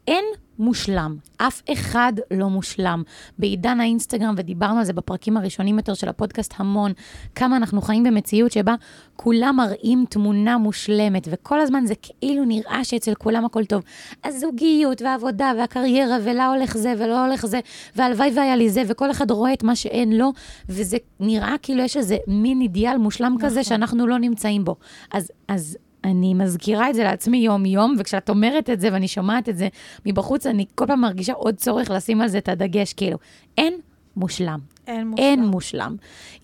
אין 0.07 0.25
מושלם, 0.59 1.15
אף 1.37 1.61
אחד 1.73 2.13
לא 2.31 2.49
מושלם. 2.49 3.03
בעידן 3.37 3.79
האינסטגרם, 3.79 4.33
ודיברנו 4.37 4.79
על 4.79 4.85
זה 4.85 4.93
בפרקים 4.93 5.37
הראשונים 5.37 5.77
יותר 5.77 5.93
של 5.93 6.09
הפודקאסט 6.09 6.53
המון, 6.57 6.91
כמה 7.35 7.57
אנחנו 7.57 7.81
חיים 7.81 8.03
במציאות 8.03 8.51
שבה 8.51 8.75
כולם 9.15 9.55
מראים 9.55 10.05
תמונה 10.09 10.57
מושלמת, 10.57 11.27
וכל 11.31 11.61
הזמן 11.61 11.85
זה 11.85 11.93
כאילו 11.95 12.45
נראה 12.45 12.83
שאצל 12.83 13.13
כולם 13.13 13.45
הכל 13.45 13.65
טוב. 13.65 13.83
הזוגיות 14.23 15.01
והעבודה 15.01 15.51
והקריירה, 15.57 16.17
ולה 16.23 16.47
הולך 16.47 16.77
זה 16.77 16.93
ולא 16.97 17.25
הולך 17.25 17.45
זה, 17.45 17.59
והלוואי 17.95 18.31
והיה 18.35 18.55
לי 18.55 18.69
זה, 18.69 18.83
וכל 18.87 19.11
אחד 19.11 19.31
רואה 19.31 19.53
את 19.53 19.63
מה 19.63 19.75
שאין 19.75 20.17
לו, 20.17 20.33
וזה 20.69 20.97
נראה 21.19 21.55
כאילו 21.61 21.83
יש 21.83 21.97
איזה 21.97 22.17
מין 22.27 22.61
אידיאל 22.61 22.97
מושלם 22.97 23.35
כזה 23.39 23.63
שאנחנו 23.63 24.07
לא 24.07 24.17
נמצאים 24.17 24.65
בו. 24.65 24.75
אז, 25.11 25.31
אז 25.47 25.77
אני 26.03 26.33
מזכירה 26.33 26.89
את 26.89 26.95
זה 26.95 27.03
לעצמי 27.03 27.37
יום-יום, 27.37 27.95
וכשאת 27.99 28.29
אומרת 28.29 28.69
את 28.69 28.79
זה 28.79 28.89
ואני 28.91 29.07
שומעת 29.07 29.49
את 29.49 29.57
זה 29.57 29.67
מבחוץ, 30.05 30.45
אני 30.45 30.65
כל 30.75 30.87
פעם 30.87 31.01
מרגישה 31.01 31.33
עוד 31.33 31.55
צורך 31.55 31.89
לשים 31.89 32.21
על 32.21 32.27
זה 32.27 32.37
את 32.37 32.49
הדגש, 32.49 32.93
כאילו, 32.93 33.17
אין 33.57 33.73
מושלם. 34.15 34.72
אין 34.87 35.07
מושלם. 35.07 35.23
אין 35.25 35.45
מושלם. 35.45 35.95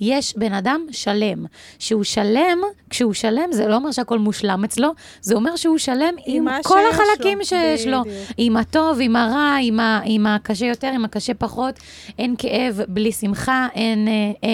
יש 0.01 0.37
בן 0.37 0.53
אדם 0.53 0.85
שלם. 0.91 1.45
שהוא 1.79 2.03
שלם, 2.03 2.59
כשהוא 2.89 3.13
שלם, 3.13 3.51
זה 3.51 3.67
לא 3.67 3.75
אומר 3.75 3.91
שהכל 3.91 4.19
מושלם 4.19 4.63
אצלו, 4.63 4.91
זה 5.21 5.35
אומר 5.35 5.55
שהוא 5.55 5.77
שלם 5.77 6.13
עם, 6.25 6.43
מה 6.45 6.59
כל 6.63 6.79
החלקים 6.89 7.37
לו. 7.37 7.45
שיש 7.45 7.87
לו. 7.87 8.01
עם 8.37 8.57
הטוב, 8.57 8.97
עם 9.01 9.15
הרע, 9.15 9.57
עם, 9.61 9.79
ה, 9.79 10.01
עם 10.05 10.27
הקשה 10.27 10.65
יותר, 10.65 10.87
עם 10.87 11.05
הקשה 11.05 11.33
פחות. 11.33 11.79
אין 12.19 12.35
כאב 12.37 12.81
בלי 12.87 13.11
שמחה, 13.11 13.67
אין, 13.75 14.07
אה, 14.07 14.13
אה, 14.43 14.49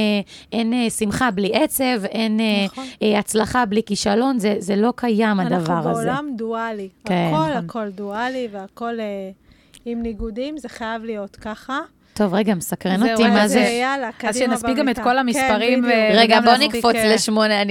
אין 0.52 0.74
אה, 0.74 0.90
שמחה 0.90 1.32
בלי 1.32 1.52
עצב, 1.54 2.06
אין 2.06 2.40
אה, 2.40 2.66
נכון. 2.66 2.86
אה, 3.02 3.20
הצלחה 3.20 3.66
בלי 3.66 3.82
כישלון, 3.86 4.40
זה, 4.40 4.56
זה 4.60 4.76
לא 4.76 4.94
קיים 4.96 5.40
הדבר 5.40 5.56
אנחנו 5.56 5.90
הזה. 5.90 5.90
בעולם 5.90 6.30
דואלי. 6.36 6.90
כן, 7.06 7.32
הכל, 7.34 7.50
נכון. 7.50 7.52
הכל 7.52 7.90
דואלי 7.90 8.48
והכל 8.52 9.00
אה, 9.00 9.30
עם 9.86 10.02
ניגודים, 10.02 10.58
זה 10.58 10.70
חייב 10.70 11.04
להיות 11.04 11.36
ככה. 11.36 11.80
טוב, 12.18 12.34
רגע, 12.34 12.56
מסקרן 12.56 13.02
אותי, 13.12 13.26
אז 13.26 13.32
מה 13.34 13.48
זה? 13.48 13.60
אה, 13.60 13.70
יאללה, 13.70 14.10
קדימה 14.12 14.30
אז 14.30 14.38
שנספיק 14.38 14.78
גם 14.78 14.90
את. 14.90 15.00
כל 15.00 15.18
המספרים 15.18 15.80
כן, 15.82 15.86
ו- 15.86 15.88
בדיוק. 15.88 16.22
רגע, 16.22 16.42
בוא 16.42 16.54
נקפוץ 16.56 16.96
אה, 16.96 17.14
לשמונה, 17.14 17.62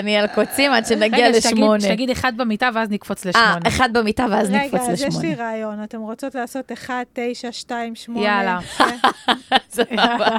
אני 0.00 0.16
על 0.16 0.26
קוצים 0.26 0.72
עד 0.72 0.86
שנגיע 0.86 1.26
רגע, 1.28 1.40
שתגיד- 1.40 1.54
לשמונה. 1.58 2.12
אחד 2.12 2.32
במיטה 2.36 2.68
ואז 2.74 2.90
נקפוץ 2.90 3.26
אה, 3.26 3.30
לשמונה. 3.30 3.68
אחד 3.68 3.92
במיטה 3.92 4.26
ואז 4.30 4.48
רגע, 4.50 4.58
נקפוץ 4.64 4.80
אז 4.80 4.92
יש 4.94 5.02
לי 5.02 5.08
לשמונה. 5.08 5.34
רעיון. 5.36 5.82
אתם 5.84 6.00
רוצות 6.00 6.34
לעשות 6.34 6.72
1, 6.72 6.94
9, 7.12 7.52
2, 7.52 7.94
8? 7.94 8.20
יאללה. 8.20 8.58
סבבה. 9.70 10.36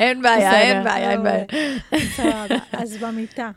אין 0.00 0.22
בעיה, 0.22 0.60
אין. 0.60 0.84
בעיה, 0.84 1.10
אין 1.10 1.22
בעיה. 1.22 1.44
סבבה. 2.16 2.56
אז 2.72 2.96
במיטה. 2.96 3.50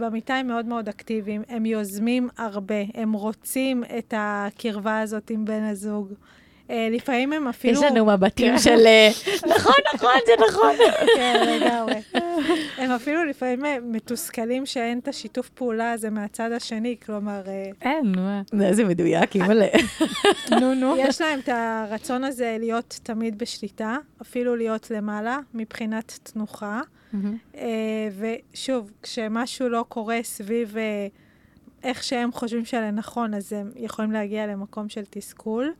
במיטה 0.00 0.34
הם 0.34 0.46
מאוד 0.46 0.66
מאוד 0.66 0.88
אקטיביים, 0.88 1.42
הם 1.48 1.66
יוזמים 1.66 2.28
הרבה, 2.38 2.74
הם 2.94 3.12
רוצים 3.12 3.84
את 3.98 4.14
הקרבה 4.16 5.00
הזאת 5.00 5.30
עם 5.30 5.44
בן 5.44 5.62
הזוג. 5.62 6.12
Uh, 6.72 6.74
לפעמים 6.90 7.32
הם 7.32 7.48
אפילו... 7.48 7.74
יש 7.74 7.82
לנו 7.82 8.06
מבטים 8.06 8.58
של... 8.58 8.86
אה, 8.86 9.10
נכון, 9.48 9.72
נכון, 9.94 10.10
זה 10.26 10.32
נכון. 10.48 10.76
כן, 11.16 11.58
לגמרי. 11.60 11.94
הם 12.78 12.90
אפילו 12.90 13.24
לפעמים 13.24 13.64
אה, 13.64 13.76
מתוסכלים 13.82 14.66
שאין 14.66 14.98
את 14.98 15.08
השיתוף 15.08 15.48
פעולה 15.48 15.92
הזה 15.92 16.10
מהצד 16.10 16.52
השני, 16.52 16.96
כלומר, 17.06 17.42
אה, 17.46 17.70
אין, 17.82 18.12
מה. 18.16 18.42
איזה 18.64 18.84
מדויק, 18.84 19.34
אימא'לה. 19.34 19.66
נו, 20.60 20.74
נו. 20.74 20.94
יש 20.98 21.20
להם 21.20 21.40
את 21.40 21.48
הרצון 21.48 22.24
הזה 22.24 22.56
להיות 22.60 23.00
תמיד 23.02 23.38
בשליטה, 23.38 23.96
אפילו 24.22 24.56
להיות 24.56 24.90
למעלה, 24.90 25.38
מבחינת 25.54 26.18
תנוחה. 26.22 26.80
אה, 27.56 28.08
ושוב, 28.18 28.90
כשמשהו 29.02 29.68
לא 29.68 29.84
קורה 29.88 30.18
סביב 30.22 30.76
אה, 30.76 31.06
איך 31.82 32.02
שהם 32.02 32.32
חושבים 32.32 32.64
שלנכון, 32.64 33.34
אז 33.34 33.52
הם 33.52 33.70
יכולים 33.76 34.12
להגיע 34.12 34.46
למקום 34.46 34.88
של 34.88 35.02
תסכול. 35.10 35.72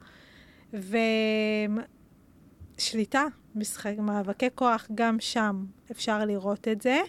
ושליטה, 2.78 3.24
משחק, 3.54 3.94
מאבקי 3.98 4.48
כוח, 4.54 4.88
גם 4.94 5.16
שם 5.20 5.64
אפשר 5.90 6.24
לראות 6.24 6.68
את 6.68 6.82
זה. 6.82 7.00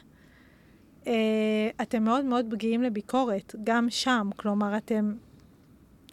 אה, 1.07 1.69
אתם 1.81 2.03
מאוד 2.03 2.25
מאוד 2.25 2.45
פגיעים 2.51 2.83
לביקורת, 2.83 3.55
גם 3.63 3.89
שם. 3.89 4.29
כלומר, 4.35 4.77
אתם 4.77 5.13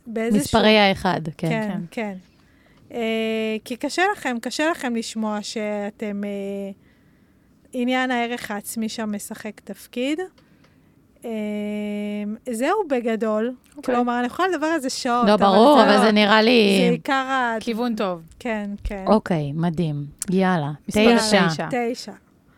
באיזשהו... 0.07 0.41
מספרי 0.41 0.79
האחד, 0.79 1.21
כן. 1.25 1.49
כן, 1.49 1.71
כן. 1.71 1.81
כן. 1.91 2.17
אה, 2.93 3.57
כי 3.65 3.77
קשה 3.77 4.03
לכם, 4.13 4.37
קשה 4.41 4.71
לכם 4.71 4.97
לשמוע 4.97 5.43
שאתם... 5.43 6.25
אה, 6.25 6.71
עניין 7.73 8.11
הערך 8.11 8.51
העצמי 8.51 8.89
שם 8.89 9.15
משחק 9.15 9.61
תפקיד. 9.61 10.21
אה, 11.25 11.31
זהו 12.53 12.77
בגדול. 12.89 13.55
כלומר, 13.85 14.19
אני 14.19 14.27
יכולה 14.27 14.49
לדבר 14.49 14.67
על 14.67 14.81
זה 14.81 14.91
שעות. 14.91 15.27
לא, 15.27 15.37
ברור, 15.37 15.79
זה 15.79 15.85
אבל 15.85 16.05
זה 16.05 16.13
נראה 16.13 16.43
לי... 16.43 16.79
זה 16.81 16.91
עיקר 16.91 17.13
ה... 17.13 17.57
כיוון 17.61 17.95
טוב. 17.97 18.21
כן, 18.39 18.71
כן. 18.85 19.05
אוקיי, 19.07 19.53
מדהים. 19.53 20.07
יאללה. 20.31 20.71
תשע. 20.87 21.49
תשע. 21.49 21.69
תשע. 21.71 22.13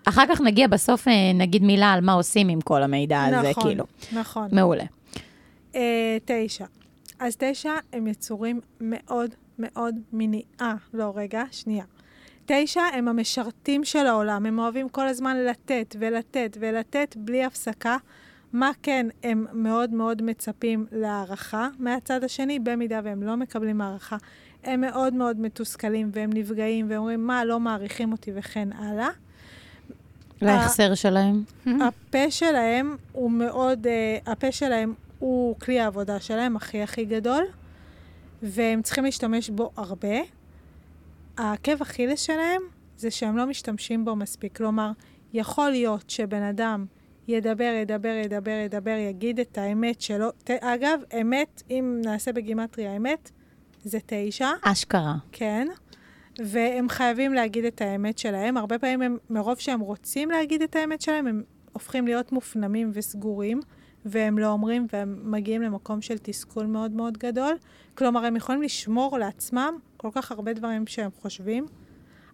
אחר 0.04 0.22
כך 0.28 0.40
נגיע 0.40 0.66
בסוף, 0.66 1.08
אה, 1.08 1.32
נגיד 1.34 1.62
מילה 1.62 1.92
על 1.92 2.00
מה 2.00 2.12
עושים 2.12 2.48
עם 2.48 2.60
כל 2.60 2.82
המידע 2.82 3.24
הזה, 3.24 3.50
נכון, 3.50 3.62
כאילו. 3.62 3.84
נכון. 4.12 4.48
מעולה. 4.52 4.84
אה, 5.74 6.18
תשע. 6.24 6.64
אז 7.18 7.36
תשע 7.38 7.72
הם 7.92 8.06
יצורים 8.06 8.60
מאוד 8.80 9.30
מאוד 9.58 9.94
מיני... 10.12 10.42
אה, 10.60 10.74
לא, 10.94 11.12
רגע, 11.16 11.42
שנייה. 11.50 11.84
תשע 12.46 12.80
הם 12.80 13.08
המשרתים 13.08 13.84
של 13.84 14.06
העולם, 14.06 14.46
הם 14.46 14.58
אוהבים 14.58 14.88
כל 14.88 15.08
הזמן 15.08 15.36
לתת 15.36 15.96
ולתת 15.98 16.56
ולתת 16.60 17.16
בלי 17.16 17.44
הפסקה. 17.44 17.96
מה 18.52 18.70
כן, 18.82 19.06
הם 19.22 19.46
מאוד 19.52 19.90
מאוד 19.90 20.22
מצפים 20.22 20.86
להערכה 20.92 21.68
מהצד 21.78 22.24
השני, 22.24 22.58
במידה 22.58 23.00
והם 23.04 23.22
לא 23.22 23.36
מקבלים 23.36 23.80
הערכה. 23.80 24.16
הם 24.64 24.80
מאוד 24.80 25.14
מאוד 25.14 25.40
מתוסכלים 25.40 26.10
והם 26.12 26.30
נפגעים 26.32 26.86
ואומרים, 26.90 27.26
מה, 27.26 27.44
לא 27.44 27.60
מעריכים 27.60 28.12
אותי 28.12 28.30
וכן 28.34 28.68
הלאה. 28.72 29.08
וההחסר 30.42 30.94
שלהם? 30.94 31.42
הפה 31.86 32.30
שלהם 32.30 32.96
הוא 33.12 33.30
מאוד, 33.30 33.86
uh, 33.86 34.30
הפה 34.30 34.52
שלהם 34.52 34.94
הוא 35.18 35.58
כלי 35.58 35.80
העבודה 35.80 36.20
שלהם 36.20 36.56
הכי 36.56 36.82
הכי 36.82 37.04
גדול, 37.04 37.44
והם 38.42 38.82
צריכים 38.82 39.04
להשתמש 39.04 39.50
בו 39.50 39.70
הרבה. 39.76 40.18
העקב 41.38 41.82
אכילס 41.82 42.20
שלהם 42.20 42.62
זה 42.96 43.10
שהם 43.10 43.36
לא 43.36 43.46
משתמשים 43.46 44.04
בו 44.04 44.16
מספיק. 44.16 44.56
כלומר, 44.56 44.90
יכול 45.32 45.70
להיות 45.70 46.10
שבן 46.10 46.42
אדם 46.42 46.86
ידבר, 47.28 47.78
ידבר, 47.82 48.20
ידבר, 48.24 48.50
ידבר, 48.50 48.96
יגיד 48.98 49.40
את 49.40 49.58
האמת 49.58 50.00
שלו. 50.00 50.30
ת, 50.30 50.50
אגב, 50.50 51.00
אמת, 51.20 51.62
אם 51.70 52.00
נעשה 52.04 52.32
בגימטריה 52.32 52.96
אמת, 52.96 53.30
זה 53.84 53.98
תשע. 54.06 54.48
אשכרה. 54.62 55.14
כן, 55.32 55.68
והם 56.38 56.88
חייבים 56.88 57.32
להגיד 57.34 57.64
את 57.64 57.80
האמת 57.80 58.18
שלהם. 58.18 58.56
הרבה 58.56 58.78
פעמים 58.78 59.02
הם, 59.02 59.16
מרוב 59.30 59.58
שהם 59.58 59.80
רוצים 59.80 60.30
להגיד 60.30 60.62
את 60.62 60.76
האמת 60.76 61.00
שלהם, 61.00 61.26
הם 61.26 61.42
הופכים 61.72 62.06
להיות 62.06 62.32
מופנמים 62.32 62.90
וסגורים, 62.94 63.60
והם 64.04 64.38
לא 64.38 64.48
אומרים, 64.48 64.86
והם 64.92 65.18
מגיעים 65.24 65.62
למקום 65.62 66.00
של 66.00 66.18
תסכול 66.18 66.66
מאוד 66.66 66.90
מאוד 66.90 67.18
גדול. 67.18 67.56
כלומר, 67.94 68.24
הם 68.24 68.36
יכולים 68.36 68.62
לשמור 68.62 69.18
לעצמם 69.18 69.78
כל 69.96 70.08
כך 70.12 70.32
הרבה 70.32 70.52
דברים 70.52 70.86
שהם 70.86 71.10
חושבים. 71.20 71.66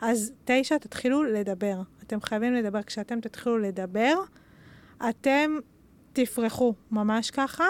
אז 0.01 0.33
תשע, 0.45 0.79
תתחילו 0.79 1.23
לדבר. 1.23 1.81
אתם 2.03 2.21
חייבים 2.21 2.55
לדבר. 2.55 2.83
כשאתם 2.83 3.21
תתחילו 3.21 3.59
לדבר, 3.59 4.15
אתם 5.09 5.51
תפרחו 6.13 6.75
ממש 6.91 7.31
ככה, 7.31 7.65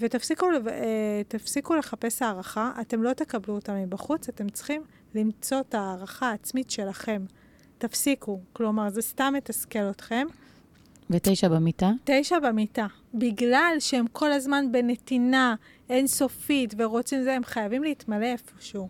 ותפסיקו 0.00 0.46
אה, 0.68 1.22
תפסיקו 1.28 1.74
לחפש 1.74 2.22
הערכה. 2.22 2.72
אתם 2.80 3.02
לא 3.02 3.12
תקבלו 3.12 3.54
אותה 3.54 3.74
מבחוץ, 3.74 4.28
אתם 4.28 4.48
צריכים 4.48 4.82
למצוא 5.14 5.60
את 5.60 5.74
ההערכה 5.74 6.30
העצמית 6.30 6.70
שלכם. 6.70 7.24
תפסיקו. 7.78 8.40
כלומר, 8.52 8.90
זה 8.90 9.02
סתם 9.02 9.32
מתסכל 9.36 9.90
אתכם. 9.90 10.26
ותשע 11.10 11.48
במיטה? 11.48 11.90
תשע 12.04 12.38
במיטה. 12.38 12.86
בגלל 13.14 13.76
שהם 13.78 14.06
כל 14.12 14.32
הזמן 14.32 14.72
בנתינה 14.72 15.54
אינסופית 15.90 16.74
ורוצים 16.78 17.22
זה, 17.22 17.34
הם 17.34 17.44
חייבים 17.44 17.82
להתמלא 17.82 18.24
איפשהו. 18.24 18.88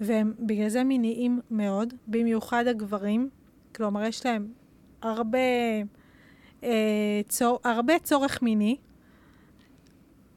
והם 0.00 0.34
בגלל 0.38 0.68
זה 0.68 0.84
מיניים 0.84 1.40
מאוד, 1.50 1.94
במיוחד 2.06 2.66
הגברים. 2.66 3.28
כלומר, 3.74 4.04
יש 4.04 4.26
להם 4.26 4.48
הרבה, 5.02 5.38
אה, 6.64 7.20
צור, 7.28 7.60
הרבה 7.64 7.98
צורך 7.98 8.42
מיני. 8.42 8.76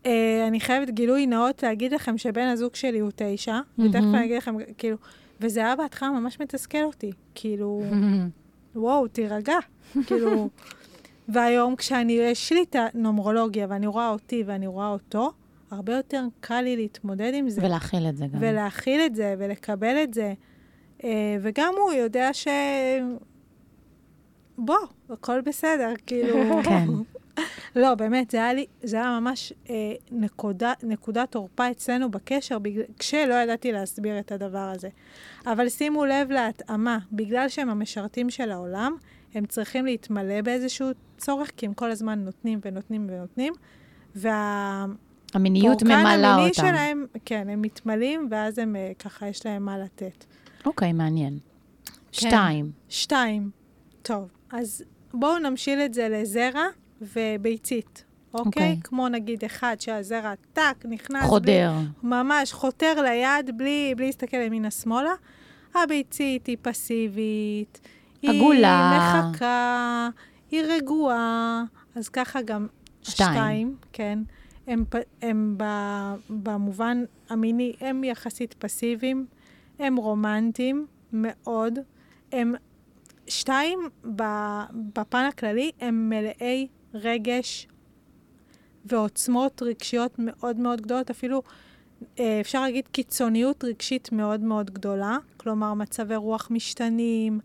אה, 0.05 0.47
אני 0.47 0.59
חייבת 0.59 0.89
גילוי 0.89 1.25
נאות 1.25 1.63
להגיד 1.63 1.93
לכם 1.93 2.17
שבן 2.17 2.47
הזוג 2.47 2.75
שלי 2.75 2.99
הוא 2.99 3.11
תשע, 3.15 3.59
ותכף 3.79 3.95
מהמם. 3.95 4.15
אני 4.15 4.25
אגיד 4.25 4.37
לכם, 4.37 4.55
כאילו, 4.77 4.97
וזה 5.41 5.59
היה 5.59 5.75
בהתחלה 5.75 6.09
ממש 6.09 6.39
מתסכל 6.39 6.83
אותי. 6.83 7.11
כאילו, 7.35 7.83
וואו, 8.75 9.07
תירגע. 9.07 9.57
כאילו, 10.05 10.49
והיום 11.29 11.75
כשאני, 11.75 12.13
יש 12.13 12.51
לי 12.51 12.63
את 12.63 12.75
הנומרולוגיה 12.75 13.67
ואני 13.69 13.87
רואה 13.87 14.09
אותי 14.09 14.43
ואני 14.45 14.67
רואה 14.67 14.87
אותו, 14.89 15.31
הרבה 15.71 15.95
יותר 15.95 16.23
קל 16.39 16.61
לי 16.61 16.75
להתמודד 16.75 17.31
עם 17.33 17.49
זה. 17.49 17.61
ולהכיל 17.65 18.09
את 18.09 18.17
זה 18.17 18.25
גם. 18.27 18.39
ולהכיל 18.41 19.01
את 19.01 19.15
זה 19.15 19.35
ולקבל 19.37 20.03
את 20.03 20.13
זה. 20.13 20.33
אה, 21.03 21.37
וגם 21.41 21.73
הוא 21.77 21.93
יודע 21.93 22.33
ש... 22.33 22.47
בוא, 24.57 24.77
הכל 25.09 25.41
בסדר, 25.41 25.93
כאילו... 26.05 26.63
כן. 26.63 26.87
לא, 27.75 27.95
באמת, 27.95 28.31
זה 28.31 28.37
היה 28.37 28.53
לי, 28.53 28.65
זה 28.83 28.97
היה 28.97 29.19
ממש 29.19 29.53
אה, 29.69 29.75
נקודה, 30.11 30.73
נקודת 30.83 31.31
תורפה 31.31 31.71
אצלנו 31.71 32.11
בקשר, 32.11 32.59
בגלל, 32.59 32.83
כשלא 32.99 33.33
ידעתי 33.33 33.71
להסביר 33.71 34.19
את 34.19 34.31
הדבר 34.31 34.71
הזה. 34.75 34.89
אבל 35.45 35.69
שימו 35.69 36.05
לב 36.05 36.31
להתאמה, 36.31 36.97
בגלל 37.11 37.49
שהם 37.49 37.69
המשרתים 37.69 38.29
של 38.29 38.51
העולם, 38.51 38.95
הם 39.33 39.45
צריכים 39.45 39.85
להתמלא 39.85 40.41
באיזשהו 40.41 40.87
צורך, 41.17 41.51
כי 41.57 41.65
הם 41.65 41.73
כל 41.73 41.91
הזמן 41.91 42.19
נותנים 42.19 42.59
ונותנים 42.65 43.07
ונותנים, 43.09 43.53
והקורקן 44.15 44.93
המיניות 45.33 45.83
ממלאה 45.83 46.35
אותם. 46.35 46.53
שלהם, 46.53 47.05
כן, 47.25 47.49
הם 47.49 47.61
מתמלאים, 47.61 48.27
ואז 48.31 48.57
הם 48.57 48.75
אה, 48.75 48.91
ככה, 48.99 49.27
יש 49.27 49.45
להם 49.45 49.65
מה 49.65 49.77
לתת. 49.77 50.25
אוקיי, 50.65 50.93
מעניין. 50.93 51.39
כן. 51.85 51.93
שתיים. 52.11 52.71
שתיים, 52.89 53.49
טוב, 54.01 54.27
אז 54.51 54.83
בואו 55.13 55.39
נמשיל 55.39 55.79
את 55.79 55.93
זה 55.93 56.09
לזרע 56.09 56.65
וביצית, 57.01 58.03
אוקיי? 58.33 58.47
אוקיי. 58.47 58.77
כמו 58.83 59.09
נגיד 59.09 59.43
אחד 59.45 59.75
שהזרע 59.79 60.33
טק, 60.53 60.85
נכנס... 60.85 61.23
חודר. 61.25 61.71
בלי, 61.73 62.09
ממש 62.09 62.53
חותר 62.53 63.01
ליד 63.01 63.57
בלי, 63.57 63.93
בלי 63.97 64.05
להסתכל 64.05 64.37
ימינה-שמאלה. 64.37 65.13
הביצית 65.75 66.47
היא 66.47 66.57
פסיבית, 66.61 67.81
עגולה. 68.23 68.91
היא 68.91 69.21
מחכה, 69.25 70.09
היא 70.51 70.61
רגועה, 70.61 71.63
אז 71.95 72.09
ככה 72.09 72.41
גם 72.41 72.67
שתיים. 73.03 73.29
השתיים, 73.29 73.75
כן. 73.93 74.19
הם, 74.67 74.83
הם 75.21 75.57
במובן 76.29 77.03
המיני, 77.29 77.73
הם 77.81 78.03
יחסית 78.03 78.53
פסיביים, 78.53 79.25
הם 79.79 79.95
רומנטיים 79.95 80.85
מאוד. 81.13 81.79
הם, 82.31 82.55
שתיים, 83.27 83.79
בפן 84.93 85.25
הכללי, 85.29 85.71
הם 85.79 86.09
מלאי 86.09 86.67
רגש 86.93 87.67
ועוצמות 88.85 89.61
רגשיות 89.61 90.15
מאוד 90.17 90.59
מאוד 90.59 90.81
גדולות, 90.81 91.09
אפילו 91.09 91.41
אה, 92.19 92.41
אפשר 92.41 92.61
להגיד 92.61 92.87
קיצוניות 92.91 93.63
רגשית 93.63 94.11
מאוד 94.11 94.41
מאוד 94.41 94.71
גדולה, 94.71 95.17
כלומר 95.37 95.73
מצבי 95.73 96.15
רוח 96.15 96.47
משתנים, 96.51 97.39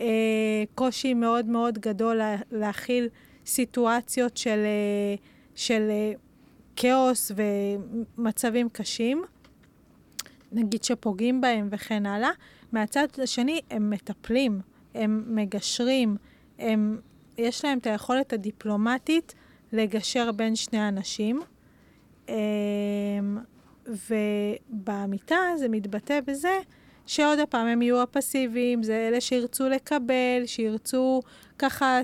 אה, 0.00 0.64
קושי 0.74 1.14
מאוד 1.14 1.46
מאוד 1.46 1.78
גדול 1.78 2.16
לה, 2.16 2.36
להכיל 2.50 3.08
סיטואציות 3.46 4.36
של, 4.36 4.58
אה, 4.58 5.14
של 5.54 5.90
כאוס 6.76 7.32
ומצבים 8.18 8.68
קשים, 8.68 9.22
נגיד 10.52 10.84
שפוגעים 10.84 11.40
בהם 11.40 11.68
וכן 11.70 12.06
הלאה. 12.06 12.30
מהצד 12.72 13.06
השני, 13.22 13.60
הם 13.70 13.90
מטפלים, 13.90 14.60
הם 14.94 15.24
מגשרים, 15.26 16.16
הם, 16.58 17.00
יש 17.38 17.64
להם 17.64 17.78
את 17.78 17.86
היכולת 17.86 18.32
הדיפלומטית 18.32 19.34
לגשר 19.72 20.32
בין 20.32 20.56
שני 20.56 20.88
אנשים. 20.88 21.40
אמ, 22.28 22.34
ובמיטה 23.88 25.36
זה 25.56 25.68
מתבטא 25.68 26.20
בזה 26.26 26.58
שעוד 27.06 27.38
פעם 27.50 27.66
הם 27.66 27.82
יהיו 27.82 28.02
הפסיביים, 28.02 28.82
זה 28.82 29.08
אלה 29.08 29.20
שירצו 29.20 29.68
לקבל, 29.68 30.42
שירצו 30.46 31.20
ככה, 31.58 32.00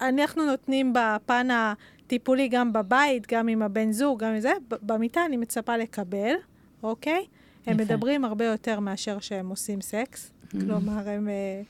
אנחנו 0.00 0.46
נותנים 0.46 0.92
בפן 0.92 1.48
הטיפולי 1.50 2.48
גם 2.48 2.72
בבית, 2.72 3.32
גם 3.32 3.48
עם 3.48 3.62
הבן 3.62 3.92
זוג, 3.92 4.24
גם 4.24 4.32
עם 4.32 4.40
זה, 4.40 4.52
במיטה 4.68 5.24
אני 5.26 5.36
מצפה 5.36 5.76
לקבל, 5.76 6.34
אוקיי? 6.82 7.26
הם 7.66 7.80
יפה. 7.80 7.84
מדברים 7.84 8.24
הרבה 8.24 8.44
יותר 8.44 8.80
מאשר 8.80 9.18
שהם 9.20 9.48
עושים 9.48 9.80
סקס, 9.80 10.32
כלומר, 10.50 11.08
הם 11.08 11.28
אה, 11.28 11.62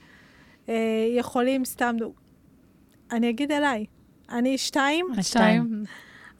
יכולים 1.17 1.65
סתם... 1.65 1.95
אני 3.11 3.29
אגיד 3.29 3.51
עליי, 3.51 3.85
אני 4.31 4.57
שתיים, 4.57 5.05
השתיים. 5.17 5.83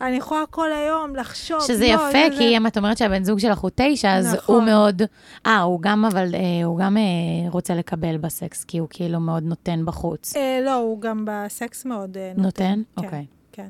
אני 0.02 0.16
יכולה 0.16 0.46
כל 0.50 0.72
היום 0.74 1.16
לחשוב. 1.16 1.62
שזה 1.68 1.86
לא, 1.88 1.94
יפה, 1.94 2.12
זה- 2.12 2.28
כי 2.32 2.38
זה- 2.38 2.44
אם 2.58 2.68
את 2.68 2.78
אומרת 2.78 2.98
שהבן 2.98 3.24
זוג 3.24 3.40
שלך 3.40 3.60
הוא 3.60 3.72
תשע, 3.76 4.16
אז 4.18 4.34
נכון. 4.36 4.56
הוא 4.56 4.64
מאוד... 4.64 5.02
אה, 5.46 5.62
הוא 5.62 5.82
גם, 5.82 6.06
אבל 6.06 6.36
אה, 6.36 6.66
הוא 6.66 6.80
גם 6.80 6.98
אה, 6.98 7.04
רוצה 7.52 7.76
לקבל 7.76 8.18
בסקס, 8.18 8.64
כי 8.64 8.78
הוא 8.78 8.88
כאילו 8.92 9.20
מאוד 9.20 9.44
נותן 9.44 9.86
בחוץ. 9.86 10.36
אה, 10.36 10.60
לא, 10.66 10.74
הוא 10.76 11.02
גם 11.02 11.26
בסקס 11.28 11.86
מאוד 11.86 12.18
אה, 12.18 12.32
נותן. 12.38 12.42
נותן? 12.44 12.82
כן, 13.02 13.06
אוקיי. 13.06 13.26
כן. 13.52 13.68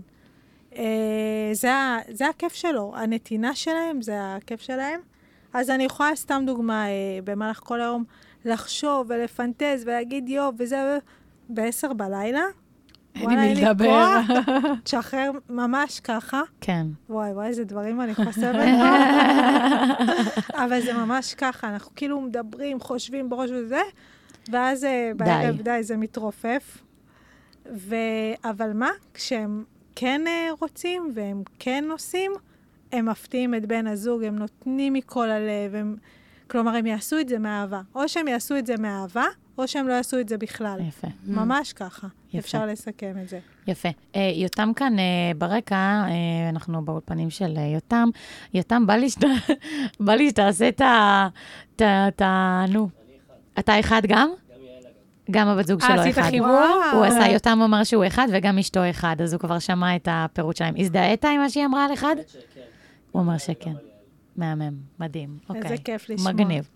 אה, 0.76 1.50
זה, 1.54 1.72
זה 2.12 2.28
הכיף 2.28 2.54
שלו, 2.54 2.93
הנתינה 2.96 3.56
שלהם, 3.56 4.02
זה 4.02 4.13
הכיף 4.36 4.62
שלהם. 4.62 5.00
אז 5.54 5.70
אני 5.70 5.84
יכולה, 5.84 6.10
סתם 6.15 6.43
דוגמה, 6.46 6.88
אה, 6.88 6.91
במהלך 7.24 7.60
כל 7.63 7.82
היום, 7.82 8.04
לחשוב 8.47 9.05
ולפנטז 9.10 9.83
ולהגיד 9.86 10.29
יו, 10.29 10.49
וזה, 10.57 10.97
ב-10 11.49 11.93
בלילה. 11.93 12.41
אין 13.15 13.29
לי 13.29 13.36
מי 13.36 13.55
לדבר. 13.55 14.19
תשחרר 14.83 15.31
ממש 15.49 15.99
ככה. 15.99 16.41
כן. 16.62 16.88
וואי, 17.10 17.31
וואי, 17.31 17.47
איזה 17.47 17.63
דברים 17.63 18.01
אני 18.01 18.15
חושבת. 18.15 18.67
אבל 20.63 20.81
זה 20.81 20.93
ממש 20.93 21.33
ככה, 21.33 21.69
אנחנו 21.69 21.91
כאילו 21.95 22.21
מדברים, 22.21 22.79
חושבים 22.79 23.29
בראש 23.29 23.49
וזה, 23.51 23.81
ואז 24.51 24.83
אה, 24.83 25.12
בערב, 25.15 25.62
די, 25.62 25.79
זה 25.81 25.97
מתרופף. 25.97 26.77
ו... 27.75 27.95
אבל 28.43 28.73
מה? 28.73 28.89
כשהם 29.13 29.63
כן 29.95 30.21
אה, 30.27 30.49
רוצים 30.60 31.12
והם 31.13 31.43
כן 31.60 31.83
עושים, 31.91 32.31
הם 32.91 33.05
מפתיעים 33.10 33.55
את 33.55 33.65
בן 33.65 33.88
הזוג, 33.88 34.23
הם 34.23 34.36
נותנים 34.36 34.93
מכל 34.93 35.29
הלב, 35.29 35.75
הם... 35.75 35.95
כלומר, 36.47 36.75
הם 36.75 36.86
יעשו 36.86 37.19
את 37.19 37.29
זה 37.29 37.39
מאהבה. 37.39 37.81
או 37.95 38.07
שהם 38.10 38.27
יעשו 38.27 38.57
את 38.57 38.65
זה 38.65 38.75
מאהבה, 38.79 39.25
או 39.57 39.67
שהם 39.67 39.88
לא 39.88 39.93
יעשו 39.93 40.19
את 40.19 40.29
זה 40.29 40.38
בכלל. 40.38 40.79
יפה. 40.88 41.07
ממש 41.27 41.73
ככה. 41.73 42.07
יפה. 42.29 42.38
אפשר 42.39 42.65
לסכם 42.65 43.13
את 43.23 43.29
זה. 43.29 43.39
יפה. 43.67 43.89
אה, 44.15 44.31
יותם 44.36 44.71
כאן 44.75 44.99
אה, 44.99 45.03
ברקע, 45.38 45.75
אה, 45.75 46.10
אנחנו 46.49 46.86
באולפנים 46.86 47.29
של 47.29 47.53
אה, 47.57 47.65
יותם. 47.73 48.10
יותם, 48.53 48.86
בא 48.88 48.93
לי 48.95 49.10
שת- 49.10 49.23
בא 49.99 50.13
לי 50.13 50.29
שתעשה 50.29 50.69
את 50.69 50.81
ה... 50.81 51.27
את 51.75 51.81
ה... 51.81 52.07
את 52.07 52.21
ה... 52.21 52.65
נו. 52.69 52.89
אתה 53.60 53.79
אחד 53.79 54.01
גם? 54.07 54.29
גם 55.31 55.47
הבת 55.47 55.67
זוג 55.67 55.81
אה, 55.81 55.88
שלו 55.88 55.99
עשית 56.01 56.17
אחד. 56.19 56.29
חיבור? 56.29 56.60
הוא. 56.93 57.05
עשה, 57.05 57.27
יותם 57.31 57.62
אמר 57.62 57.83
שהוא 57.83 58.07
אחד 58.07 58.27
וגם 58.31 58.57
אשתו 58.57 58.89
אחד, 58.89 59.15
אז 59.23 59.33
הוא 59.33 59.39
כבר 59.39 59.60
שמע 59.60 59.95
את 59.95 60.07
הפירוט 60.12 60.55
שלהם. 60.55 60.73
הזדהית 60.77 61.25
עם 61.25 61.39
מה 61.41 61.49
שהיא 61.49 61.65
אמרה 61.65 61.86
על 61.86 61.93
אחד? 61.93 62.15
הוא 63.12 63.21
אמר 63.21 63.38
שכן. 63.38 63.73
מהמם, 64.38 64.73
מדהים. 65.00 65.38
איזה 65.50 65.60
אוקיי. 65.60 65.84
כיף 65.84 66.10
לשמוע. 66.10 66.32
מגניב. 66.32 66.69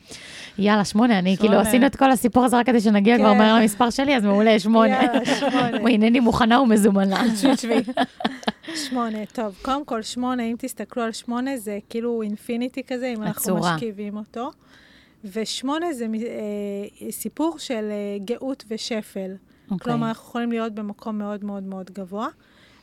יאללה, 0.58 0.86
שמונה, 0.86 1.19
אני 1.19 1.38
כאילו 1.38 1.54
שמונה. 1.54 1.69
עשינו 1.69 1.86
את 1.86 1.95
כל 1.95 2.12
הסיפור 2.12 2.45
הזה 2.45 2.58
רק 2.58 2.65
כדי 2.65 2.82
שנגיע 2.82 3.17
כבר 3.17 3.32
כן. 3.32 3.38
מהר 3.38 3.56
למספר 3.62 3.89
שלי, 3.89 4.15
אז 4.15 4.24
מעולה, 4.24 4.60
שמונה. 4.60 4.88
יאללה, 4.88 5.26
שמונה. 5.26 5.93
הנני 5.93 6.19
מוכנה 6.19 6.62
ומזומנה. 6.62 7.24
שבי. 7.62 7.82
שמונה, 8.76 9.26
טוב, 9.34 9.56
קודם 9.62 9.86
כל 9.86 10.02
שמונה, 10.02 10.43
אם 10.43 10.56
תסתכלו 10.60 11.04
על 11.04 11.12
שמונה, 11.12 11.58
זה 11.58 11.80
כאילו 11.89 12.21
אינפיניטי 12.21 12.84
כזה, 12.84 13.13
אם 13.17 13.24
אנחנו 13.24 13.41
הצורה. 13.41 13.76
משכיבים 13.76 14.17
אותו. 14.17 14.52
ושמונה 15.26 15.93
זה 15.93 16.06
אה, 16.06 17.12
סיפור 17.12 17.60
של 17.60 17.89
אה, 17.91 18.17
גאות 18.26 18.63
ושפל. 18.67 19.32
אוקיי. 19.71 19.78
כלומר, 19.84 20.08
אנחנו 20.08 20.30
יכולים 20.30 20.52
להיות 20.52 20.74
במקום 20.74 21.17
מאוד 21.17 21.43
מאוד 21.43 21.63
מאוד 21.63 21.91
גבוה, 21.91 22.28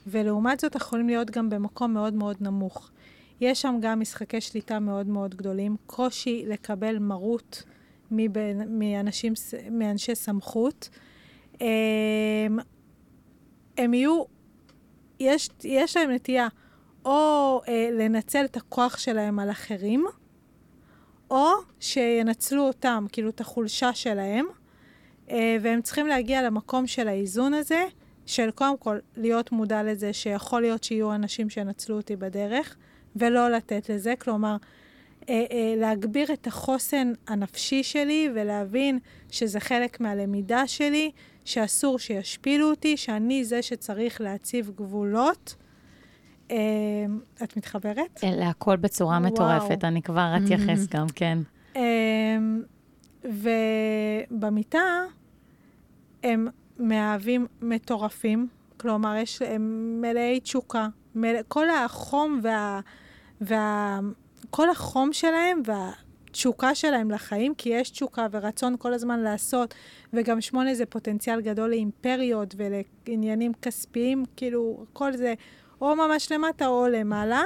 ולעומת 0.06 0.60
זאת, 0.60 0.76
אנחנו 0.76 0.86
יכולים 0.86 1.06
להיות 1.08 1.30
גם 1.30 1.50
במקום 1.50 1.94
מאוד 1.94 2.14
מאוד 2.14 2.36
נמוך. 2.40 2.90
יש 3.40 3.62
שם 3.62 3.78
גם 3.80 4.00
משחקי 4.00 4.40
שליטה 4.40 4.78
מאוד 4.78 5.06
מאוד 5.06 5.34
גדולים, 5.34 5.76
קושי 5.86 6.44
לקבל 6.46 6.98
מרות 6.98 7.62
מבין, 8.10 8.78
מאנשים, 8.78 9.32
מאנשי 9.70 10.14
סמכות. 10.14 10.88
הם, 11.60 12.58
הם 13.78 13.94
יהיו, 13.94 14.22
יש, 15.20 15.50
יש 15.64 15.96
להם 15.96 16.10
נטייה 16.10 16.48
או 17.04 17.60
אה, 17.68 17.88
לנצל 17.92 18.44
את 18.44 18.56
הכוח 18.56 18.98
שלהם 18.98 19.38
על 19.38 19.50
אחרים, 19.50 20.06
או 21.30 21.48
שינצלו 21.80 22.62
אותם, 22.62 23.06
כאילו 23.12 23.28
את 23.28 23.40
החולשה 23.40 23.94
שלהם, 23.94 24.46
אה, 25.30 25.56
והם 25.62 25.82
צריכים 25.82 26.06
להגיע 26.06 26.42
למקום 26.42 26.86
של 26.86 27.08
האיזון 27.08 27.54
הזה, 27.54 27.84
של 28.26 28.50
קודם 28.50 28.76
כל 28.76 28.98
להיות 29.16 29.52
מודע 29.52 29.82
לזה 29.82 30.12
שיכול 30.12 30.60
להיות 30.60 30.84
שיהיו 30.84 31.14
אנשים 31.14 31.50
שינצלו 31.50 31.96
אותי 31.96 32.16
בדרך, 32.16 32.76
ולא 33.18 33.50
לתת 33.50 33.88
לזה, 33.88 34.14
כלומר, 34.18 34.56
אה, 35.28 35.44
אה, 35.50 35.74
להגביר 35.76 36.32
את 36.32 36.46
החוסן 36.46 37.12
הנפשי 37.28 37.82
שלי 37.82 38.28
ולהבין 38.34 38.98
שזה 39.30 39.60
חלק 39.60 40.00
מהלמידה 40.00 40.66
שלי, 40.66 41.10
שאסור 41.44 41.98
שישפילו 41.98 42.70
אותי, 42.70 42.96
שאני 42.96 43.44
זה 43.44 43.62
שצריך 43.62 44.20
להציב 44.20 44.70
גבולות. 44.76 45.54
אה, 46.50 46.56
את 47.42 47.56
מתחברת? 47.56 48.20
להכל 48.22 48.76
בצורה 48.76 49.18
וואו. 49.18 49.32
מטורפת, 49.32 49.84
אני 49.84 50.02
כבר 50.02 50.34
אתייחס 50.44 50.86
גם, 50.86 51.06
כן. 51.14 51.38
ובמיטה 54.30 55.02
הם 56.22 56.48
מאהבים 56.78 57.46
מטורפים, 57.62 58.48
כלומר, 58.76 59.16
יש, 59.16 59.42
הם 59.42 59.94
מלאי 60.00 60.40
תשוקה. 60.40 60.88
מלא, 61.14 61.38
כל 61.48 61.70
החום 61.70 62.40
וה... 62.42 62.80
וה 63.40 64.00
כל 64.50 64.70
החום 64.70 65.12
שלהם, 65.12 65.62
וה, 65.66 65.90
התשוקה 66.28 66.74
שלהם 66.74 67.10
לחיים, 67.10 67.54
כי 67.54 67.68
יש 67.68 67.90
תשוקה 67.90 68.26
ורצון 68.30 68.76
כל 68.78 68.94
הזמן 68.94 69.20
לעשות, 69.20 69.74
וגם 70.12 70.40
שמונה 70.40 70.74
זה 70.74 70.86
פוטנציאל 70.86 71.40
גדול 71.40 71.70
לאימפריות 71.70 72.54
ולעניינים 72.56 73.52
כספיים, 73.62 74.24
כאילו, 74.36 74.84
כל 74.92 75.16
זה 75.16 75.34
או 75.80 75.96
ממש 75.96 76.32
למטה 76.32 76.66
או 76.66 76.86
למעלה. 76.88 77.42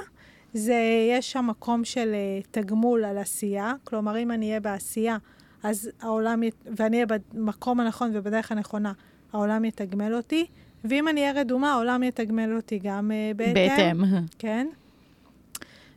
זה, 0.55 0.77
יש 1.11 1.33
שם 1.33 1.47
מקום 1.47 1.85
של 1.85 2.13
uh, 2.13 2.47
תגמול 2.51 3.05
על 3.05 3.19
עשייה, 3.19 3.73
כלומר, 3.85 4.19
אם 4.19 4.31
אני 4.31 4.49
אהיה 4.49 4.61
בעשייה, 4.61 5.17
אז 5.63 5.91
העולם, 6.01 6.43
ית- 6.43 6.67
ואני 6.77 6.97
אהיה 6.97 7.07
במקום 7.35 7.81
הנכון 7.81 8.11
ובדרך 8.15 8.53
הנכונה, 8.53 8.93
העולם 9.33 9.65
יתגמל 9.65 10.15
אותי, 10.15 10.47
ואם 10.85 11.09
אני 11.09 11.21
אהיה 11.21 11.33
רדומה, 11.41 11.73
העולם 11.73 12.03
יתגמל 12.03 12.57
אותי 12.57 12.79
גם 12.83 13.11
uh, 13.11 13.37
בהתאם. 13.37 13.55
בהתאם. 13.55 14.25
כן. 14.39 14.67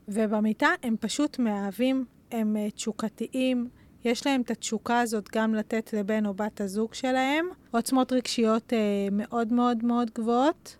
ובמיטה 0.07 0.69
הם 0.83 0.95
פשוט 0.99 1.39
מאהבים, 1.39 2.05
הם 2.31 2.55
uh, 2.55 2.71
תשוקתיים, 2.75 3.69
יש 4.05 4.27
להם 4.27 4.41
את 4.41 4.51
התשוקה 4.51 4.99
הזאת 4.99 5.29
גם 5.35 5.55
לתת 5.55 5.93
לבן 5.93 6.25
או 6.25 6.33
בת 6.33 6.61
הזוג 6.61 6.93
שלהם. 6.93 7.45
עוצמות 7.71 8.11
רגשיות 8.11 8.73
uh, 8.73 8.75
מאוד 9.11 9.53
מאוד 9.53 9.85
מאוד 9.85 10.11
גבוהות, 10.15 10.77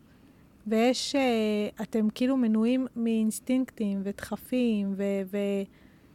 ויש, 0.68 1.16
uh, 1.16 1.82
אתם 1.82 2.10
כאילו 2.10 2.38
מנועים 2.38 2.88
מאינסטינקטים 2.96 4.02
ודחפים, 4.04 4.96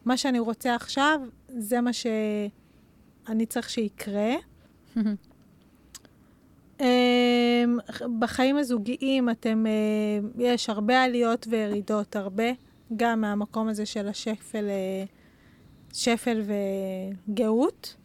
ומה 0.03 0.17
שאני 0.17 0.39
רוצה 0.39 0.75
עכשיו, 0.75 1.21
זה 1.49 1.81
מה 1.81 1.93
שאני 1.93 3.47
צריך 3.47 3.71
שיקרה. 3.71 4.35
אמ, 6.81 7.79
בחיים 8.19 8.57
הזוגיים 8.57 9.31
אתם, 9.31 9.65
יש 10.39 10.71
הרבה 10.71 11.03
עליות 11.03 11.47
וירידות, 11.51 12.17
הרבה, 12.17 12.45
גם 12.97 13.21
מהמקום 13.21 13.69
הזה 13.69 13.87
של 13.87 14.09
השפל, 14.09 14.65
אה, 14.69 15.05
שפל 15.93 16.43
וגאות. 17.29 17.97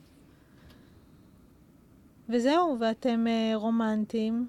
וזהו, 2.29 2.77
ואתם 2.79 3.25
אה, 3.27 3.51
רומנטיים, 3.55 4.47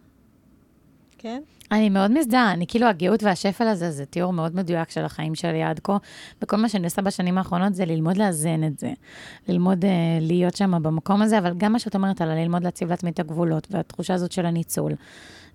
כן? 1.19 1.43
אני 1.73 1.91
מאוד 1.91 2.11
מזדהה, 2.11 2.53
אני 2.53 2.67
כאילו, 2.67 2.87
הגאות 2.87 3.23
והשפל 3.23 3.65
הזה, 3.65 3.91
זה 3.91 4.07
תיאור 4.07 4.33
מאוד 4.33 4.57
מדויק 4.57 4.91
של 4.91 5.05
החיים 5.05 5.35
שלי 5.35 5.63
עד 5.63 5.81
כה, 5.81 5.97
וכל 6.43 6.57
מה 6.57 6.69
שאני 6.69 6.85
עושה 6.85 7.03
בשנים 7.03 7.39
האחרונות 7.39 7.75
זה 7.75 7.85
ללמוד 7.85 8.17
לאזן 8.17 8.65
את 8.65 8.79
זה. 8.79 8.93
ללמוד 9.49 9.85
uh, 9.85 9.89
להיות 10.21 10.57
שם 10.57 10.83
במקום 10.83 11.23
הזה, 11.23 11.39
אבל 11.39 11.55
גם 11.57 11.73
מה 11.73 11.79
שאת 11.79 11.95
אומרת 11.95 12.21
על 12.21 12.35
ללמוד 12.35 12.65
להציב 12.65 12.91
לעצמי 12.91 13.11
את 13.11 13.19
הגבולות, 13.19 13.67
והתחושה 13.71 14.15
הזאת 14.15 14.33
של 14.33 14.47
הניצול. 14.47 14.93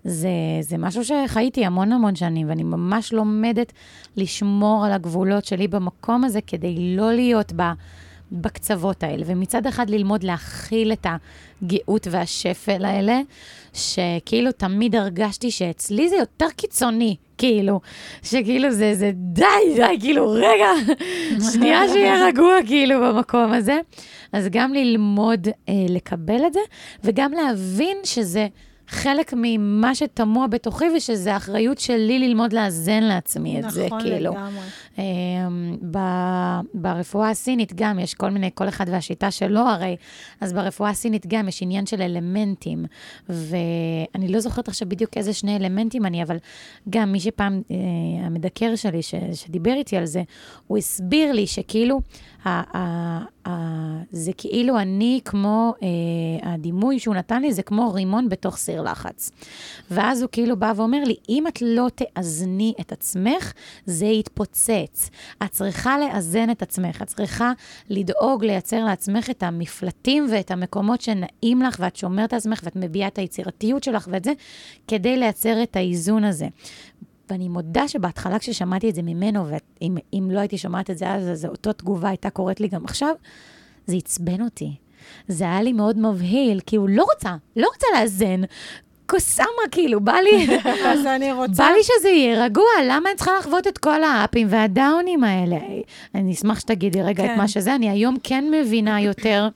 זה, 0.04 0.28
זה 0.60 0.78
משהו 0.78 1.02
שחייתי 1.04 1.64
המון 1.64 1.92
המון 1.92 2.14
שנים, 2.14 2.48
ואני 2.48 2.62
ממש 2.62 3.12
לומדת 3.12 3.72
לשמור 4.16 4.84
על 4.86 4.92
הגבולות 4.92 5.44
שלי 5.44 5.68
במקום 5.68 6.24
הזה, 6.24 6.40
כדי 6.46 6.96
לא 6.96 7.12
להיות 7.12 7.52
ב... 7.56 7.62
בקצוות 8.32 9.02
האלה, 9.02 9.22
ומצד 9.26 9.66
אחד 9.66 9.90
ללמוד 9.90 10.22
להכיל 10.22 10.92
את 10.92 11.06
הגאות 11.62 12.06
והשפל 12.10 12.84
האלה, 12.84 13.20
שכאילו 13.72 14.52
תמיד 14.52 14.94
הרגשתי 14.94 15.50
שאצלי 15.50 16.08
זה 16.08 16.16
יותר 16.16 16.46
קיצוני, 16.56 17.16
כאילו, 17.38 17.80
שכאילו 18.22 18.70
זה, 18.70 18.94
זה 18.94 19.10
די, 19.14 19.44
די, 19.76 19.96
כאילו, 20.00 20.30
רגע, 20.30 20.68
שנייה 21.52 21.88
שיהיה 21.88 22.26
רגוע, 22.26 22.54
כאילו, 22.66 23.00
במקום 23.00 23.52
הזה. 23.52 23.80
אז 24.32 24.48
גם 24.50 24.74
ללמוד 24.74 25.48
אה, 25.68 25.74
לקבל 25.88 26.46
את 26.46 26.52
זה, 26.52 26.60
וגם 27.04 27.32
להבין 27.32 27.96
שזה 28.04 28.46
חלק 28.92 29.34
ממה 29.36 29.94
שטמוע 29.94 30.46
בתוכי, 30.46 30.84
ושזה 30.96 31.34
האחריות 31.34 31.78
שלי 31.78 32.18
ללמוד 32.18 32.52
לאזן 32.52 33.02
לעצמי 33.02 33.60
את 33.60 33.70
זה, 33.70 33.86
נכון 33.86 34.00
כאילו. 34.00 34.32
לגמרי. 34.32 34.60
אמ, 34.98 35.76
ברפואה 36.74 37.30
הסינית 37.30 37.72
גם 37.74 37.98
יש 37.98 38.14
כל 38.14 38.30
מיני, 38.30 38.50
כל 38.54 38.68
אחד 38.68 38.84
והשיטה 38.88 39.30
שלו 39.30 39.60
הרי, 39.60 39.96
אז 40.40 40.52
ברפואה 40.52 40.90
הסינית 40.90 41.26
גם 41.26 41.48
יש 41.48 41.62
עניין 41.62 41.86
של 41.86 42.02
אלמנטים, 42.02 42.84
ואני 43.28 44.28
לא 44.28 44.40
זוכרת 44.40 44.68
עכשיו 44.68 44.88
בדיוק 44.88 45.16
איזה 45.16 45.32
שני 45.32 45.56
אלמנטים 45.56 46.06
אני, 46.06 46.22
אבל 46.22 46.36
גם 46.90 47.12
מי 47.12 47.20
שפעם, 47.20 47.62
אה, 47.70 47.76
המדקר 48.26 48.76
שלי 48.76 49.02
ש, 49.02 49.14
שדיבר 49.32 49.72
איתי 49.72 49.96
על 49.96 50.06
זה, 50.06 50.22
הוא 50.66 50.78
הסביר 50.78 51.32
לי 51.32 51.46
שכאילו, 51.46 52.00
זה 54.12 54.32
כאילו 54.36 54.78
אני 54.78 55.20
כמו, 55.24 55.74
אה, 55.82 56.52
הדימוי 56.52 56.98
שהוא 56.98 57.14
נתן 57.14 57.42
לי 57.42 57.52
זה 57.52 57.62
כמו 57.62 57.92
רימון 57.92 58.28
בתוך 58.28 58.56
סיר 58.56 58.82
לחץ. 58.82 59.30
ואז 59.90 60.22
הוא 60.22 60.28
כאילו 60.32 60.56
בא 60.56 60.72
ואומר 60.76 61.04
לי, 61.04 61.16
אם 61.28 61.46
את 61.46 61.62
לא 61.62 61.88
תאזני 61.94 62.74
את 62.80 62.92
עצמך, 62.92 63.52
זה 63.86 64.06
יתפוצץ. 64.06 65.10
את 65.44 65.50
צריכה 65.50 65.98
לאזן 65.98 66.50
את 66.50 66.62
עצמך, 66.62 67.02
את 67.02 67.06
צריכה 67.06 67.52
לדאוג 67.90 68.44
לייצר 68.44 68.84
לעצמך 68.84 69.30
את 69.30 69.42
המפלטים 69.42 70.26
ואת 70.32 70.50
המקומות 70.50 71.00
שנעים 71.00 71.62
לך, 71.62 71.76
ואת 71.80 71.96
שומרת 71.96 72.32
על 72.32 72.36
עצמך 72.36 72.60
ואת 72.62 72.76
מביעה 72.76 73.08
את 73.08 73.18
היצירתיות 73.18 73.84
שלך 73.84 74.08
ואת 74.10 74.24
זה, 74.24 74.32
כדי 74.88 75.16
לייצר 75.16 75.62
את 75.62 75.76
האיזון 75.76 76.24
הזה. 76.24 76.46
ואני 77.30 77.48
מודה 77.48 77.88
שבהתחלה 77.88 78.38
כששמעתי 78.38 78.90
את 78.90 78.94
זה 78.94 79.02
ממנו, 79.02 79.46
ואם 79.46 80.30
לא 80.30 80.40
הייתי 80.40 80.58
שומעת 80.58 80.90
את 80.90 80.98
זה 80.98 81.10
אז, 81.10 81.28
אז 81.28 81.44
אותה 81.44 81.72
תגובה 81.72 82.08
הייתה 82.08 82.30
קורית 82.30 82.60
לי 82.60 82.68
גם 82.68 82.84
עכשיו, 82.84 83.14
זה 83.86 83.96
עצבן 83.96 84.42
אותי. 84.42 84.74
זה 85.28 85.44
היה 85.44 85.62
לי 85.62 85.72
מאוד 85.72 85.98
מבהיל, 85.98 86.60
כי 86.60 86.76
הוא 86.76 86.88
לא 86.88 87.04
רוצה, 87.14 87.36
לא 87.56 87.68
רוצה 87.74 87.86
לאזן. 87.94 88.40
קוסאמה, 89.06 89.68
כאילו, 89.70 90.00
בא 90.00 90.12
לי, 90.12 90.46
אז 90.92 91.06
אני 91.06 91.32
רוצה... 91.32 91.52
בא 91.52 91.68
לי 91.76 91.82
שזה 91.82 92.08
יהיה 92.08 92.44
רגוע, 92.44 92.64
למה 92.84 93.08
אני 93.08 93.16
צריכה 93.16 93.32
לחוות 93.38 93.66
את 93.66 93.78
כל 93.78 94.02
האפים 94.02 94.46
והדאונים 94.50 95.24
האלה? 95.24 95.56
אני 96.14 96.32
אשמח 96.32 96.60
שתגידי 96.60 97.02
רגע 97.02 97.22
כן. 97.22 97.32
את 97.32 97.36
מה 97.38 97.48
שזה, 97.48 97.74
אני 97.74 97.90
היום 97.90 98.16
כן 98.22 98.44
מבינה 98.50 99.00
יותר. 99.00 99.48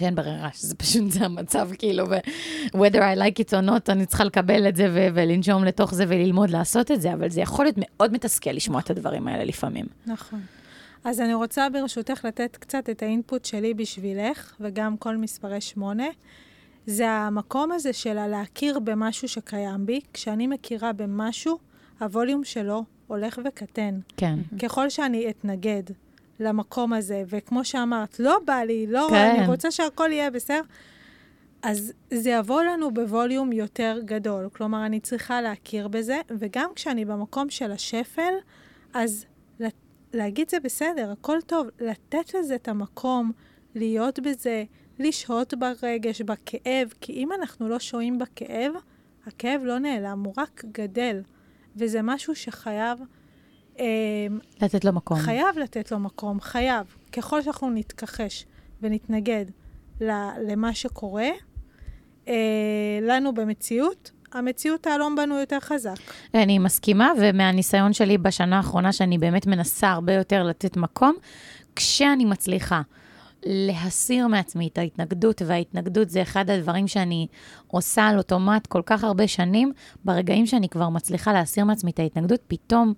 שאין 0.00 0.14
ברירה, 0.14 0.48
שזה 0.52 0.74
פשוט 0.74 1.10
זה 1.10 1.24
המצב, 1.24 1.68
כאילו, 1.78 2.04
ו-whether 2.10 2.98
I 2.98 3.18
like 3.18 3.44
it 3.44 3.50
or 3.50 3.68
not, 3.68 3.92
אני 3.92 4.06
צריכה 4.06 4.24
לקבל 4.24 4.68
את 4.68 4.76
זה 4.76 4.88
ו- 4.94 5.08
ולנשום 5.14 5.64
לתוך 5.64 5.94
זה 5.94 6.04
וללמוד 6.08 6.50
לעשות 6.50 6.90
את 6.90 7.00
זה, 7.00 7.12
אבל 7.12 7.30
זה 7.30 7.40
יכול 7.40 7.64
להיות 7.64 7.76
מאוד 7.78 8.12
מתסכל 8.12 8.50
לשמוע 8.50 8.80
את 8.80 8.90
הדברים 8.90 9.28
האלה 9.28 9.44
לפעמים. 9.44 9.86
נכון. 10.06 10.40
אז 11.04 11.20
אני 11.20 11.34
רוצה 11.34 11.68
ברשותך 11.70 12.24
לתת 12.24 12.56
קצת 12.56 12.90
את 12.90 13.02
האינפוט 13.02 13.44
שלי 13.44 13.74
בשבילך, 13.74 14.54
וגם 14.60 14.96
כל 14.96 15.16
מספרי 15.16 15.60
שמונה. 15.60 16.06
זה 16.86 17.10
המקום 17.10 17.72
הזה 17.72 17.92
של 17.92 18.18
הלהכיר 18.18 18.78
במשהו 18.78 19.28
שקיים 19.28 19.86
בי. 19.86 20.00
כשאני 20.12 20.46
מכירה 20.46 20.92
במשהו, 20.92 21.58
הווליום 22.00 22.44
שלו 22.44 22.84
הולך 23.06 23.38
וקטן. 23.44 23.98
כן. 24.16 24.38
ככל 24.62 24.90
שאני 24.90 25.30
אתנגד 25.30 25.82
למקום 26.40 26.92
הזה, 26.92 27.22
וכמו 27.26 27.64
שאמרת, 27.64 28.20
לא 28.20 28.38
בא 28.44 28.54
לי, 28.54 28.86
לא, 28.86 29.06
כן. 29.10 29.34
אני 29.38 29.46
רוצה 29.46 29.70
שהכל 29.70 30.08
יהיה 30.12 30.30
בסדר, 30.30 30.60
אז 31.62 31.92
זה 32.10 32.30
יבוא 32.30 32.62
לנו 32.62 32.94
בווליום 32.94 33.52
יותר 33.52 34.00
גדול. 34.04 34.48
כלומר, 34.52 34.86
אני 34.86 35.00
צריכה 35.00 35.40
להכיר 35.40 35.88
בזה, 35.88 36.20
וגם 36.38 36.70
כשאני 36.74 37.04
במקום 37.04 37.50
של 37.50 37.72
השפל, 37.72 38.32
אז 38.94 39.26
לה- 39.60 39.68
להגיד 40.12 40.50
זה 40.50 40.60
בסדר, 40.60 41.10
הכל 41.12 41.38
טוב, 41.46 41.66
לתת 41.80 42.34
לזה 42.34 42.54
את 42.54 42.68
המקום, 42.68 43.32
להיות 43.74 44.18
בזה, 44.18 44.64
לשהות 44.98 45.54
ברגש, 45.54 46.20
בכאב, 46.22 46.92
כי 47.00 47.12
אם 47.12 47.28
אנחנו 47.32 47.68
לא 47.68 47.78
שוהים 47.78 48.18
בכאב, 48.18 48.72
הכאב 49.26 49.60
לא 49.64 49.78
נעלם, 49.78 50.22
הוא 50.24 50.34
רק 50.36 50.64
גדל, 50.72 51.22
וזה 51.76 52.02
משהו 52.02 52.34
שחייב... 52.34 52.98
אה, 53.78 53.84
לתת 54.62 54.84
לו 54.84 54.92
מקום. 54.92 55.18
חייב 55.18 55.58
לתת 55.58 55.92
לו 55.92 55.98
מקום, 55.98 56.40
חייב. 56.40 56.86
ככל 57.12 57.42
שאנחנו 57.42 57.70
נתכחש 57.70 58.46
ונתנגד 58.82 59.44
למה 60.00 60.74
שקורה, 60.74 61.28
אה, 62.28 62.34
לנו 63.02 63.34
במציאות, 63.34 64.10
המציאות 64.32 64.82
תהלום 64.82 65.16
בנו 65.16 65.38
יותר 65.38 65.60
חזק. 65.60 65.94
אני 66.34 66.58
מסכימה, 66.58 67.12
ומהניסיון 67.20 67.92
שלי 67.92 68.18
בשנה 68.18 68.56
האחרונה, 68.56 68.92
שאני 68.92 69.18
באמת 69.18 69.46
מנסה 69.46 69.90
הרבה 69.90 70.12
יותר 70.12 70.42
לתת 70.42 70.76
מקום, 70.76 71.14
כשאני 71.76 72.24
מצליחה 72.24 72.82
להסיר 73.46 74.28
מעצמי 74.28 74.68
את 74.72 74.78
ההתנגדות, 74.78 75.42
וההתנגדות 75.46 76.10
זה 76.10 76.22
אחד 76.22 76.50
הדברים 76.50 76.88
שאני 76.88 77.26
עושה 77.66 78.06
על 78.06 78.18
אוטומט 78.18 78.66
כל 78.66 78.82
כך 78.86 79.04
הרבה 79.04 79.28
שנים, 79.28 79.72
ברגעים 80.04 80.46
שאני 80.46 80.68
כבר 80.68 80.88
מצליחה 80.88 81.32
להסיר 81.32 81.64
מעצמי 81.64 81.90
את 81.90 81.98
ההתנגדות, 81.98 82.40
פתאום 82.46 82.94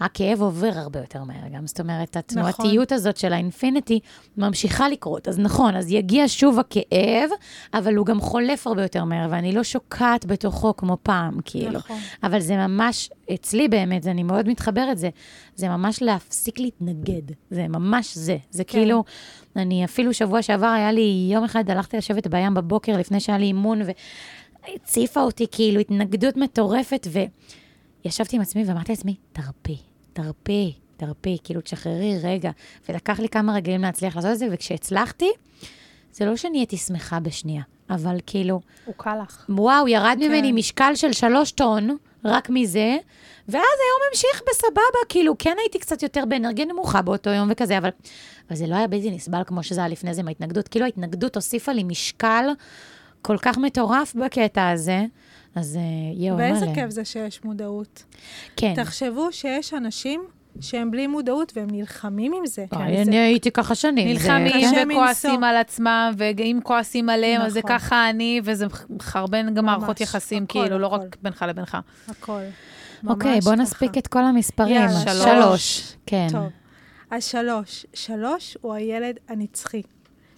הכאב 0.00 0.42
עובר 0.42 0.70
הרבה 0.74 1.00
יותר 1.00 1.24
מהר 1.24 1.48
גם. 1.52 1.66
זאת 1.66 1.80
אומרת, 1.80 2.16
התנועתיות 2.16 2.92
הזאת 2.92 3.16
של 3.16 3.32
האינפיניטי 3.32 4.00
ממשיכה 4.36 4.88
לקרות. 4.88 5.28
אז 5.28 5.38
נכון, 5.38 5.76
אז 5.76 5.90
יגיע 5.90 6.24
שוב 6.26 6.58
הכאב, 6.58 7.30
אבל 7.74 7.94
הוא 7.94 8.06
גם 8.06 8.20
חולף 8.20 8.66
הרבה 8.66 8.82
יותר 8.82 9.04
מהר, 9.04 9.28
ואני 9.30 9.52
לא 9.52 9.64
שוקעת 9.64 10.26
בתוכו 10.26 10.76
כמו 10.76 10.96
פעם, 11.02 11.38
כאילו. 11.44 11.78
נכון. 11.78 11.98
אבל 12.22 12.40
זה 12.40 12.56
ממש, 12.56 13.10
אצלי 13.34 13.68
באמת, 13.68 14.06
אני 14.06 14.22
מאוד 14.22 14.48
מתחברת, 14.48 14.98
זה, 14.98 15.08
זה 15.54 15.68
ממש 15.68 16.02
להפסיק 16.02 16.58
להתנגד. 16.58 17.22
זה 17.50 17.68
ממש 17.68 18.16
זה. 18.18 18.36
זה 18.50 18.64
כן. 18.64 18.78
כאילו, 18.78 19.04
אני 19.56 19.84
אפילו 19.84 20.14
שבוע 20.14 20.42
שעבר 20.42 20.66
היה 20.66 20.92
לי, 20.92 21.28
יום 21.32 21.44
אחד 21.44 21.70
הלכתי 21.70 21.96
לשבת 21.96 22.26
בים 22.26 22.54
בבוקר 22.54 22.96
לפני 22.96 23.20
שהיה 23.20 23.38
לי 23.38 23.46
אימון, 23.46 23.80
והציפה 24.68 25.22
אותי 25.22 25.46
כאילו 25.52 25.80
התנגדות 25.80 26.36
מטורפת, 26.36 27.06
וישבתי 28.06 28.36
עם 28.36 28.42
עצמי 28.42 28.64
ואמרתי 28.66 28.92
לעצמי, 28.92 29.14
תרפי, 29.32 29.78
תרפי, 30.12 30.74
תרפי, 30.96 31.38
כאילו, 31.44 31.60
תשחררי 31.60 32.18
רגע. 32.22 32.50
ולקח 32.88 33.20
לי 33.20 33.28
כמה 33.28 33.54
רגעים 33.54 33.82
להצליח 33.82 34.16
לעשות 34.16 34.32
את 34.32 34.38
זה, 34.38 34.46
וכשהצלחתי, 34.50 35.30
זה 36.12 36.24
לא 36.24 36.36
שנהייתי 36.36 36.76
שמחה 36.76 37.20
בשנייה, 37.20 37.62
אבל 37.90 38.16
כאילו, 38.26 38.60
הוא 38.84 38.94
קל 38.96 39.18
לך. 39.22 39.44
וואו, 39.48 39.88
ירד 39.88 40.16
כן. 40.20 40.28
ממני 40.28 40.52
משקל 40.52 40.94
של 40.94 41.12
שלוש 41.12 41.52
טון, 41.52 41.96
רק 42.24 42.50
מזה, 42.50 42.96
ואז 43.48 43.54
היום 43.54 44.00
המשיך 44.10 44.42
בסבבה, 44.50 44.98
כאילו, 45.08 45.38
כן 45.38 45.56
הייתי 45.58 45.78
קצת 45.78 46.02
יותר 46.02 46.24
באנרגיה 46.24 46.64
נמוכה 46.64 47.02
באותו 47.02 47.30
יום 47.30 47.48
וכזה, 47.52 47.78
אבל, 47.78 47.90
אבל 48.48 48.56
זה 48.56 48.66
לא 48.66 48.74
היה 48.74 48.86
בלתי 48.86 49.10
נסבל 49.10 49.42
כמו 49.46 49.62
שזה 49.62 49.80
היה 49.80 49.88
לפני 49.88 50.14
זה 50.14 50.20
עם 50.20 50.28
ההתנגדות. 50.28 50.68
כאילו, 50.68 50.84
ההתנגדות 50.84 51.36
הוסיפה 51.36 51.72
לי 51.72 51.84
משקל 51.84 52.46
כל 53.22 53.38
כך 53.38 53.58
מטורף 53.58 54.14
בקטע 54.14 54.68
הזה, 54.68 55.04
אז 55.56 55.76
אה, 55.76 55.82
יואו, 56.24 56.36
מלא. 56.36 56.44
ואיזה 56.44 56.66
כיף 56.74 56.90
זה 56.90 57.04
שיש 57.04 57.44
מודעות. 57.44 58.04
כן. 58.56 58.74
תחשבו 58.76 59.32
שיש 59.32 59.74
אנשים 59.74 60.24
שהם 60.60 60.90
בלי 60.90 61.06
מודעות 61.06 61.52
והם 61.56 61.68
נלחמים 61.70 62.32
עם 62.32 62.46
זה. 62.46 62.64
כן, 62.70 62.94
זה- 62.96 63.02
אני 63.02 63.16
הייתי 63.18 63.50
ככה 63.50 63.74
שנים. 63.74 64.18
זה 64.18 64.22
נלחמים 64.28 64.52
קשה 64.70 64.82
וכועסים. 64.90 65.44
על 65.44 65.56
עצמם, 65.56 66.12
ואם 66.16 66.58
כועסים 66.62 67.08
עליהם, 67.08 67.42
אז 67.42 67.52
זה 67.52 67.58
נכון. 67.64 67.78
ככה 67.78 68.10
אני, 68.10 68.40
וזה 68.44 68.66
מחרבן 68.90 69.54
גם 69.54 69.64
מערכות 69.64 70.00
יחסים, 70.00 70.42
הכל, 70.42 70.60
כאילו, 70.62 70.78
לא 70.78 70.86
הכל. 70.86 70.96
רק 70.96 71.16
בינך 71.22 71.44
לבינך. 71.48 71.78
הכל. 72.08 72.40
אוקיי, 73.06 73.40
בוא 73.40 73.52
ככה. 73.52 73.62
נספיק 73.62 73.98
את 73.98 74.06
כל 74.06 74.24
המספרים. 74.24 74.74
יאללה, 74.76 75.00
שלוש. 75.00 75.24
שלוש. 75.24 75.96
כן. 76.06 76.26
טוב. 76.32 76.46
אז 77.10 77.24
שלוש. 77.24 77.86
שלוש 77.94 78.56
הוא 78.60 78.74
הילד 78.74 79.16
הנצחי. 79.28 79.82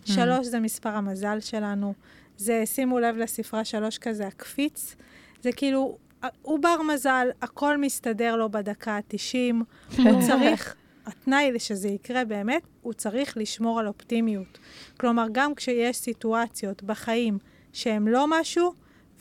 שלוש 0.05 0.47
זה 0.47 0.61
מספר 0.61 0.89
המזל 0.91 1.41
שלנו. 1.41 1.95
זה, 2.37 2.63
שימו 2.67 2.99
לב 2.99 3.17
לספרה 3.17 3.65
שלוש 3.65 3.99
כזה, 3.99 4.27
הקפיץ. 4.27 4.97
זה 5.43 5.53
כאילו, 5.53 5.99
הוא 6.43 6.59
בר 6.59 6.83
מזל, 6.83 7.29
הכל 7.43 7.77
מסתדר 7.77 8.37
לו 8.37 8.51
בדקה 8.51 8.93
ה-90. 8.93 9.55
הוא 9.99 10.23
צריך, 10.29 10.75
התנאי 11.07 11.59
שזה 11.59 11.89
יקרה 11.89 12.25
באמת, 12.25 12.63
הוא 12.83 12.93
צריך 12.93 13.37
לשמור 13.37 13.81
על 13.81 13.87
אופטימיות. 13.87 14.59
כלומר, 15.01 15.27
גם 15.33 15.55
כשיש 15.55 15.97
סיטואציות 15.97 16.83
בחיים 16.83 17.39
שהן 17.73 18.09
לא 18.09 18.27
משהו, 18.29 18.73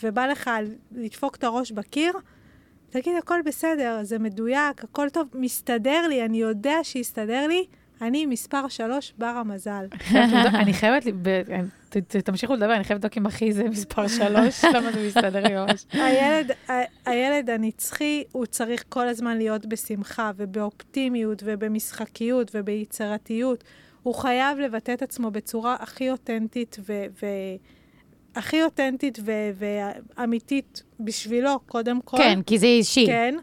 ובא 0.03 0.27
לך 0.27 0.49
לדפוק 0.91 1.35
את 1.35 1.43
הראש 1.43 1.71
בקיר, 1.71 2.13
תגיד, 2.89 3.13
הכל 3.17 3.39
בסדר, 3.45 3.99
זה 4.03 4.19
מדויק, 4.19 4.83
הכל 4.83 5.09
טוב, 5.09 5.27
מסתדר 5.33 6.07
לי, 6.07 6.25
אני 6.25 6.37
יודע 6.37 6.75
שיסתדר 6.83 7.47
לי, 7.47 7.65
אני 8.01 8.25
מספר 8.25 8.67
שלוש, 8.67 9.13
בר 9.17 9.25
המזל. 9.25 9.85
אני 10.61 10.73
חייבת, 10.73 11.03
תמשיכו 12.23 12.53
לדבר, 12.53 12.75
אני 12.75 12.83
חייבת 12.83 13.03
לבדוק 13.03 13.17
עם 13.17 13.25
אחי 13.25 13.53
זה 13.53 13.63
מספר 13.63 14.07
שלוש, 14.07 14.65
למה 14.75 14.91
זה 14.91 15.07
מסתדר 15.07 15.43
לי 15.43 15.55
ממש. 15.55 15.85
הילד, 17.05 17.49
הנצחי, 17.49 18.23
הוא 18.31 18.45
צריך 18.45 18.83
כל 18.89 19.07
הזמן 19.07 19.37
להיות 19.37 19.65
בשמחה 19.65 20.31
ובאופטימיות 20.37 21.43
ובמשחקיות 21.45 22.51
וביצירתיות. 22.53 23.63
הוא 24.03 24.15
חייב 24.15 24.57
לבטא 24.59 24.93
את 24.93 25.01
עצמו 25.01 25.31
בצורה 25.31 25.75
הכי 25.79 26.11
אותנטית 26.11 26.77
ו... 26.87 26.93
הכי 28.35 28.63
אותנטית 28.63 29.19
ואמיתית 30.15 30.83
בשבילו, 30.99 31.59
קודם 31.65 32.01
כל. 32.01 32.17
כן, 32.17 32.41
כי 32.41 32.57
זה 32.57 32.65
אישי. 32.65 33.05
כן. 33.05 33.35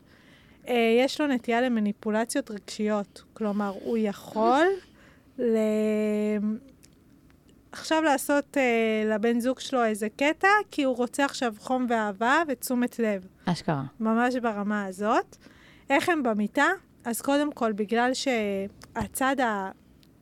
Uh, 0.64 0.70
יש 0.98 1.20
לו 1.20 1.26
נטייה 1.26 1.60
למניפולציות 1.60 2.50
רגשיות. 2.50 3.22
כלומר, 3.32 3.72
הוא 3.84 3.98
יכול 4.00 4.66
ל... 5.38 5.56
עכשיו 7.72 8.02
לעשות 8.02 8.56
uh, 8.56 9.08
לבן 9.14 9.40
זוג 9.40 9.60
שלו 9.60 9.84
איזה 9.84 10.08
קטע, 10.16 10.48
כי 10.70 10.82
הוא 10.82 10.96
רוצה 10.96 11.24
עכשיו 11.24 11.54
חום 11.58 11.86
ואהבה 11.88 12.42
ותשומת 12.48 12.98
לב. 12.98 13.26
אשכרה. 13.44 13.82
ממש 14.00 14.36
ברמה 14.36 14.84
הזאת. 14.84 15.36
איך 15.90 16.08
הם 16.08 16.22
במיטה? 16.22 16.66
אז 17.04 17.20
קודם 17.20 17.52
כל, 17.52 17.72
בגלל 17.72 18.10
שהצד 18.14 19.40
ה... 19.40 19.70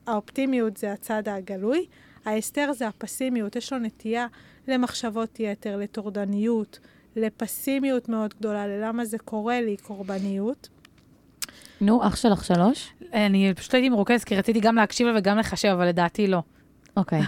האופטימיות 0.07 0.77
זה 0.77 0.93
הצד 0.93 1.23
הגלוי, 1.29 1.87
ההסתר 2.25 2.73
זה 2.73 2.89
הפסימיות. 2.89 3.57
יש 3.57 3.73
לו 3.73 3.79
נטייה 3.79 4.27
למחשבות 4.69 5.41
יתר, 5.41 5.77
לטורדניות, 5.77 6.79
לפסימיות 7.17 8.09
מאוד 8.09 8.35
גדולה, 8.39 8.67
ללמה 8.67 9.05
זה 9.05 9.19
קורה 9.19 9.61
לי, 9.61 9.77
קורבניות. 9.83 10.69
נו, 11.81 12.07
אח 12.07 12.17
שלך 12.17 12.45
שלוש? 12.45 12.93
אני 13.13 13.53
פשוט 13.57 13.75
הייתי 13.75 13.89
מרוכזת, 13.89 14.25
כי 14.25 14.37
רציתי 14.37 14.61
גם 14.61 14.77
להקשיב 14.77 15.07
לה 15.07 15.19
וגם 15.19 15.39
לחשב, 15.39 15.69
אבל 15.69 15.89
לדעתי 15.89 16.27
לא. 16.27 16.43
אוקיי. 16.97 17.21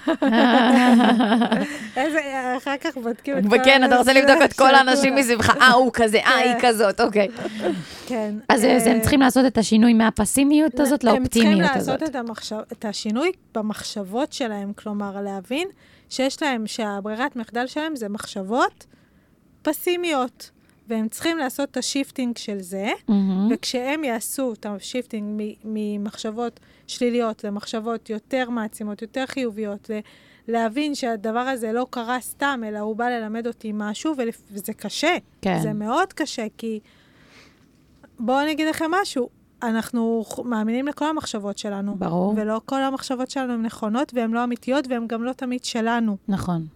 איזה, 1.97 2.21
אחר 2.57 2.77
כך 2.81 2.97
בודקים 2.97 3.39
את 3.39 3.43
כל... 3.51 3.57
וכן, 3.61 3.85
אתה 3.85 3.97
רוצה 3.97 4.13
לבדוק 4.13 4.39
את 4.45 4.53
כל 4.53 4.75
האנשים. 4.75 5.15
מסביבך, 5.15 5.51
אה, 5.61 5.73
הוא 5.73 5.91
כזה, 5.93 6.19
אה, 6.19 6.37
היא 6.37 6.53
כן. 6.53 6.69
כזאת, 6.69 7.01
אוקיי. 7.01 7.29
כן. 8.07 8.35
אז 8.49 8.65
אז 8.65 8.87
הם 8.87 8.97
אה, 8.97 9.01
צריכים 9.01 9.21
לעשות 9.21 9.47
את 9.47 9.59
השינוי 9.59 9.93
מהפסימיות 9.93 10.81
הזאת 10.81 11.05
הם 11.05 11.27
צריכים 11.29 11.51
לאופטימיות 11.53 11.77
הזאת. 11.77 12.01
לעשות 12.01 12.11
את, 12.11 12.17
המחשב, 12.17 12.57
את 12.73 12.85
השינוי 12.85 13.33
במחשבות 13.55 14.33
שלהם, 14.33 14.73
כלומר, 14.73 15.21
להבין 15.21 15.69
שיש 16.09 16.43
להם, 16.43 16.67
שהברירת 16.67 17.37
מחדל 17.37 17.67
שלהם 17.67 17.97
זה 17.97 18.09
מחשבות 18.09 18.87
פסימיות, 19.65 20.51
והם 20.89 21.09
צריכים 21.09 21.39
לעשות 21.39 21.71
את 21.71 21.77
ה 21.77 21.84
shifting 21.84 22.37
של 22.39 22.61
זה, 22.61 22.93
מהמם. 23.09 23.49
וכשהם 23.53 24.05
יעשו 24.05 24.53
את 24.53 24.67
ה 24.67 24.75
shifting 24.75 25.43
ממחשבות 25.65 26.61
שליליות 26.87 27.45
למחשבות 27.45 28.11
יותר 28.11 28.51
מעצימות, 28.51 29.03
יותר 29.03 29.27
חיוביות, 29.27 29.91
להבין 30.49 30.95
שהדבר 30.95 31.39
הזה 31.39 31.73
לא 31.73 31.87
קרה 31.91 32.21
סתם, 32.21 32.61
אלא 32.69 32.79
הוא 32.79 32.97
בא 32.97 33.09
ללמד 33.09 33.47
אותי 33.47 33.71
משהו, 33.75 34.15
וזה 34.51 34.73
קשה. 34.73 35.17
כן. 35.43 35.59
זה 35.63 35.73
מאוד 35.73 36.13
קשה, 36.13 36.47
כי... 36.59 36.81
בואו 38.19 38.41
אני 38.41 38.53
אגיד 38.53 38.69
לכם 38.69 38.91
משהו, 39.03 39.29
אנחנו 39.63 40.25
מאמינים 40.45 40.87
לכל 40.87 41.07
המחשבות 41.07 41.59
שלנו. 41.59 41.97
ברור. 41.97 42.35
ולא 42.37 42.61
כל 42.65 42.83
המחשבות 42.83 43.31
שלנו 43.31 43.53
הן 43.53 43.63
נכונות, 43.63 44.15
והן 44.15 44.31
לא 44.31 44.45
אמיתיות, 44.45 44.85
והן 44.89 45.07
גם 45.07 45.25
לא 45.25 45.33
תמיד 45.33 45.65
שלנו. 45.65 46.17
נכון. 46.29 46.67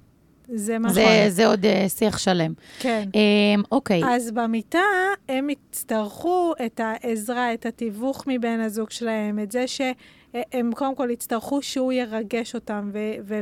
זה 0.55 0.79
מה 0.79 0.89
זה- 0.93 1.05
זה 1.29 1.47
עוד 1.47 1.65
אה, 1.67 1.89
שיח 1.89 2.19
שלם. 2.19 2.53
כן. 2.79 3.09
אמ, 3.15 3.63
אוקיי. 3.73 4.01
אז 4.07 4.31
במיטה 4.31 4.79
הם 5.29 5.51
יצטרכו 5.51 6.53
את 6.67 6.81
העזרה, 6.85 7.55
את 7.55 7.67
התיווך 7.67 8.25
מבן 8.27 8.61
הזוג 8.61 8.91
שלהם, 8.91 9.39
את 9.39 9.53
זה 9.53 9.65
שהם 9.67 10.71
קודם 10.75 10.95
כל 10.95 11.09
יצטרכו 11.13 11.63
שהוא 11.63 11.93
ירגש 11.93 12.55
אותם 12.55 12.91
ו- 12.93 12.99
ו- 13.25 13.41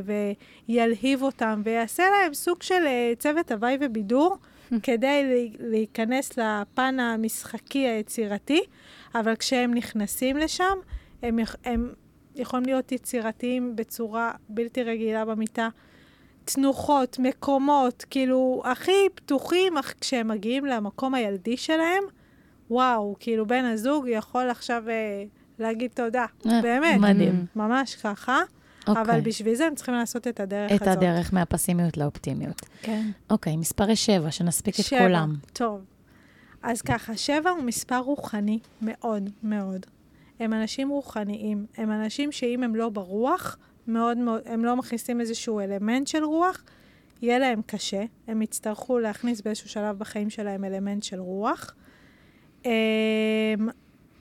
וילהיב 0.69 1.23
אותם 1.23 1.63
ויעשה 1.65 2.03
להם 2.11 2.35
סוג 2.35 2.63
של 2.63 2.83
אה, 2.87 3.13
צוות 3.19 3.53
הוואי 3.53 3.77
ובידור 3.81 4.37
כדי 4.83 5.23
לי- 5.25 5.53
להיכנס 5.59 6.39
לפן 6.39 7.01
המשחקי 7.01 7.79
היצירתי, 7.79 8.61
אבל 9.15 9.37
כשהם 9.37 9.75
נכנסים 9.75 10.37
לשם, 10.37 10.75
הם, 11.23 11.39
הם 11.65 11.93
יכולים 12.37 12.67
להיות 12.67 12.93
יצירתיים 12.93 13.77
בצורה 13.77 14.31
בלתי 14.49 14.83
רגילה 14.83 15.25
במיטה. 15.25 15.69
תנוחות, 16.47 17.19
מקומות, 17.19 18.05
כאילו, 18.11 18.63
הכי 18.65 19.09
פתוחים, 19.15 19.79
אך 19.79 19.95
כשהם 20.01 20.29
מגיעים 20.29 20.65
למקום 20.65 21.15
הילדי 21.15 21.57
שלהם, 21.57 22.03
וואו, 22.71 23.17
כאילו, 23.21 23.47
בן 23.47 23.65
הזוג 23.65 24.07
יכול 24.09 24.51
עכשיו 24.51 24.83
אה, 24.89 25.25
להגיד 25.59 25.91
תודה. 25.95 26.27
אה, 26.47 26.63
באמת. 26.63 27.01
מדהים. 27.01 27.47
ממש 27.57 27.95
ככה. 27.95 28.43
אוקיי. 28.89 29.03
אבל 29.03 29.21
בשביל 29.21 29.55
זה 29.55 29.67
הם 29.67 29.75
צריכים 29.75 29.95
לעשות 29.95 30.27
את 30.27 30.41
הדרך 30.41 30.73
את 30.73 30.83
הזאת. 30.83 30.97
הדרך 30.97 31.35
מהפסימיות 31.35 31.97
לאופטימיות. 31.97 32.61
כן. 32.83 33.11
אוקיי, 33.31 33.57
מספרי 33.57 33.97
שבע, 33.97 34.31
שנספיק 34.31 34.81
את 34.81 34.85
שבע, 34.85 34.99
כולם. 34.99 35.35
טוב. 35.53 35.81
אז 36.63 36.83
ככה, 36.83 37.17
שבע 37.17 37.51
הוא 37.51 37.63
מספר 37.63 37.99
רוחני 37.99 38.59
מאוד 38.83 39.31
מאוד. 39.43 39.87
הם 40.41 40.53
אנשים 40.53 40.89
רוחניים. 40.89 41.67
הם 41.77 41.93
אנשים 41.93 42.33
שאם 42.33 42.63
הם 42.63 42.77
לא 42.77 42.89
ברוח, 42.89 43.57
מאוד 43.89 44.19
מאוד, 44.19 44.41
הם 44.45 44.65
לא 44.65 44.77
מכניסים 44.77 45.21
איזשהו 45.21 45.61
אלמנט 45.61 46.07
של 46.07 46.25
רוח, 46.25 46.65
יהיה 47.23 47.39
להם 47.39 47.61
קשה. 47.67 48.05
הם 48.27 48.43
יצטרכו 48.43 48.99
להכניס 48.99 49.41
באיזשהו 49.41 49.69
שלב 49.69 49.99
בחיים 49.99 50.31
שלהם 50.31 50.65
אלמנט 50.65 51.03
של 51.03 51.21
רוח. 51.21 51.75
הם, 52.65 53.69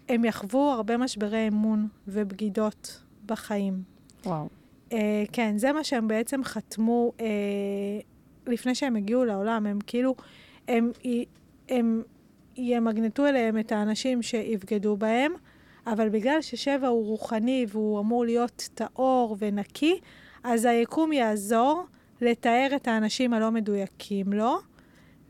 הם 0.09 0.25
יחוו 0.25 0.71
הרבה 0.71 0.97
משברי 0.97 1.47
אמון 1.47 1.87
ובגידות 2.07 3.01
בחיים. 3.25 3.83
וואו. 4.25 4.47
Uh, 4.89 4.93
כן, 5.31 5.57
זה 5.57 5.73
מה 5.73 5.83
שהם 5.83 6.07
בעצם 6.07 6.43
חתמו 6.43 7.11
uh, 7.17 7.21
לפני 8.47 8.75
שהם 8.75 8.95
הגיעו 8.95 9.25
לעולם. 9.25 9.65
הם 9.65 9.79
כאילו, 9.87 10.15
הם, 10.67 10.91
י- 11.05 11.25
הם 11.69 12.03
ימגנטו 12.57 13.25
אליהם 13.25 13.59
את 13.59 13.71
האנשים 13.71 14.21
שיבגדו 14.21 14.97
בהם, 14.97 15.31
אבל 15.87 16.09
בגלל 16.09 16.41
ששבע 16.41 16.87
הוא 16.87 17.05
רוחני 17.05 17.65
והוא 17.69 17.99
אמור 17.99 18.25
להיות 18.25 18.69
טהור 18.73 19.35
ונקי, 19.39 19.99
אז 20.43 20.65
היקום 20.65 21.13
יעזור 21.13 21.85
לתאר 22.21 22.67
את 22.75 22.87
האנשים 22.87 23.33
הלא 23.33 23.51
מדויקים 23.51 24.33
לו, 24.33 24.57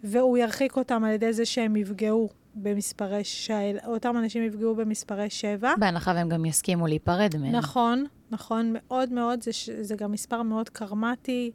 והוא 0.04 0.38
ירחיק 0.38 0.78
אותם 0.78 1.04
על 1.04 1.12
ידי 1.12 1.34
זה 1.34 1.46
שהם 1.46 1.76
יפגעו 1.76 2.30
במספרי, 2.56 3.24
שאותם 3.24 4.18
אנשים 4.18 4.44
יפגעו 4.44 4.76
במספרי 4.76 5.30
שבע. 5.30 5.74
בהנחה 5.80 6.12
והם 6.16 6.30
גם 6.30 6.46
יסכימו 6.46 6.88
להיפרד 6.88 7.36
מהם. 7.40 7.52
נכון, 7.56 8.06
נכון, 8.32 8.74
מאוד 8.74 9.14
מאוד, 9.14 9.44
זה, 9.44 9.54
ש- 9.54 9.70
זה 9.70 9.96
גם 9.96 10.12
מספר 10.12 10.42
מאוד 10.42 10.70
קרמטי, 10.70 11.52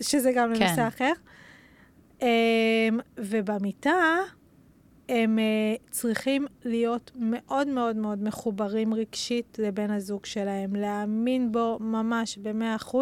שזה 0.00 0.32
גם 0.36 0.52
כן. 0.54 0.60
לנושא 0.66 0.88
אחר. 0.88 1.12
Um, 2.20 2.24
ובמיטה, 3.18 3.96
הם 5.08 5.38
uh, 5.38 5.90
צריכים 5.90 6.46
להיות 6.64 7.10
מאוד 7.14 7.68
מאוד 7.68 7.96
מאוד 7.96 8.22
מחוברים 8.22 8.94
רגשית 8.94 9.58
לבן 9.58 9.90
הזוג 9.90 10.26
שלהם, 10.26 10.76
להאמין 10.76 11.52
בו 11.52 11.78
ממש 11.80 12.38
ב-100%, 12.38 12.96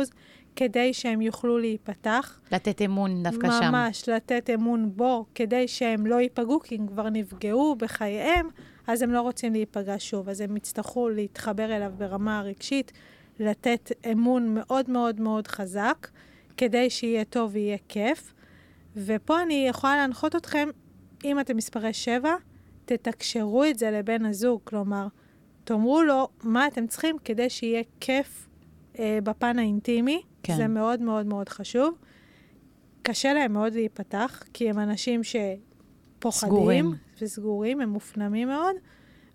כדי 0.57 0.94
שהם 0.94 1.20
יוכלו 1.20 1.59
להיפתח. 1.59 2.40
לתת 2.53 2.82
אמון 2.82 3.22
דווקא 3.22 3.48
שם. 3.51 3.68
ממש 3.72 4.09
לתת 4.09 4.51
אמון 4.55 4.90
בו, 4.96 5.26
כדי 5.34 5.68
שהם 5.68 6.07
לא 6.07 6.20
ייפגעו, 6.20 6.61
כי 6.61 6.74
הם 6.74 6.86
כבר 6.86 7.11
נפגעו 7.11 7.76
בחייהם, 7.78 8.48
אז 8.86 9.03
הם 9.03 9.12
לא 9.12 9.20
רוצים 9.20 9.53
להיפגע 9.53 9.94
שוב. 9.98 10.28
אז 10.28 10.40
הם 10.40 10.57
יצטרכו 10.57 11.09
להתחבר 11.09 11.76
אליו 11.76 11.92
ברמה 11.98 12.38
הרגשית, 12.38 12.92
לתת 13.38 13.92
אמון 14.12 14.55
מאוד 14.55 14.90
מאוד 14.90 15.20
מאוד 15.20 15.46
חזק, 15.46 16.09
כדי 16.57 16.90
שיהיה 16.90 17.24
טוב 17.24 17.51
ויהיה 17.53 17.76
כיף. 17.88 18.34
ופה 18.96 19.42
אני 19.42 19.66
יכולה 19.68 19.96
להנחות 19.96 20.36
אתכם, 20.36 20.68
אם 21.25 21.41
אתם 21.41 21.57
מספרי 21.57 21.93
7, 21.93 22.35
תתקשרו 22.85 23.64
את 23.64 23.79
זה 23.79 23.91
לבן 23.91 24.25
הזוג, 24.25 24.61
כלומר, 24.64 25.07
תאמרו 25.64 26.03
לו 26.03 26.29
מה 26.43 26.66
אתם 26.66 26.87
צריכים 26.87 27.16
כדי 27.25 27.51
שיהיה 27.51 27.83
כיף 28.01 28.49
אה, 28.99 29.18
בפן 29.25 29.59
האינטימי. 29.59 30.23
כן. 30.43 30.57
זה 30.57 30.68
מאוד 30.68 31.03
מאוד 31.03 31.27
מאוד 31.27 31.49
חשוב. 31.49 31.99
קשה 33.03 33.33
להם 33.35 33.53
מאוד 33.53 33.75
להיפתח, 33.75 34.43
כי 34.53 34.71
הם 34.71 34.79
אנשים 34.79 35.21
שפוחדים. 35.25 36.51
סגורים. 36.51 36.95
וסגורים, 37.23 37.81
הם 37.81 37.89
מופנמים 37.89 38.49
מאוד, 38.49 38.77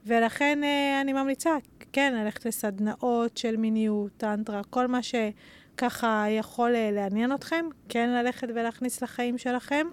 ולכן 0.05 0.63
אה, 0.63 1.01
אני 1.01 1.13
ממליצה, 1.13 1.51
כן, 1.93 2.13
ללכת 2.13 2.45
לסדנאות 2.45 3.37
של 3.37 3.57
מיניות, 3.57 4.11
טנטרה, 4.17 4.61
כל 4.69 4.87
מה 4.87 4.99
שככה 5.03 6.25
יכול 6.29 6.75
אה, 6.75 6.91
לעניין 6.91 7.33
אתכם, 7.33 7.65
כן 7.89 8.09
ללכת 8.09 8.47
ולהכניס 8.55 9.01
לחיים 9.01 9.37
שלכם. 9.37 9.87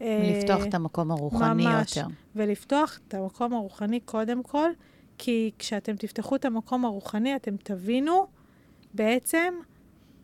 אה, 0.00 0.32
לפתוח 0.36 0.64
את 0.66 0.74
המקום 0.74 1.10
הרוחני 1.10 1.64
ממש. 1.66 1.96
יותר. 1.96 2.08
ולפתוח 2.36 2.98
את 3.08 3.14
המקום 3.14 3.52
הרוחני 3.54 4.00
קודם 4.00 4.42
כל, 4.42 4.70
כי 5.18 5.50
כשאתם 5.58 5.96
תפתחו 5.96 6.36
את 6.36 6.44
המקום 6.44 6.84
הרוחני, 6.84 7.36
אתם 7.36 7.56
תבינו 7.56 8.26
בעצם 8.94 9.54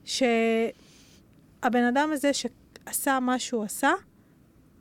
שהבן 0.05 0.73
אדם 1.89 2.11
הזה 2.13 2.31
שעשה 2.33 3.21
מה 3.21 3.39
שהוא 3.39 3.65
עשה, 3.65 3.91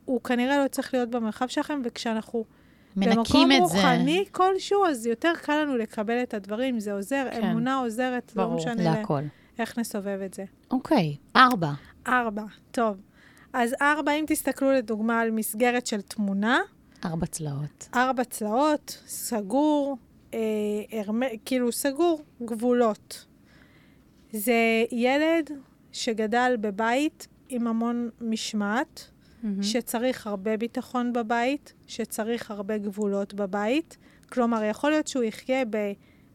הוא 0.04 0.20
כנראה 0.20 0.62
לא 0.64 0.68
צריך 0.68 0.94
להיות 0.94 1.10
במרחב 1.10 1.46
שלכם, 1.48 1.80
וכשאנחנו 1.84 2.44
מנקים 2.96 3.16
במקום 3.18 3.52
את 3.52 3.68
זה. 3.68 3.76
רוחני 3.76 4.24
כלשהו, 4.32 4.84
אז 4.86 5.06
יותר 5.06 5.32
קל 5.42 5.62
לנו 5.62 5.76
לקבל 5.76 6.22
את 6.22 6.34
הדברים, 6.34 6.80
זה 6.80 6.92
עוזר, 6.92 7.26
כן. 7.32 7.42
אמונה 7.44 7.78
עוזרת, 7.78 8.32
לא 8.36 8.44
ברור. 8.44 8.56
משנה 8.56 8.74
ל- 8.74 8.82
להכל. 8.84 9.22
איך 9.58 9.78
נסובב 9.78 10.20
את 10.24 10.34
זה. 10.34 10.44
אוקיי, 10.70 11.16
ארבע. 11.36 11.72
ארבע, 12.06 12.44
טוב. 12.70 12.96
אז 13.52 13.74
ארבע, 13.80 14.12
אם 14.12 14.24
תסתכלו 14.28 14.72
לדוגמה 14.72 15.20
על 15.20 15.30
מסגרת 15.30 15.86
של 15.86 16.00
תמונה, 16.00 16.60
ארבע 17.04 17.26
צלעות. 17.26 17.88
ארבע 17.94 18.24
צלעות, 18.24 18.98
סגור, 19.06 19.96
אה, 20.34 20.38
הרמ... 20.92 21.22
כאילו 21.44 21.72
סגור, 21.72 22.22
גבולות. 22.44 23.26
זה 24.32 24.84
ילד 24.90 25.50
שגדל 25.92 26.56
בבית 26.60 27.28
עם 27.48 27.66
המון 27.66 28.10
משמעת, 28.20 29.10
מהמם. 29.42 29.62
שצריך 29.62 30.26
הרבה 30.26 30.56
ביטחון 30.56 31.12
בבית, 31.12 31.72
שצריך 31.86 32.50
הרבה 32.50 32.78
גבולות 32.78 33.34
בבית. 33.34 33.96
כלומר, 34.28 34.64
יכול 34.64 34.90
להיות 34.90 35.06
שהוא 35.06 35.24
יחיה 35.24 35.64
ב... 35.70 35.92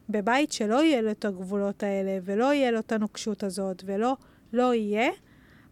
בבית 0.08 0.52
שלא 0.52 0.82
יהיה 0.82 1.00
לו 1.00 1.10
את 1.10 1.24
הגבולות 1.24 1.82
האלה, 1.82 2.18
ולא 2.22 2.54
יהיה 2.54 2.70
לו 2.70 2.78
את 2.78 2.92
הנוקשות 2.92 3.42
הזאת, 3.42 3.82
ולא 3.86 4.16
לא 4.52 4.74
יהיה, 4.74 5.10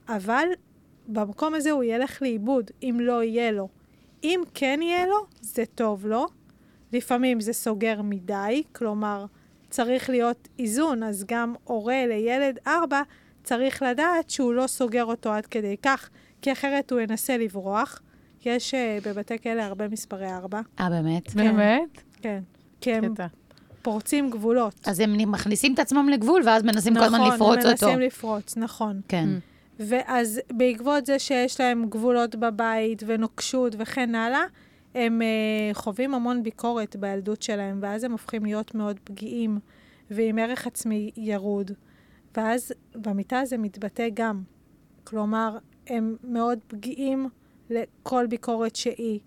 אבל 0.09 0.47
במקום 1.09 1.55
הזה 1.55 1.71
הוא 1.71 1.85
ילך 1.85 2.23
לאיבוד, 2.23 2.71
אם 2.83 2.99
לא 3.01 3.23
יהיה 3.23 3.53
לו. 3.53 3.69
אם 4.25 4.41
כן 4.55 4.81
יהיה 4.83 5.07
לו, 5.07 5.27
זה 5.41 5.65
טוב 5.75 6.07
לו. 6.07 6.27
לפעמים 6.93 7.41
זה 7.41 7.53
סוגר 7.53 8.03
מדי, 8.03 8.63
כלומר, 8.73 9.27
צריך 9.71 10.11
להיות 10.11 10.49
איזון, 10.59 11.03
אז 11.03 11.25
גם 11.29 11.55
הורה 11.65 12.07
לילד 12.07 12.59
ארבע 12.67 13.03
צריך 13.45 13.83
לדעת 13.83 14.31
שהוא 14.31 14.55
לא 14.55 14.67
סוגר 14.67 15.05
אותו 15.05 15.33
עד 15.33 15.47
כדי 15.47 15.77
כך, 15.83 16.09
כי 16.43 16.53
אחרת 16.53 16.93
הוא 16.93 17.01
ינסה 17.01 17.39
לברוח. 17.39 18.01
יש 18.45 18.75
uh, 18.75 19.09
בבתי 19.09 19.39
כלא 19.39 19.63
הרבה 19.63 19.89
מספרי 19.89 20.33
ארבע, 20.33 20.61
אה, 20.81 20.91
באמת? 20.91 21.35
באמת? 21.35 22.03
כן. 22.23 22.41
כי 22.81 22.93
הם 22.95 23.15
קטע. 23.15 23.27
פורצים 23.83 24.31
גבולות. 24.31 24.75
אז 24.89 25.01
הם 25.01 25.33
מכניסים 25.33 25.75
את 25.75 25.79
עצמם 25.79 26.09
לגבול, 26.09 26.43
ואז 26.45 26.63
מנסים 26.63 26.95
כל 26.95 27.03
הזמן 27.03 27.21
לפרוץ 27.21 27.59
נכון, 27.59 27.67
הם 27.67 27.73
אותו. 27.73 27.87
מנסים 27.87 28.01
לפרוץ, 28.01 28.57
נכון. 28.57 29.01
כן. 29.09 29.29
ואז 29.81 30.41
בעקבות 30.53 31.07
זה 31.07 31.19
שיש 31.19 31.61
להם 31.61 31.89
גבולות 31.89 32.35
בבית 32.35 33.03
ונוקשות 33.07 33.75
וכן 33.79 34.15
הלאה, 34.15 34.45
הם 34.95 35.23
uh, 35.23 35.75
חווים 35.75 36.15
המון 36.15 36.43
ביקורת 36.43 36.97
בילדות 36.97 37.43
שלהם, 37.43 37.79
ואז 37.83 38.05
הם 38.05 38.13
הופכים 38.13 38.45
להיות 38.45 38.75
מאוד 38.75 39.01
פגיעים 39.05 39.59
ועם 40.11 40.39
ערך 40.39 40.67
עצמי 40.67 41.11
ירוד. 41.17 41.71
ואז 42.37 42.73
במיטה 42.95 43.45
זה 43.45 43.59
מתבטא 43.59 44.09
גם. 44.15 44.43
כלומר, 45.05 45.59
הם 45.87 46.17
מאוד 46.25 46.59
פגיעים 46.67 47.29
לכל 47.71 48.27
ביקורת 48.27 48.77
שהיא. 48.77 49.21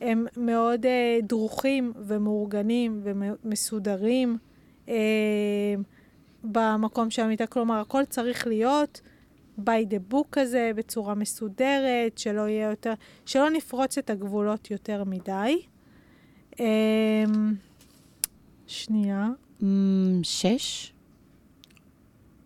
הם 0.00 0.26
מאוד 0.36 0.86
uh, 0.86 0.88
דרוכים 1.22 1.92
ומאורגנים 1.96 3.00
ומסודרים 3.02 4.38
uh, 4.86 4.90
במקום 6.44 7.10
של 7.10 7.22
המיטה. 7.22 7.46
כלומר, 7.46 7.80
הכל 7.80 8.04
צריך 8.04 8.46
להיות 8.46 9.00
by 9.60 9.90
the 9.90 10.12
book 10.12 10.26
כזה, 10.32 10.70
בצורה 10.76 11.14
מסודרת, 11.14 12.18
שלא 12.18 12.48
יהיה 12.48 12.70
יותר, 12.70 12.92
שלא 13.26 13.50
נפרוץ 13.50 13.98
את 13.98 14.10
הגבולות 14.10 14.70
יותר 14.70 15.04
מדי. 15.04 15.62
Um, 16.52 16.56
שנייה. 18.66 19.28
אמ, 19.62 20.20
שש? 20.22 20.92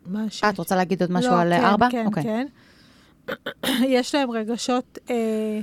מה. 0.07 0.27
אה, 0.45 0.51
את 0.51 0.59
רוצה 0.59 0.77
להגיד 0.77 1.03
עוד 1.03 1.13
משהו 1.13 1.33
לא, 1.33 1.41
על 1.41 1.53
כן, 1.53 1.65
ארבע? 1.65 1.89
כן, 1.91 2.07
אוקיי. 2.07 2.23
כן. 2.23 2.47
יש 3.97 4.15
להם 4.15 4.31
רגשות 4.31 4.99
אה, 5.11 5.61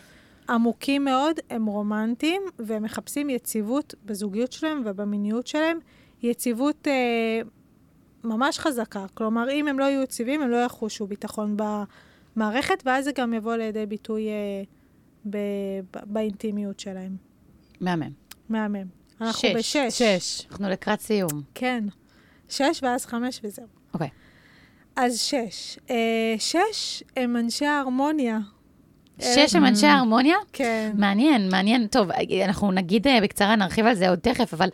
עמוקים 0.50 1.06
מאוד, 1.06 1.40
הם 1.50 1.66
רומנטיים, 1.66 2.42
והם 2.60 2.84
מחפשים 2.84 3.30
יציבות 3.30 3.96
בזוגיות 4.06 4.52
שלהם 4.52 4.82
ובמיניות 4.86 5.48
שלהם. 5.48 5.80
יציבות 6.24 6.88
אה, 6.88 7.42
ממש 8.26 8.60
חזקה. 8.60 9.06
כלומר, 9.14 9.52
אם 9.52 9.68
הם 9.68 9.80
לא 9.80 9.84
יהיו 9.84 10.02
יציבים, 10.02 10.42
הם 10.42 10.50
לא 10.50 10.58
יחושו 10.58 11.08
ביטחון 11.08 11.58
במערכת, 11.58 12.84
ואז 12.86 13.06
זה 13.06 13.12
גם 13.12 13.34
יבוא 13.34 13.56
לידי 13.56 13.86
ביטוי 13.86 14.28
אה, 14.28 14.64
ב, 15.30 15.38
ב, 15.92 16.00
באינטימיות 16.06 16.80
שלהם. 16.80 17.16
מהמם. 17.82 18.10
מהמם. 18.50 18.88
אנחנו 19.22 19.50
שש. 19.50 19.56
בשש. 19.56 20.02
שש. 20.02 20.46
אנחנו 20.52 20.70
לקראת 20.70 21.02
סיום. 21.02 21.42
כן. 21.54 21.84
שש 22.50 22.80
ואז 22.84 23.06
חמש 23.06 23.42
וזהו. 23.44 23.66
אוקיי. 23.94 24.10
אז 24.96 25.20
שש. 25.20 25.80
אה, 25.90 26.36
שש 26.38 27.04
הם 27.18 27.38
אנשי 27.38 27.66
ההרמוניה. 27.66 28.40
שש 29.22 29.56
הם 29.56 29.66
אנשי 29.66 29.88
ההרמוניה? 29.88 30.36
כן. 30.54 30.92
מעניין, 30.98 31.50
מעניין. 31.50 31.88
טוב, 31.88 32.08
אנחנו 32.46 32.72
נגיד 32.72 33.08
אה, 33.08 33.20
בקצרה, 33.22 33.56
נרחיב 33.56 33.86
על 33.86 33.96
זה 33.96 34.10
עוד 34.10 34.20
תכף, 34.20 34.54
אבל 34.54 34.70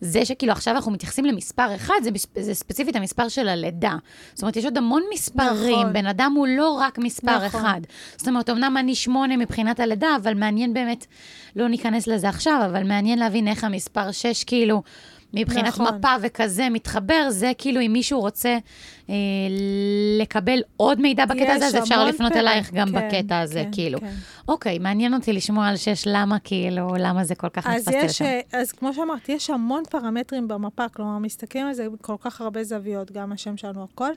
זה 0.00 0.24
שכאילו 0.24 0.52
עכשיו 0.52 0.74
אנחנו 0.74 0.92
מתייחסים 0.92 1.24
למספר 1.24 1.74
אחד, 1.74 1.94
זה, 2.02 2.10
זה 2.36 2.54
ספציפית 2.54 2.96
המספר 2.96 3.28
של 3.28 3.48
הלידה. 3.48 3.94
זאת 4.34 4.42
אומרת, 4.42 4.56
יש 4.56 4.64
עוד 4.64 4.78
המון 4.78 5.02
מספרים, 5.14 5.80
נכון. 5.80 5.92
בן 5.92 6.06
אדם 6.06 6.32
הוא 6.36 6.46
לא 6.46 6.70
רק 6.70 6.98
מספר 6.98 7.46
נכון. 7.46 7.60
אחד. 7.60 7.80
זאת 8.16 8.28
אומרת, 8.28 8.50
אמנם 8.50 8.76
אני 8.76 8.94
שמונה 8.94 9.36
מבחינת 9.36 9.80
הלידה, 9.80 10.08
אבל 10.22 10.34
מעניין 10.34 10.74
באמת, 10.74 11.06
לא 11.56 11.68
ניכנס 11.68 12.06
לזה 12.06 12.28
עכשיו, 12.28 12.62
אבל 12.66 12.82
מעניין 12.82 13.18
להבין 13.18 13.48
איך 13.48 13.64
המספר 13.64 14.10
שש, 14.10 14.44
כאילו, 14.44 14.82
מבחינת 15.34 15.66
נכון. 15.66 15.86
מפה 15.94 16.08
וכזה 16.22 16.68
מתחבר, 16.70 17.26
זה 17.30 17.52
כאילו 17.58 17.80
אם 17.80 17.92
מישהו 17.92 18.20
רוצה 18.20 18.58
אה, 19.10 19.14
לקבל 20.20 20.62
עוד 20.76 21.00
מידע 21.00 21.26
בקטע 21.26 21.52
הזה, 21.52 21.66
אז 21.66 21.76
אפשר 21.76 22.04
לפנות 22.04 22.32
פעמים. 22.32 22.48
אלייך 22.48 22.72
גם 22.72 22.88
כן, 22.88 23.08
בקטע 23.08 23.40
הזה, 23.40 23.64
כן, 23.64 23.70
כאילו. 23.72 24.00
כן. 24.00 24.14
אוקיי, 24.48 24.78
מעניין 24.78 25.14
אותי 25.14 25.32
לשמוע 25.32 25.66
על 25.66 25.76
שש, 25.76 26.02
למה 26.06 26.38
כאילו, 26.38 26.94
למה 26.98 27.24
זה 27.24 27.34
כל 27.34 27.48
כך 27.48 27.68
יש, 27.76 27.88
לשם. 27.88 28.24
אה, 28.24 28.40
אז 28.52 28.72
כמו 28.72 28.94
שאמרתי, 28.94 29.32
יש 29.32 29.50
המון 29.50 29.82
פרמטרים 29.90 30.48
במפה, 30.48 30.88
כלומר, 30.88 31.18
מסתכלים 31.18 31.66
על 31.66 31.72
זה 31.72 31.88
בכל 31.90 32.16
כך 32.20 32.40
הרבה 32.40 32.64
זוויות, 32.64 33.12
גם 33.12 33.32
השם 33.32 33.56
שלנו, 33.56 33.84
הכל. 33.84 34.10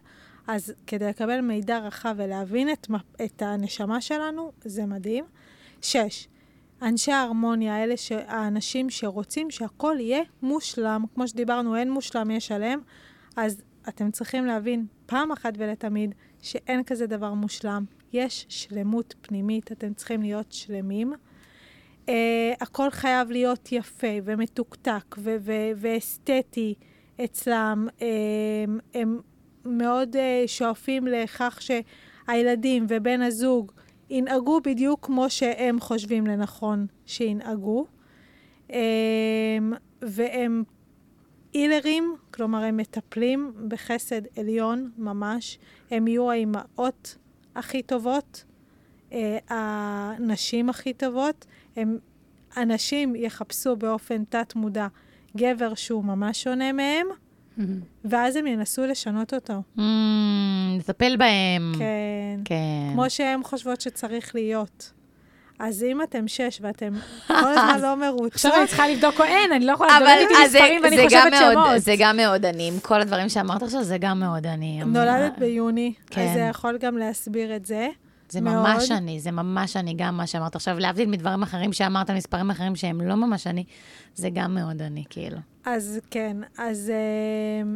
אז 0.47 0.73
כדי 0.87 1.07
לקבל 1.07 1.41
מידע 1.41 1.79
רחב 1.79 2.15
ולהבין 2.17 2.69
את, 2.69 2.87
את 3.25 3.41
הנשמה 3.41 4.01
שלנו, 4.01 4.51
זה 4.65 4.85
מדהים. 4.85 5.25
שש, 5.81 6.27
אנשי 6.81 7.11
ההרמוניה, 7.11 7.75
האלה. 7.75 7.95
האנשים 8.27 8.89
שרוצים 8.89 9.51
שהכל 9.51 9.95
יהיה 9.99 10.21
מושלם. 10.41 11.03
כמו 11.15 11.27
שדיברנו, 11.27 11.75
אין 11.75 11.91
מושלם, 11.91 12.31
יש 12.31 12.47
שלם. 12.47 12.79
אז 13.35 13.61
אתם 13.87 14.11
צריכים 14.11 14.45
להבין 14.45 14.85
פעם 15.05 15.31
אחת 15.31 15.53
ולתמיד 15.57 16.15
שאין 16.41 16.83
כזה 16.83 17.07
דבר 17.07 17.33
מושלם. 17.33 17.85
יש 18.13 18.45
שלמות 18.49 19.15
פנימית, 19.21 19.71
אתם 19.71 19.93
צריכים 19.93 20.21
להיות 20.21 20.51
שלמים. 20.51 21.13
Uh, 22.05 22.11
הכל 22.61 22.89
חייב 22.89 23.31
להיות 23.31 23.71
יפה 23.71 24.07
ומתוקתק 24.23 25.15
ו- 25.17 25.35
ו- 25.41 25.71
ואסתטי 25.75 26.73
אצלם. 27.23 27.87
Uh, 27.99 28.03
הם 28.93 29.19
מאוד 29.65 30.15
uh, 30.15 30.19
שואפים 30.47 31.07
לכך 31.07 31.59
שהילדים 31.61 32.85
ובן 32.89 33.21
הזוג 33.21 33.71
ינהגו 34.09 34.59
בדיוק 34.63 35.05
כמו 35.05 35.29
שהם 35.29 35.79
חושבים 35.79 36.27
לנכון 36.27 36.87
שינהגו. 37.05 37.85
אמ, 38.69 39.73
והם 40.01 40.63
הילרים, 41.53 42.15
כלומר, 42.33 42.63
הם 42.63 42.77
מטפלים 42.77 43.53
בחסד 43.67 44.21
עליון 44.37 44.91
ממש. 44.97 45.59
הם 45.91 46.07
יהיו 46.07 46.31
האימהות 46.31 47.17
הכי 47.55 47.81
טובות, 47.81 48.43
אה, 49.11 49.37
הנשים 49.49 50.69
הכי 50.69 50.93
טובות. 50.93 51.45
הם, 51.75 51.97
אנשים 52.57 53.15
יחפשו 53.15 53.75
באופן 53.75 54.23
תת-מודע 54.23 54.87
גבר 55.37 55.73
שהוא 55.73 56.03
ממש 56.03 56.43
שונה 56.43 56.71
מהם, 56.71 57.07
ואז 58.05 58.35
הם 58.35 58.47
ינסו 58.47 58.85
לשנות 58.85 59.33
אותו. 59.33 59.61
Mm, 59.77 59.81
נטפל 60.77 61.15
בהם. 61.17 61.73
כן. 61.79 62.39
כן. 62.45 62.93
כמו 62.93 63.09
שהן 63.09 63.43
חושבות 63.43 63.81
שצריך 63.81 64.35
להיות. 64.35 64.91
אז 65.59 65.83
אם 65.83 66.01
אתם 66.01 66.27
שש 66.27 66.59
ואתם 66.61 66.93
כל 67.27 67.33
הזמן 67.33 67.79
לא 67.81 67.95
מרוצות, 67.95 68.33
עכשיו 68.35 68.51
אני 68.55 68.67
צריכה 68.67 68.87
לבדוק 68.87 69.19
או 69.19 69.25
אין, 69.25 69.51
אני 69.51 69.65
לא 69.65 69.71
יכולה 69.71 69.99
לדבר 69.99 70.15
איתי 70.19 70.33
מספרים 70.45 70.81
ואני 70.83 71.05
חושבת 71.05 71.33
שמות. 71.39 71.67
זה 71.77 71.95
גם 71.99 72.17
מאוד 72.17 72.45
אני. 72.45 72.67
עם 72.67 72.79
כל 72.79 73.01
הדברים 73.01 73.29
שאמרת 73.29 73.63
עכשיו, 73.63 73.83
זה 73.83 73.97
גם 73.97 74.19
מאוד 74.19 74.47
אני. 74.47 74.83
נולדת 74.85 75.37
ביוני, 75.37 75.93
כן. 76.07 76.21
אז 76.21 76.33
זה 76.33 76.39
יכול 76.39 76.77
גם 76.77 76.97
להסביר 76.97 77.55
את 77.55 77.65
זה. 77.65 77.87
זה 78.29 78.41
מאוד. 78.41 78.55
ממש 78.55 78.91
אני, 78.91 79.19
זה 79.19 79.31
ממש 79.31 79.77
אני, 79.77 79.93
גם 79.97 80.17
מה 80.17 80.27
שאמרת 80.27 80.55
עכשיו, 80.55 80.79
להבדיל 80.79 81.09
מדברים 81.09 81.43
אחרים 81.43 81.73
שאמרת, 81.73 82.09
מספרים 82.09 82.51
אחרים 82.51 82.75
שהם 82.75 83.01
לא 83.01 83.15
ממש 83.15 83.47
אני, 83.47 83.63
זה 84.15 84.29
גם 84.33 84.55
מאוד 84.55 84.81
אני, 84.81 85.03
כאילו. 85.09 85.37
אז 85.65 85.99
כן, 86.11 86.37
אז 86.57 86.89
אה, 86.89 87.71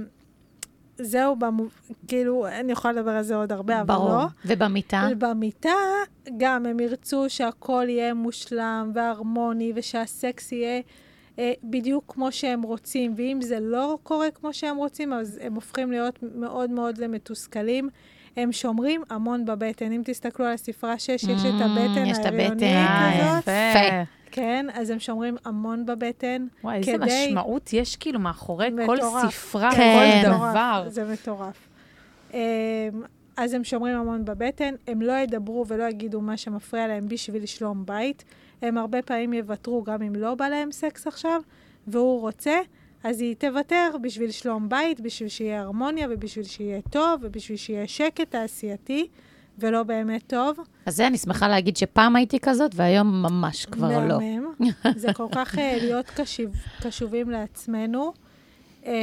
זהו, 0.97 1.35
במו, 1.35 1.63
כאילו, 2.07 2.47
אני 2.47 2.71
יכולה 2.71 2.93
לדבר 2.93 3.11
על 3.11 3.23
זה 3.23 3.35
עוד 3.35 3.51
הרבה, 3.51 3.81
אבל 3.81 3.87
ברור. 3.87 4.09
לא. 4.09 4.25
ובמיטה? 4.45 5.07
במיטה, 5.17 5.69
גם 6.37 6.65
הם 6.65 6.79
ירצו 6.79 7.25
שהכל 7.27 7.85
יהיה 7.89 8.13
מושלם 8.13 8.91
והרמוני, 8.95 9.71
ושהסקס 9.75 10.51
יהיה 10.51 10.81
אה, 11.39 11.53
בדיוק 11.63 12.03
כמו 12.07 12.31
שהם 12.31 12.61
רוצים, 12.61 13.13
ואם 13.17 13.39
זה 13.41 13.59
לא 13.59 13.97
קורה 14.03 14.31
כמו 14.31 14.53
שהם 14.53 14.77
רוצים, 14.77 15.13
אז 15.13 15.39
הם 15.43 15.55
הופכים 15.55 15.91
להיות 15.91 16.19
מאוד 16.35 16.69
מאוד 16.69 16.97
למתוסכלים. 16.97 17.89
הם 18.37 18.51
שומרים 18.51 19.01
המון 19.09 19.45
בבטן. 19.45 19.91
אם 19.91 20.01
תסתכלו 20.05 20.45
על 20.45 20.53
הספרה 20.53 20.99
6, 20.99 21.09
יש 21.09 21.23
את 21.25 21.61
Mm, 21.61 21.63
הבטן 21.63 22.05
יש 22.05 22.17
את 22.17 22.25
ההריונית 22.25 22.51
הבטן. 22.51 23.27
הזאת. 23.27 23.43
יפה. 23.43 24.03
כן, 24.31 24.65
אז 24.73 24.89
הם 24.89 24.99
שומרים 24.99 25.35
המון 25.45 25.85
בבטן. 25.85 26.47
וואי, 26.63 26.77
איזה 26.77 26.91
כדי- 26.91 27.27
משמעות 27.27 27.73
יש 27.73 27.95
כאילו 27.95 28.19
מאחורי 28.19 28.69
כל. 28.85 28.97
ספרה, 29.29 29.71
כן. 29.75 30.21
כל 30.23 30.29
דבר. 30.29 30.85
זה 30.87 31.03
מטורף. 31.13 31.67
אמ, 32.33 32.39
אז 33.37 33.53
הם 33.53 33.63
שומרים 33.63 33.97
המון 33.97 34.25
בבטן, 34.25 34.73
הם 34.87 35.01
לא 35.01 35.13
ידברו 35.13 35.65
ולא 35.67 35.83
יגידו 35.83 36.21
מה 36.21 36.37
שמפריע 36.37 36.87
להם 36.87 37.07
בשביל 37.07 37.45
שלום 37.45 37.85
בית. 37.85 38.23
הם 38.61 38.77
הרבה 38.77 39.01
פעמים 39.01 39.33
יוותרו 39.33 39.83
גם 39.83 40.01
אם 40.01 40.15
לא 40.15 40.35
בא 40.35 40.47
להם 40.47 40.71
סקס 40.71 41.07
עכשיו, 41.07 41.41
והוא 41.87 42.21
רוצה, 42.21 42.57
אז 43.03 43.21
היא 43.21 43.35
תוותר 43.35 43.91
בשביל 44.01 44.31
שלום 44.31 44.69
בית, 44.69 45.01
בשביל 45.01 45.29
שיהיה 45.29 45.61
הרמוניה 45.61 46.07
ובשביל 46.09 46.45
שיהיה 46.45 46.81
טוב 46.81 47.19
ובשביל 47.23 47.57
שיהיה 47.57 47.87
שקט 47.87 48.31
תעשייתי, 48.31 49.07
ולא 49.59 49.83
באמת 49.83 50.23
טוב. 50.27 50.57
אז 50.85 50.95
זה 50.95 51.07
אני 51.07 51.17
שמחה 51.17 51.47
להגיד 51.47 51.77
שפעם 51.77 52.15
הייתי 52.15 52.39
כזאת, 52.39 52.71
והיום 52.75 53.21
ממש 53.21 53.65
כבר 53.65 54.07
לא. 54.07 54.19
מהמם. 54.19 54.53
זה 54.95 55.13
כל 55.13 55.27
כך 55.31 55.57
אה, 55.57 55.77
להיות 55.81 56.05
קשיב, 56.05 56.51
קשובים 56.81 57.29
לעצמנו, 57.29 58.13
אה, 58.85 58.93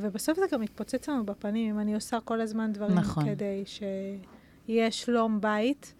ובסוף 0.00 0.38
זה 0.38 0.44
גם 0.52 0.60
מתפוצץ 0.60 1.08
לנו 1.08 1.26
בפנים, 1.26 1.74
אם 1.74 1.80
אני 1.80 1.94
עושה 1.94 2.18
כל 2.20 2.40
הזמן 2.40 2.72
דברים 2.72 2.94
נכון. 2.94 3.24
כדי 3.24 3.64
שיהיה 3.66 4.90
שלום 4.90 5.40
בית. 5.40 5.94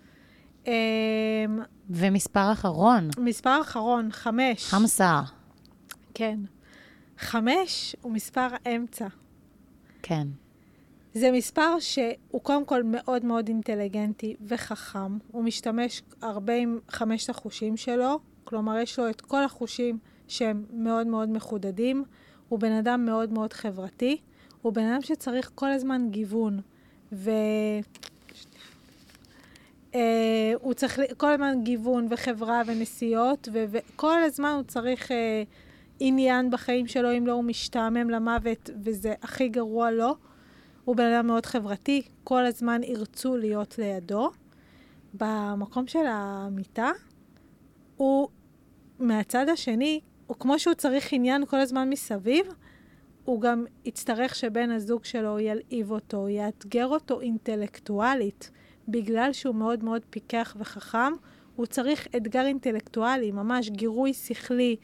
אה, 0.66 0.72
ומספר 1.90 2.52
אחרון, 2.52 3.08
מספר 3.18 3.60
אחרון, 3.60 4.08
חמש. 4.12 4.64
חמסה. 4.64 5.20
כן. 6.14 6.38
חמש 7.18 7.96
הוא 8.02 8.12
מספר 8.12 8.48
האמצע. 8.64 9.06
כן. 10.02 10.28
זה 11.14 11.30
מספר 11.32 11.78
שהוא 11.80 12.40
קודם 12.42 12.64
כל 12.64 12.82
מאוד 12.82 13.24
מאוד 13.24 13.48
אינטליגנטי 13.48 14.36
וחכם. 14.46 15.18
הוא 15.32 15.44
משתמש 15.44 16.02
הרבה 16.22 16.54
עם 16.54 16.78
חמשת 16.88 17.30
החושים 17.30 17.76
שלו, 17.76 18.18
כלומר, 18.44 18.78
יש 18.78 18.98
לו 18.98 19.10
את 19.10 19.20
כל 19.20 19.44
החושים 19.44 19.98
שהם 20.28 20.64
מאוד 20.70 21.06
מאוד 21.06 21.28
מחודדים. 21.28 22.04
הוא 22.48 22.58
בן 22.58 22.72
אדם 22.72 23.04
מאוד 23.04 23.32
מאוד 23.32 23.52
חברתי. 23.52 24.16
הוא 24.62 24.72
בן 24.72 24.84
אדם 24.84 25.02
שצריך 25.02 25.50
כל 25.54 25.72
הזמן 25.72 26.08
גיוון. 26.10 26.60
ו... 27.12 27.30
Uh, 29.92 29.98
הוא 30.60 30.74
צריך 30.74 31.00
כל 31.16 31.32
הזמן 31.32 31.62
גיוון 31.62 32.06
וחברה 32.10 32.62
ונסיעות, 32.66 33.48
ו- 33.52 33.64
וכל 33.70 34.18
הזמן 34.22 34.52
הוא 34.56 34.62
צריך 34.62 35.10
uh, 35.10 35.14
עניין 36.00 36.50
בחיים 36.50 36.86
שלו, 36.86 37.18
אם 37.18 37.26
לא 37.26 37.32
הוא 37.32 37.44
משתעמם 37.44 38.10
למוות, 38.10 38.70
וזה 38.84 39.14
הכי 39.22 39.48
גרוע 39.48 39.90
לו. 39.90 40.14
הוא 40.84 40.96
בן 40.96 41.12
אדם 41.12 41.26
מאוד 41.26 41.46
חברתי, 41.46 42.02
כל 42.24 42.46
הזמן 42.46 42.82
ירצו 42.82 43.36
להיות 43.36 43.78
לידו. 43.78 44.30
במקום 45.14 45.86
של 45.86 46.06
המיטה, 46.06 46.90
הוא 47.96 48.28
מהצד 48.98 49.48
השני, 49.48 50.00
הוא 50.26 50.36
כמו 50.36 50.58
שהוא 50.58 50.74
צריך 50.74 51.12
עניין 51.12 51.46
כל 51.46 51.56
הזמן 51.56 51.90
מסביב, 51.90 52.46
הוא 53.24 53.40
גם 53.40 53.64
יצטרך 53.84 54.34
שבן 54.34 54.70
הזוג 54.70 55.04
שלו 55.04 55.38
ילהיב 55.38 55.90
אותו, 55.90 56.28
יאתגר 56.28 56.86
אותו 56.86 57.20
אינטלקטואלית. 57.20 58.50
בגלל 58.88 59.32
שהוא 59.32 59.54
מאוד 59.54 59.84
מאוד 59.84 60.02
פיקח 60.10 60.56
וחכם, 60.58 61.12
הוא 61.56 61.66
צריך 61.66 62.08
אתגר 62.16 62.46
אינטלקטואלי, 62.46 63.32
ממש 63.32 63.70
גירוי 63.70 64.14
שכלי. 64.14 64.76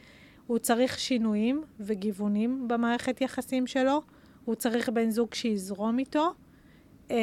הוא 0.47 0.59
צריך 0.59 0.99
שינויים 0.99 1.63
וגיוונים 1.81 2.69
במערכת 2.69 3.21
יחסים 3.21 3.67
שלו. 3.67 4.03
הוא 4.45 4.55
צריך 4.55 4.89
בן 4.89 5.11
זוג 5.11 5.35
שיזרום 5.35 5.99
איתו. 5.99 6.33
אמ, 7.11 7.17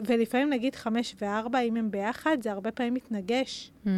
ולפעמים 0.00 0.50
נגיד 0.50 0.74
חמש 0.74 1.14
וארבע, 1.20 1.60
אם 1.60 1.76
הם 1.76 1.90
ביחד, 1.90 2.36
זה 2.42 2.52
הרבה 2.52 2.70
פעמים 2.70 2.94
מתנגש. 2.94 3.70
Hmm. 3.84 3.88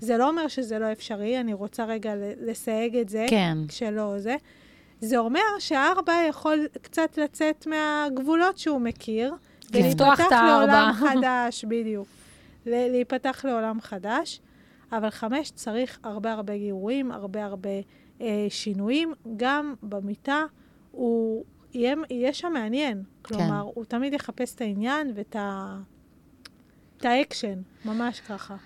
זה 0.00 0.16
לא 0.16 0.28
אומר 0.28 0.48
שזה 0.48 0.78
לא 0.78 0.92
אפשרי, 0.92 1.40
אני 1.40 1.54
רוצה 1.54 1.84
רגע 1.84 2.12
לסייג 2.40 2.96
את 2.96 3.08
זה. 3.08 3.26
כן. 3.30 3.58
שלא 3.70 4.14
זה. 4.18 4.36
זה 5.00 5.18
אומר 5.18 5.40
שהארבע 5.58 6.12
יכול 6.28 6.66
קצת 6.82 7.18
לצאת 7.18 7.66
מהגבולות 7.66 8.58
שהוא 8.58 8.80
מכיר. 8.80 9.34
כן. 9.72 9.78
את 9.78 10.32
לעולם. 10.32 10.92
חדש, 10.92 11.64
בדיוק. 11.64 12.08
להיפתח 12.66 13.44
לעולם 13.44 13.80
חדש. 13.80 14.40
אבל 14.92 15.10
חמש 15.10 15.50
צריך 15.50 15.98
הרבה 16.02 16.32
הרבה 16.32 16.56
גירויים, 16.56 17.12
הרבה 17.12 17.44
הרבה 17.44 17.70
אה, 18.20 18.46
שינויים. 18.48 19.12
גם 19.36 19.74
במיטה 19.82 20.42
הוא 20.90 21.44
יהיה, 21.74 21.94
יהיה 22.10 22.34
שם 22.34 22.52
מעניין. 22.52 23.02
כלומר, 23.22 23.60
הוא 23.74 23.84
תמיד 23.84 24.12
יחפש 24.12 24.54
את 24.54 24.60
העניין 24.60 25.12
ואת 25.14 25.36
ה... 25.36 25.76
את 26.96 27.04
האקשן, 27.04 27.58
ממש 27.84 28.20
ככה. 28.20 28.56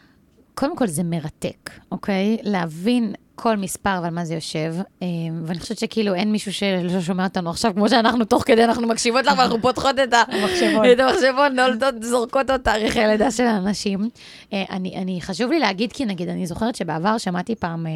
קודם 0.55 0.77
כל 0.77 0.87
זה 0.87 1.03
מרתק, 1.03 1.71
אוקיי? 1.93 2.39
להבין 2.43 3.15
כל 3.43 3.57
מספר 3.57 4.01
ועל 4.03 4.15
מה 4.15 4.25
זה 4.25 4.35
יושב, 4.35 4.75
אה, 5.03 5.07
ואני 5.45 5.61
חושבת 5.61 5.79
שכאילו 5.79 6.15
אין 6.15 6.33
מישהו 6.33 6.53
שלא 6.53 7.01
שומע 7.01 7.25
אותנו 7.25 7.51
עכשיו, 7.51 7.73
כמו 7.75 7.89
שאנחנו 7.89 8.25
תוך 8.25 8.43
כדי, 8.47 8.65
אנחנו 8.65 8.87
מקשיבות 8.87 9.25
לך 9.25 9.39
ואנחנו 9.39 9.63
פותחות 9.63 9.99
את 9.99 10.15
המחשבון, 10.29 10.87
את 10.87 11.53
נולדות, 11.53 12.03
זורקות 12.03 12.51
עוד 12.51 12.61
תאריכי 12.61 12.99
לידה 12.99 13.31
של 13.31 13.43
האנשים. 13.43 14.09
אה, 14.53 14.65
אני, 14.71 14.97
אני, 14.97 15.21
חשוב 15.21 15.51
לי 15.51 15.59
להגיד, 15.59 15.93
כי 15.93 16.05
נגיד, 16.05 16.29
אני 16.29 16.47
זוכרת 16.47 16.75
שבעבר 16.75 17.19
שמעתי 17.19 17.55
פעם 17.55 17.87
אה, 17.87 17.93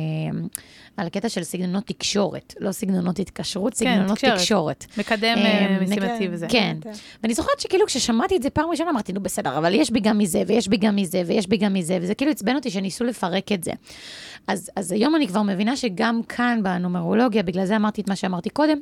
על 0.96 1.06
הקטע 1.06 1.28
של 1.28 1.42
סגנונות 1.42 1.86
תקשורת, 1.86 2.54
לא 2.60 2.72
סגנונות 2.72 3.18
התקשרות, 3.18 3.74
סגנונות 3.74 4.18
תקשורת. 4.18 4.38
תקשורת. 4.38 4.86
מקדם 4.98 5.38
משימתי 5.80 6.28
וזה. 6.30 6.46
כן. 6.48 6.76
ואני 7.22 7.34
זוכרת 7.34 7.60
שכאילו 7.60 7.86
כששמעתי 7.86 8.36
את 8.36 8.42
זה 8.42 8.50
פעם 8.50 8.70
ראשונה, 8.70 8.90
אמרתי, 8.90 9.12
נו 9.12 9.20
בסדר, 9.20 9.58
אבל 9.58 9.74
יש 9.74 9.90
בי 9.90 10.00
גם 10.00 10.18
מזה, 10.18 10.42
ויש 10.46 10.68
בי 10.68 10.76
גם 10.76 10.96
מזה, 10.96 11.22
ויש 11.26 11.46
בי 11.46 11.56
גם 11.56 11.74
מזה, 11.74 11.98
וזה 12.02 12.14
כאילו 12.14 12.30
עצבן 12.30 12.56
אותי 12.56 12.70
שניסו 12.70 13.04
לפרק 13.04 13.52
את 13.52 13.64
זה. 13.64 13.72
אז, 14.46 14.70
אז 14.76 14.92
היום 14.92 15.16
אני 15.16 15.28
כבר 15.28 15.42
מבינה 15.42 15.76
שגם 15.76 16.20
כאן 16.28 16.60
בנומרולוגיה, 16.62 17.42
בגלל 17.42 17.66
זה 17.66 17.76
אמרתי 17.76 18.00
את 18.00 18.08
מה 18.08 18.16
שאמרתי 18.16 18.50
קודם, 18.50 18.78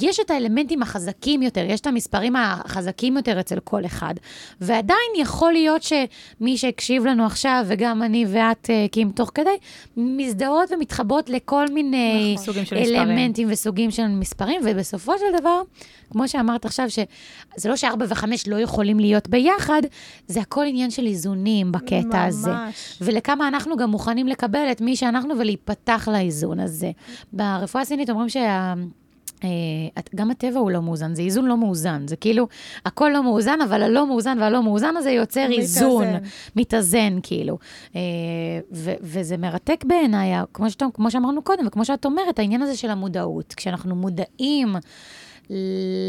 יש 0.00 0.20
את 0.20 0.30
האלמנטים 0.30 0.82
החזקים 0.82 1.42
יותר, 1.42 1.64
יש 1.68 1.80
את 1.80 1.86
המספרים 1.86 2.36
החזקים 2.36 3.16
יותר 3.16 3.40
אצל 3.40 3.60
כל 3.60 3.86
אחד. 3.86 4.14
ועדיין 4.60 5.10
יכול 5.18 5.52
להיות 5.52 5.82
שמי 5.82 6.56
שהקשיב 6.56 7.06
לנו 7.06 7.26
עכשיו, 7.26 7.64
וגם 7.68 8.02
אני 8.02 8.26
ואת, 8.28 8.70
אה, 8.70 8.86
כי 8.92 9.02
אם 9.02 9.10
תוך 9.14 9.30
כדי, 9.34 9.50
מזדהות 9.96 10.72
ומתחברות 10.72 11.30
לכל 11.30 11.68
מיני 11.68 12.36
נכון. 12.38 12.54
אלמנטים 12.76 13.48
וסוגים 13.50 13.90
של 13.90 14.08
מספרים, 14.08 14.60
ובסופו 14.64 15.12
של 15.18 15.40
דבר, 15.40 15.62
כמו 16.10 16.28
שאמרת 16.28 16.64
עכשיו, 16.64 16.90
שזה 16.90 17.68
לא 17.68 17.76
שארבע 17.76 18.06
וחמש 18.08 18.48
לא 18.48 18.56
יכולים 18.56 19.00
להיות 19.00 19.28
ביחד, 19.28 19.82
זה 20.26 20.40
הכל 20.40 20.64
עניין 20.66 20.90
של 20.90 21.06
איזונים 21.06 21.72
בקטע 21.72 22.24
הזה. 22.24 22.50
ממש. 22.50 22.98
ולכמה 23.00 23.48
אנחנו 23.48 23.76
גם 23.76 23.90
מוכנים 23.90 24.28
לקבל 24.28 24.68
את 24.72 24.80
מי 24.80 24.96
שאנחנו 24.96 25.38
ולהיפתח 25.38 26.08
לאיזון 26.12 26.60
הזה. 26.60 26.90
ברפואה 27.32 27.82
הסינית 27.82 28.10
אומרים 28.10 28.28
שה... 28.28 28.74
אה, 29.44 29.48
גם 30.14 30.30
הטבע 30.30 30.58
הוא 30.58 30.70
לא 30.70 30.82
מאוזן, 30.82 31.14
זה 31.14 31.22
איזון 31.22 31.44
לא 31.44 31.56
מאוזן. 31.56 32.08
זה 32.08 32.16
כאילו, 32.16 32.48
הכל 32.86 33.10
לא 33.14 33.22
מאוזן, 33.22 33.58
אבל 33.60 33.82
הלא 33.82 34.06
מאוזן 34.06 34.38
והלא 34.40 34.62
מאוזן 34.62 34.94
הזה 34.96 35.10
יוצר 35.10 35.44
מתאזן. 35.48 35.60
איזון. 35.60 36.06
מתאזן, 36.56 37.18
כאילו. 37.22 37.58
אה, 37.96 38.00
ו- 38.72 38.94
וזה 39.00 39.36
מרתק 39.36 39.84
בעיניי, 39.86 40.32
כמו, 40.54 40.66
כמו 40.94 41.10
שאמרנו 41.10 41.42
קודם, 41.42 41.66
וכמו 41.66 41.84
שאת 41.84 42.04
אומרת, 42.04 42.38
העניין 42.38 42.62
הזה 42.62 42.76
של 42.76 42.90
המודעות. 42.90 43.54
כשאנחנו 43.54 43.94
מודעים 43.94 44.76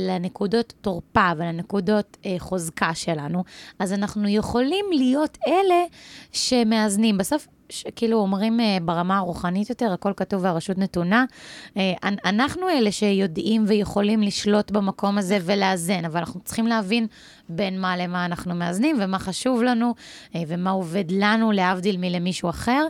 לנקודות 0.08 0.74
תורפה 0.82 1.32
ולנקודות 1.38 2.18
אה, 2.26 2.36
חוזקה 2.40 2.94
שלנו, 2.94 3.44
אז 3.80 3.94
אנחנו 3.94 4.28
יכולים 4.28 4.86
להיות 4.92 5.38
אלה 5.48 5.84
שמאזנים. 6.32 7.18
בסוף, 7.18 7.48
ש- 7.72 7.84
כאילו 7.96 8.18
אומרים 8.18 8.60
אה, 8.60 8.78
ברמה 8.82 9.18
הרוחנית 9.18 9.70
יותר, 9.70 9.92
הכל 9.94 10.12
כתוב 10.18 10.44
והרשות 10.44 10.78
נתונה. 10.78 11.26
אה, 11.78 11.94
אנ- 12.04 12.18
אנחנו 12.26 12.70
אלה 12.70 12.92
שיודעים 12.92 13.64
ויכולים 13.68 14.22
לשלוט 14.22 14.72
במקום 14.72 15.18
הזה 15.18 15.38
ולאזן, 15.42 16.06
אבל 16.06 16.20
אנחנו 16.20 16.40
צריכים 16.40 16.68
להבין 16.68 17.08
בין 17.50 17.82
מה 17.82 17.98
למה 17.98 18.26
אנחנו 18.26 18.56
מאזנים 18.56 18.98
ומה 19.02 19.20
חשוב 19.20 19.64
לנו 19.64 19.94
אה, 20.36 20.42
ומה 20.48 20.70
עובד 20.70 21.04
לנו, 21.10 21.52
להבדיל 21.52 21.98
מלמישהו 21.98 22.50
אחר. 22.50 22.88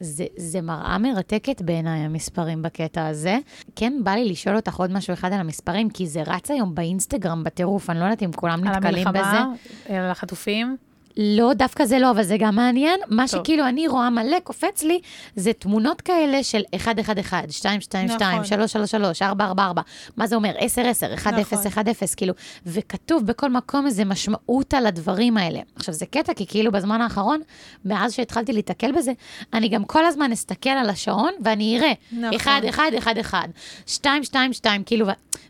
זה, 0.00 0.24
זה 0.36 0.60
מראה 0.60 0.98
מרתקת 0.98 1.62
בעיניי, 1.62 2.00
המספרים 2.00 2.62
בקטע 2.62 3.06
הזה. 3.06 3.38
כן, 3.76 3.92
בא 4.04 4.10
לי 4.10 4.24
לשאול 4.28 4.56
אותך 4.56 4.76
עוד 4.76 4.92
משהו 4.92 5.14
אחד 5.14 5.32
על 5.32 5.40
המספרים, 5.40 5.90
כי 5.90 6.06
זה 6.06 6.22
רץ 6.26 6.50
היום 6.50 6.74
באינסטגרם 6.74 7.44
בטירוף, 7.44 7.90
אני 7.90 7.98
לא 7.98 8.04
יודעת 8.04 8.22
אם 8.22 8.32
כולם 8.32 8.68
על 8.68 8.74
נתקלים 8.74 9.08
בזה. 9.08 9.18
המלחמה, 9.20 9.54
על 9.88 10.10
החטופים. 10.10 10.76
לא, 11.16 11.52
דווקא 11.54 11.84
זה 11.84 11.98
לא, 11.98 12.10
אבל 12.10 12.22
זה 12.22 12.36
גם 12.38 12.56
מעניין. 12.56 13.00
מה 13.08 13.24
טוב. 13.30 13.40
שכאילו 13.40 13.66
אני 13.68 13.88
רואה 13.88 14.10
מלא, 14.10 14.38
קופץ 14.44 14.82
לי, 14.82 15.00
זה 15.36 15.52
תמונות 15.52 16.00
כאלה 16.00 16.42
של 16.42 16.62
111, 16.72 17.40
222, 17.42 18.32
נכון. 18.32 18.44
333, 18.44 19.22
444. 19.22 19.82
מה 20.16 20.26
זה 20.26 20.36
אומר? 20.36 20.52
10, 20.58 20.86
10, 20.86 21.14
1, 21.14 21.34
0, 21.38 21.52
נכון. 21.52 21.66
1, 21.66 21.88
0, 21.88 22.14
כאילו. 22.14 22.34
וכתוב 22.66 23.26
בכל 23.26 23.50
מקום 23.50 23.86
איזה 23.86 24.04
משמעות 24.04 24.74
על 24.74 24.86
הדברים 24.86 25.36
האלה. 25.36 25.60
עכשיו, 25.76 25.94
זה 25.94 26.06
קטע, 26.06 26.34
כי 26.34 26.46
כאילו 26.46 26.72
בזמן 26.72 27.00
האחרון, 27.00 27.40
מאז 27.84 28.12
שהתחלתי 28.12 28.52
להתקל 28.52 28.92
בזה, 28.92 29.12
אני 29.54 29.68
גם 29.68 29.84
כל 29.84 30.06
הזמן 30.06 30.32
אסתכל 30.32 30.70
על 30.70 30.90
השעון, 30.90 31.32
ואני 31.44 31.78
אראה, 31.78 31.92
נכון. 32.12 32.34
1, 32.36 32.64
1, 32.68 32.82
1, 32.98 33.18
1, 33.20 33.38
2, 33.86 34.24
2, 34.24 34.52
2, 34.52 34.84
כאילו, 34.84 35.06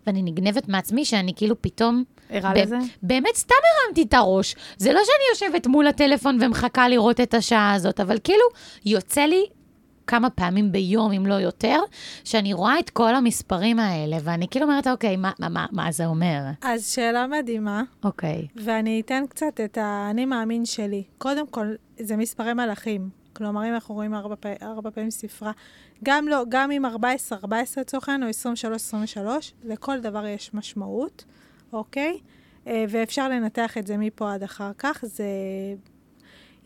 ואני 0.07 0.23
נגנבת 0.23 0.69
מעצמי 0.69 1.05
שאני 1.05 1.33
כאילו 1.37 1.63
פתאום... 1.63 2.05
ערה 2.31 2.55
לזה? 2.55 2.79
באמת 3.03 3.35
סתם 3.35 3.55
הרמתי 3.85 4.03
את 4.03 4.15
הראש. 4.15 4.57
זה 4.77 4.93
לא 4.93 5.01
שאני 5.05 5.49
יושבת 5.51 5.67
מול 5.67 5.87
הטלפון 5.87 6.39
ומחכה 6.41 6.89
לראות 6.89 7.21
את 7.21 7.35
השעה 7.35 7.73
הזאת, 7.75 8.01
אבל 8.01 8.19
כאילו, 8.25 8.45
יוצא 8.85 9.21
לי 9.21 9.47
כמה 10.11 10.31
פעמים 10.31 10.73
ביום, 10.73 11.13
אם 11.13 11.27
לא 11.27 11.35
יותר, 11.35 11.81
שאני 12.25 12.53
רואה 12.53 12.79
את 12.79 12.91
כל 12.91 13.15
המספרים 13.15 13.79
האלה, 13.79 14.17
ואני 14.25 14.49
כאילו 14.49 14.67
אומרת, 14.67 14.87
אוקיי, 14.87 15.17
מה, 15.17 15.31
מה, 15.39 15.49
מה, 15.49 15.67
מה 15.73 15.93
זה 15.93 16.07
אומר? 16.07 16.41
אז 16.63 16.87
שאלה 16.87 17.27
מדהימה, 17.27 17.83
אוקיי. 18.05 18.47
ואני 18.57 19.01
אתן 19.01 19.25
קצת 19.29 19.61
את 19.65 19.79
האני 19.81 20.25
מאמין 20.25 20.65
שלי. 20.65 21.05
קודם 21.19 21.47
כל, 21.47 21.67
זה 22.01 22.17
מספרי 22.17 22.55
מלאכים. 22.55 23.09
כלומר, 23.33 23.69
אם 23.69 23.75
אנחנו 23.75 23.95
רואים 23.95 24.15
ארבע, 24.15 24.37
ארבע 24.63 24.91
פעמים 24.91 25.11
ספרה, 25.11 25.53
גם 26.05 26.29
לא, 26.29 26.43
גם 26.49 26.71
אם 26.71 26.87
14, 26.87 27.39
14 27.39 27.83
לצורך 27.83 28.09
העניין, 28.09 28.23
או 28.25 28.29
23, 28.29 28.83
23, 28.83 29.53
לכל 29.65 30.01
דבר 30.01 30.27
יש 30.27 30.55
משמעות, 30.55 31.25
אוקיי? 31.73 32.19
אה, 32.67 32.85
ואפשר 32.89 33.29
לנתח 33.29 33.79
את 33.79 33.87
זה 33.87 33.97
מפה 33.97 34.35
עד 34.35 34.43
אחר 34.43 34.71
כך. 34.79 35.05
זה 35.07 35.25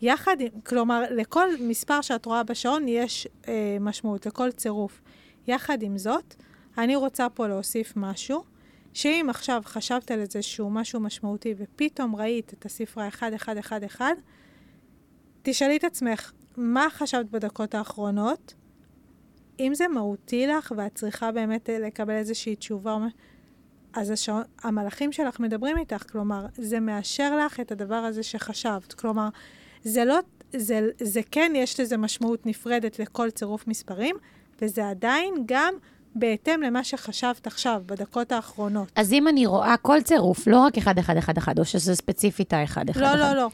יחד, 0.01 0.37
כלומר, 0.65 1.03
לכל 1.11 1.47
מספר 1.59 2.01
שאת 2.01 2.25
רואה 2.25 2.43
בשעון 2.43 2.87
יש 2.87 3.27
אה, 3.47 3.77
משמעות, 3.79 4.25
לכל 4.25 4.51
צירוף. 4.51 5.01
יחד 5.47 5.83
עם 5.83 5.97
זאת, 5.97 6.35
אני 6.77 6.95
רוצה 6.95 7.29
פה 7.29 7.47
להוסיף 7.47 7.93
משהו, 7.95 8.43
שאם 8.93 9.27
עכשיו 9.29 9.61
חשבת 9.65 10.11
על 10.11 10.19
איזשהו 10.19 10.69
משהו 10.69 10.99
משמעותי 10.99 11.53
ופתאום 11.57 12.15
ראית 12.15 12.53
את 12.53 12.65
הספרה 12.65 13.05
1111, 13.05 14.07
תשאלי 15.41 15.77
את 15.77 15.83
עצמך, 15.83 16.31
מה 16.57 16.87
חשבת 16.89 17.25
בדקות 17.25 17.75
האחרונות? 17.75 18.53
אם 19.59 19.71
זה 19.75 19.87
מהותי 19.87 20.47
לך 20.47 20.73
ואת 20.77 20.95
צריכה 20.95 21.31
באמת 21.31 21.69
לקבל 21.73 22.13
איזושהי 22.13 22.55
תשובה, 22.55 22.97
אז 23.95 24.09
השעון, 24.11 24.41
המלאכים 24.63 25.11
שלך 25.11 25.39
מדברים 25.39 25.77
איתך, 25.77 26.03
כלומר, 26.11 26.45
זה 26.57 26.79
מאשר 26.79 27.37
לך 27.45 27.59
את 27.59 27.71
הדבר 27.71 27.95
הזה 27.95 28.23
שחשבת. 28.23 28.93
כלומר, 28.93 29.27
זה 29.83 30.05
לא, 30.05 30.19
זה, 30.53 30.79
זה 31.01 31.21
כן, 31.31 31.51
יש 31.55 31.79
לזה 31.79 31.97
משמעות 31.97 32.45
נפרדת 32.45 32.99
לכל 32.99 33.29
צירוף 33.31 33.67
מספרים, 33.67 34.15
וזה 34.61 34.89
עדיין 34.89 35.33
גם 35.45 35.73
בהתאם 36.15 36.61
למה 36.61 36.83
שחשבת 36.83 37.47
עכשיו, 37.47 37.81
בדקות 37.85 38.31
האחרונות. 38.31 38.91
אז 38.95 39.13
אם 39.13 39.27
אני 39.27 39.45
רואה 39.45 39.77
כל 39.77 40.01
צירוף, 40.01 40.47
לא 40.47 40.59
רק 40.59 40.77
1111, 40.77 41.53
או 41.57 41.65
שזה 41.65 41.95
ספציפית 41.95 42.53
ה-111. 42.53 42.99
לא, 42.99 43.15
לא, 43.15 43.33
לא. 43.33 43.47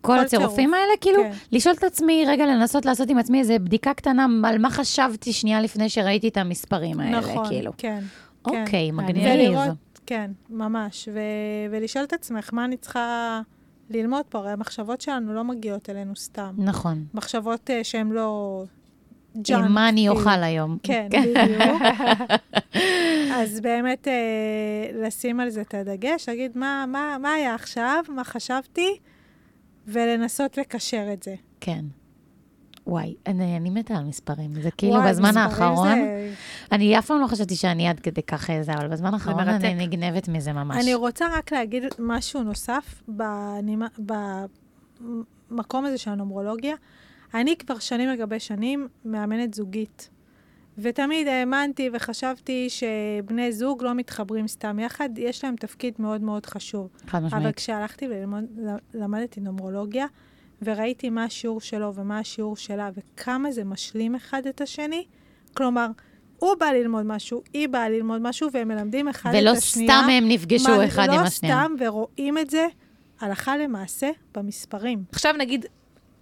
כל- 0.00 0.18
הצירופים. 0.18 0.74
האלה, 0.74 0.92
כאילו, 1.00 1.22
כן. 1.22 1.32
לשאול 1.52 1.74
את 1.78 1.84
עצמי, 1.84 2.24
רגע, 2.28 2.46
לנסות 2.46 2.84
לעשות 2.86 3.10
עם 3.10 3.18
עצמי 3.18 3.38
איזו 3.40 3.54
בדיקה 3.60 3.94
קטנה 3.94 4.26
על 4.44 4.58
מה 4.58 4.70
חשבתי 4.70 5.32
שנייה 5.32 5.60
לפני 5.60 5.88
שראיתי 5.88 6.28
את 6.28 6.36
המספרים 6.36 7.00
האלה, 7.00 7.18
נכון, 7.18 7.48
כאילו. 7.48 7.72
כן. 7.78 7.98
כן. 8.00 8.04
אוקיי, 8.44 8.90
מעניין. 8.90 9.16
מגניב. 9.16 9.50
ולראות, 9.50 10.00
כן, 10.06 10.30
ממש. 10.50 11.08
ו- 11.12 11.70
ולשאול 11.70 12.04
את 12.04 12.12
עצמך, 12.12 12.50
מה 12.52 12.64
אני 12.64 12.76
צריכה 12.76 13.40
ללמוד 13.90 14.24
פה? 14.28 14.38
הרי 14.38 14.50
המחשבות 14.50 15.00
שלנו 15.00 15.34
לא 15.34 15.44
מגיעות 15.44 15.90
אלינו 15.90 16.16
סתם. 16.16 16.54
נכון. 16.58 17.04
מחשבות 17.14 17.70
uh, 17.70 17.72
שהן 17.82 18.10
לא 18.10 18.64
ג'אנק. 19.36 19.70
מה 19.70 19.88
אני 19.88 20.00
כאילו. 20.00 20.14
אוכל 20.14 20.42
היום? 20.42 20.78
כן, 20.82 21.08
בדיוק. 21.10 21.36
אז 23.38 23.60
באמת 23.60 24.08
אה, 24.08 24.12
לשים 25.02 25.40
על 25.40 25.50
זה 25.50 25.60
את 25.60 25.74
הדגש, 25.74 26.28
להגיד 26.28 26.58
מה, 26.58 26.84
מה, 26.88 27.16
מה 27.20 27.32
היה 27.32 27.54
עכשיו, 27.54 28.04
מה 28.08 28.24
חשבתי, 28.24 28.98
ולנסות 29.86 30.58
לקשר 30.58 31.12
את 31.12 31.22
זה. 31.22 31.34
כן. 31.60 31.84
וואי, 32.90 33.14
אני, 33.26 33.56
אני 33.56 33.70
מתה 33.70 33.94
על 33.94 34.04
מספרים. 34.04 34.62
זה 34.62 34.70
כאילו 34.70 34.92
וואי, 34.94 35.10
בזמן 35.10 35.36
האחרון, 35.36 35.88
זה- 35.88 36.32
אני 36.72 36.98
אף 36.98 37.06
פעם 37.06 37.20
לא 37.20 37.26
חשבתי 37.26 37.56
שאני 37.56 37.88
עד 37.88 38.00
כדי 38.00 38.22
כך 38.22 38.50
זה, 38.62 38.72
אבל 38.72 38.88
בזמן 38.88 39.14
האחרון. 39.14 39.48
אני 39.48 39.74
נגנבת 39.86 40.28
מזה 40.28 40.52
ממש. 40.52 40.82
אני 40.84 40.94
רוצה 40.94 41.24
רק 41.38 41.52
להגיד 41.52 41.82
משהו 41.98 42.42
נוסף 42.42 43.02
בנימה- 43.08 43.88
במקום 45.50 45.84
הזה 45.84 45.98
של 45.98 46.10
הנומרולוגיה. 46.10 46.74
אני 47.34 47.56
כבר 47.56 47.78
שנים 47.78 48.08
על 48.08 48.16
גבי 48.16 48.40
שנים 48.40 48.88
מאמנת 49.04 49.54
זוגית. 49.54 50.08
ותמיד 50.78 51.26
האמנתי 51.28 51.90
וחשבתי 51.92 52.68
שבני 52.70 53.52
זוג 53.52 53.82
לא 53.82 53.94
מתחברים 53.94 54.48
סתם 54.48 54.78
יחד, 54.78 55.08
יש 55.16 55.44
להם 55.44 55.56
תפקיד 55.56 55.94
מאוד 55.98 56.20
מאוד 56.20 56.46
חשוב. 56.46 56.88
חד 57.06 57.18
אבל 57.18 57.26
משמעית. 57.26 57.56
כשהלכתי 57.56 58.06
וללמוד, 58.06 58.44
למדתי 58.94 59.40
נומרולוגיה, 59.40 60.06
וראיתי 60.62 61.10
מה 61.10 61.24
השיעור 61.24 61.60
שלו 61.60 61.94
ומה 61.94 62.18
השיעור 62.18 62.56
שלה, 62.56 62.90
וכמה 62.96 63.52
זה 63.52 63.64
משלים 63.64 64.14
אחד 64.14 64.46
את 64.46 64.60
השני, 64.60 65.04
כלומר, 65.54 65.86
הוא 66.38 66.54
בא 66.60 66.66
ללמוד 66.66 67.06
משהו, 67.06 67.42
היא 67.52 67.68
באה 67.68 67.88
ללמוד 67.88 68.22
משהו, 68.22 68.48
והם 68.52 68.68
מלמדים 68.68 69.08
אחד 69.08 69.30
ולא 69.34 69.52
את 69.52 69.56
השנייה. 69.56 70.00
סתם 70.00 70.10
הם 70.10 70.28
נפגשו 70.28 70.68
מה- 70.76 70.86
אחד 70.86 71.08
עם 71.12 71.20
השנייה. 71.20 71.62
לא 71.62 71.68
סתם, 71.76 71.84
ורואים 71.86 72.38
את 72.38 72.50
זה 72.50 72.66
הלכה 73.20 73.56
למעשה 73.56 74.10
במספרים. 74.34 75.04
עכשיו 75.12 75.34
נגיד, 75.38 75.66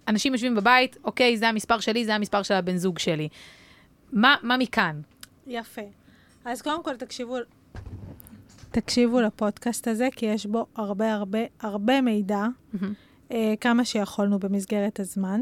אנשים 0.07 0.33
יושבים 0.33 0.55
בבית, 0.55 0.97
אוקיי, 1.03 1.37
זה 1.37 1.49
המספר 1.49 1.79
שלי, 1.79 2.05
זה 2.05 2.15
המספר 2.15 2.43
של 2.43 2.53
הבן 2.53 2.77
זוג 2.77 2.99
שלי. 2.99 3.29
מה, 4.13 4.35
מה 4.43 4.57
מכאן? 4.57 5.01
יפה. 5.47 5.81
אז 6.45 6.61
קודם 6.61 6.83
כל, 6.83 6.95
תקשיבו, 6.95 7.37
תקשיבו 8.71 9.21
לפודקאסט 9.21 9.87
הזה, 9.87 10.07
כי 10.15 10.25
יש 10.25 10.45
בו 10.45 10.65
הרבה 10.75 11.13
הרבה 11.13 11.39
הרבה 11.59 12.01
מידע, 12.01 12.45
מהמם. 12.73 12.93
אה, 13.31 13.53
כמה 13.61 13.85
שיכולנו 13.85 14.39
במסגרת 14.39 14.99
הזמן. 14.99 15.41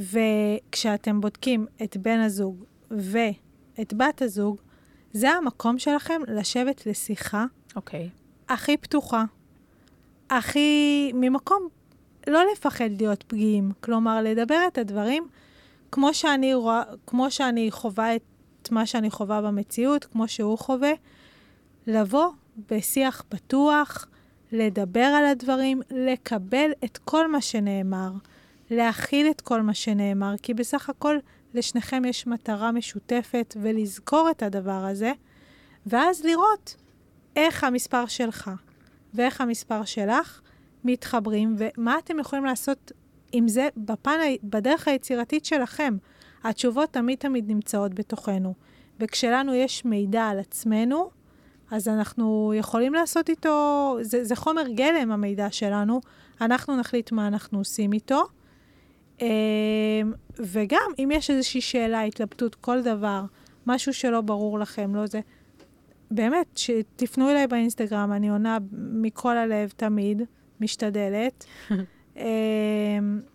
וכשאתם 0.00 1.20
בודקים 1.20 1.66
את 1.82 1.96
בן 1.96 2.20
הזוג 2.20 2.64
ואת 2.90 3.94
בת 3.96 4.22
הזוג, 4.22 4.56
זה 5.12 5.30
המקום 5.30 5.78
שלכם 5.78 6.20
לשבת 6.28 6.86
לשיחה 6.86 7.44
אוקיי. 7.76 8.08
הכי 8.48 8.76
פתוחה, 8.76 9.24
הכי... 10.30 11.10
ממקום 11.14 11.68
לא 12.26 12.40
לפחד 12.52 12.90
להיות 12.98 13.22
פגיעים. 13.22 13.72
כלומר, 13.80 14.22
לדבר 14.22 14.60
את 14.68 14.78
הדברים 14.78 15.28
כמו 15.92 16.14
שאני 16.14 16.54
רואה, 16.54 16.82
כמו 17.06 17.30
שאני 17.30 17.70
חווה 17.70 18.16
את 18.16 18.70
מה 18.70 18.86
שאני 18.86 19.10
חווה 19.10 19.42
במציאות, 19.42 20.04
כמו 20.04 20.28
שהוא 20.28 20.58
חווה, 20.58 20.92
לבוא 21.86 22.26
בשיח 22.70 23.24
פתוח, 23.28 24.06
לדבר 24.52 25.00
על 25.00 25.24
הדברים, 25.26 25.82
לקבל 25.90 26.70
את 26.84 26.98
כל 26.98 27.32
מה 27.32 27.40
שנאמר, 27.40 28.10
להכיל 28.70 29.30
את 29.30 29.40
כל 29.40 29.62
מה 29.62 29.74
שנאמר, 29.74 30.34
כי 30.42 30.54
בסך 30.54 30.90
הכל 30.90 31.16
לשניכם 31.54 32.04
יש 32.04 32.26
מטרה 32.26 32.72
משותפת, 32.72 33.56
ולזכור 33.62 34.30
את 34.30 34.42
הדבר 34.42 34.84
הזה, 34.84 35.12
ואז 35.86 36.24
לראות 36.24 36.76
איך 37.36 37.64
המספר 37.64 38.06
שלך 38.06 38.50
ואיך 39.14 39.40
המספר 39.40 39.84
שלך 39.84 40.40
מתחברים, 40.84 41.56
ומה 41.58 41.98
אתם 41.98 42.18
יכולים 42.18 42.44
לעשות 42.44 42.92
עם 43.32 43.48
זה 43.48 43.68
בפן, 43.76 44.18
בדרך 44.42 44.88
היצירתית 44.88 45.44
שלכם. 45.44 45.96
התשובות 46.44 46.92
תמיד 46.92 47.18
תמיד 47.18 47.50
נמצאות 47.50 47.94
בתוכנו. 47.94 48.54
וכשלנו 49.00 49.54
יש 49.54 49.84
מידע 49.84 50.22
על 50.22 50.38
עצמנו, 50.38 51.10
אז 51.70 51.88
אנחנו 51.88 52.52
יכולים 52.56 52.94
לעשות 52.94 53.28
איתו, 53.28 53.96
זה, 54.00 54.24
זה 54.24 54.36
חומר 54.36 54.68
גלם, 54.68 55.12
המידע 55.12 55.50
שלנו, 55.50 56.00
אנחנו 56.40 56.76
נחליט 56.76 57.12
מה 57.12 57.26
אנחנו 57.26 57.58
עושים 57.58 57.92
איתו. 57.92 58.22
אמ, 59.20 59.26
וגם, 60.38 60.90
אם 60.98 61.08
יש 61.12 61.30
איזושהי 61.30 61.60
שאלה, 61.60 62.02
התלבטות, 62.02 62.54
כל 62.54 62.82
דבר, 62.82 63.22
משהו 63.66 63.94
שלא 63.94 64.20
ברור 64.20 64.58
לכם, 64.58 64.94
לא 64.94 65.06
זה, 65.06 65.20
באמת, 66.10 66.46
שתפנו 66.56 67.30
אליי 67.30 67.46
באינסטגרם, 67.46 68.12
אני 68.12 68.28
עונה 68.28 68.58
מכל 68.72 69.36
הלב 69.36 69.72
תמיד, 69.76 70.22
משתדלת. 70.60 71.44
אמ, 72.16 72.22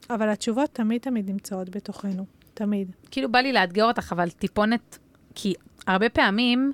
אבל 0.09 0.29
התשובות 0.29 0.69
תמיד 0.69 1.01
תמיד 1.01 1.29
נמצאות 1.29 1.69
בתוכנו, 1.69 2.25
תמיד. 2.53 2.91
כאילו 3.11 3.31
בא 3.31 3.39
לי 3.39 3.53
לאתגר 3.53 3.85
אותך, 3.85 4.11
אבל 4.11 4.29
טיפונת, 4.29 4.97
כי 5.35 5.53
הרבה 5.87 6.09
פעמים 6.09 6.71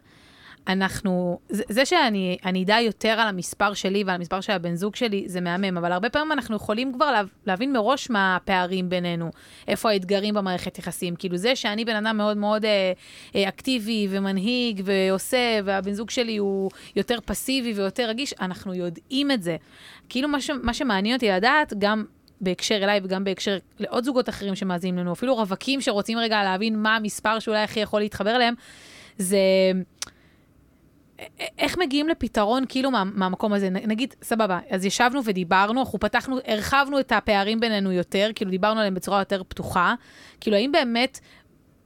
אנחנו, 0.67 1.39
זה, 1.49 1.63
זה 1.69 1.85
שאני 1.85 2.37
אני 2.45 2.63
אדע 2.63 2.77
יותר 2.81 3.09
על 3.09 3.27
המספר 3.27 3.73
שלי 3.73 4.03
ועל 4.03 4.15
המספר 4.15 4.41
של 4.41 4.53
הבן 4.53 4.75
זוג 4.75 4.95
שלי, 4.95 5.23
זה 5.27 5.41
מהמם, 5.41 5.77
אבל 5.77 5.91
הרבה 5.91 6.09
פעמים 6.09 6.31
אנחנו 6.31 6.55
יכולים 6.55 6.93
כבר 6.93 7.11
לה, 7.11 7.21
להבין 7.45 7.73
מראש 7.73 8.09
מה 8.09 8.35
הפערים 8.35 8.89
בינינו, 8.89 9.31
איפה 9.67 9.89
האתגרים 9.89 10.33
במערכת 10.33 10.79
יחסים. 10.79 11.15
כאילו 11.15 11.37
זה 11.37 11.55
שאני 11.55 11.85
בן 11.85 12.05
אדם 12.05 12.17
מאוד 12.17 12.37
מאוד 12.37 12.65
אה, 12.65 12.91
אה, 13.35 13.47
אקטיבי 13.47 14.07
ומנהיג 14.09 14.81
ועושה, 14.85 15.59
והבן 15.65 15.93
זוג 15.93 16.09
שלי 16.09 16.37
הוא 16.37 16.71
יותר 16.95 17.19
פסיבי 17.25 17.73
ויותר 17.73 18.09
רגיש, 18.09 18.33
אנחנו 18.41 18.73
יודעים 18.73 19.31
את 19.31 19.43
זה. 19.43 19.57
כאילו 20.09 20.27
מה, 20.27 20.41
ש, 20.41 20.49
מה 20.63 20.73
שמעניין 20.73 21.15
אותי 21.15 21.29
לדעת, 21.29 21.73
גם 21.79 22.05
בהקשר 22.41 22.75
אליי 22.75 22.99
וגם 23.03 23.23
בהקשר 23.23 23.57
לעוד 23.79 24.03
זוגות 24.03 24.29
אחרים 24.29 24.55
שמאזינים 24.55 24.97
לנו, 24.97 25.13
אפילו 25.13 25.35
רווקים 25.35 25.81
שרוצים 25.81 26.17
רגע 26.17 26.43
להבין 26.43 26.81
מה 26.81 26.95
המספר 26.95 27.39
שאולי 27.39 27.59
הכי 27.59 27.79
יכול 27.79 28.01
להתחבר 28.01 28.35
אליהם, 28.35 28.53
זה 29.17 29.37
איך 31.57 31.77
מגיעים 31.77 32.07
לפתרון 32.07 32.63
כאילו 32.69 32.91
מה, 32.91 33.03
מהמקום 33.03 33.53
הזה? 33.53 33.69
נגיד, 33.69 34.13
סבבה, 34.23 34.59
אז 34.69 34.85
ישבנו 34.85 35.19
ודיברנו, 35.25 35.79
אנחנו 35.81 35.99
פתחנו, 35.99 36.37
הרחבנו 36.47 36.99
את 36.99 37.11
הפערים 37.11 37.59
בינינו 37.59 37.91
יותר, 37.91 38.29
כאילו 38.35 38.51
דיברנו 38.51 38.79
עליהם 38.79 38.93
בצורה 38.93 39.19
יותר 39.19 39.43
פתוחה, 39.47 39.93
כאילו 40.39 40.57
האם 40.57 40.71
באמת 40.71 41.19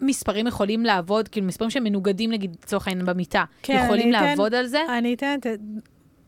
מספרים 0.01 0.47
יכולים 0.47 0.85
לעבוד, 0.85 1.27
כאילו 1.27 1.47
מספרים 1.47 1.69
שמנוגדים 1.69 2.31
נגיד 2.31 2.57
לצורך 2.63 2.87
העניין 2.87 3.05
במיטה, 3.05 3.43
כן, 3.63 3.81
יכולים 3.85 4.15
אתן- 4.15 4.23
לעבוד 4.25 4.53
על 4.55 4.65
זה? 4.65 4.79
אני 4.97 5.13
אתן 5.13 5.35
את... 5.39 5.45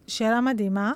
שאלה 0.08 0.42
מדהימה. 0.42 0.92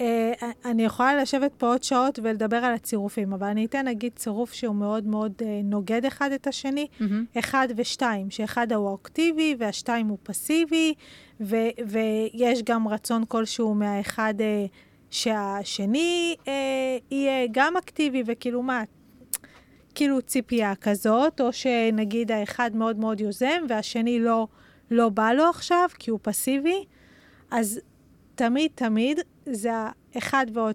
אה, 0.00 0.32
אני 0.64 0.84
יכולה 0.84 1.16
לשבת 1.16 1.52
פה 1.58 1.66
עוד 1.66 1.82
שעות 1.82 2.18
ולדבר 2.22 2.56
על 2.56 2.74
הצירופים, 2.74 3.32
אבל 3.32 3.46
אני 3.46 3.64
אתן 3.64 3.88
נגיד 3.88 4.12
צירוף 4.16 4.52
שהוא 4.52 4.74
מאוד 4.74 5.06
מאוד 5.06 5.32
אה, 5.42 5.60
נוגד 5.64 6.04
אחד 6.04 6.32
את 6.32 6.46
השני, 6.46 6.86
מהמם. 7.00 7.24
אחד 7.38 7.68
ושתיים, 7.76 8.30
שאחד 8.30 8.72
הוא 8.72 8.94
אקטיבי 8.94 9.56
והשתיים 9.58 10.06
הוא 10.06 10.18
פסיבי, 10.22 10.94
ו- 11.40 11.70
ויש 11.86 12.62
גם 12.62 12.88
רצון 12.88 13.24
כלשהו 13.28 13.74
מהאחד 13.74 14.34
אה, 14.40 14.66
שהשני 15.10 16.36
אה, 16.48 16.52
יהיה 17.10 17.46
גם 17.50 17.76
אקטיבי, 17.76 18.22
וכאילו 18.26 18.62
מה, 18.62 18.82
כאילו 19.94 20.22
ציפייה 20.22 20.74
כזאת, 20.74 21.40
או 21.40 21.52
שנגיד 21.52 22.32
האחד 22.32 22.70
מאוד 22.76 22.98
מאוד 22.98 23.20
יוזם 23.20 23.62
והשני 23.68 24.20
לא, 24.20 24.46
לא 24.90 25.08
בא 25.08 25.32
לו 25.32 25.44
עכשיו 25.44 25.88
כי 25.98 26.10
הוא 26.10 26.18
פסיבי, 26.22 26.84
אז 27.50 27.80
תמיד 28.34 28.70
תמיד 28.74 29.20
זה 29.54 29.70
האחד 30.14 30.46
ועוד, 30.52 30.74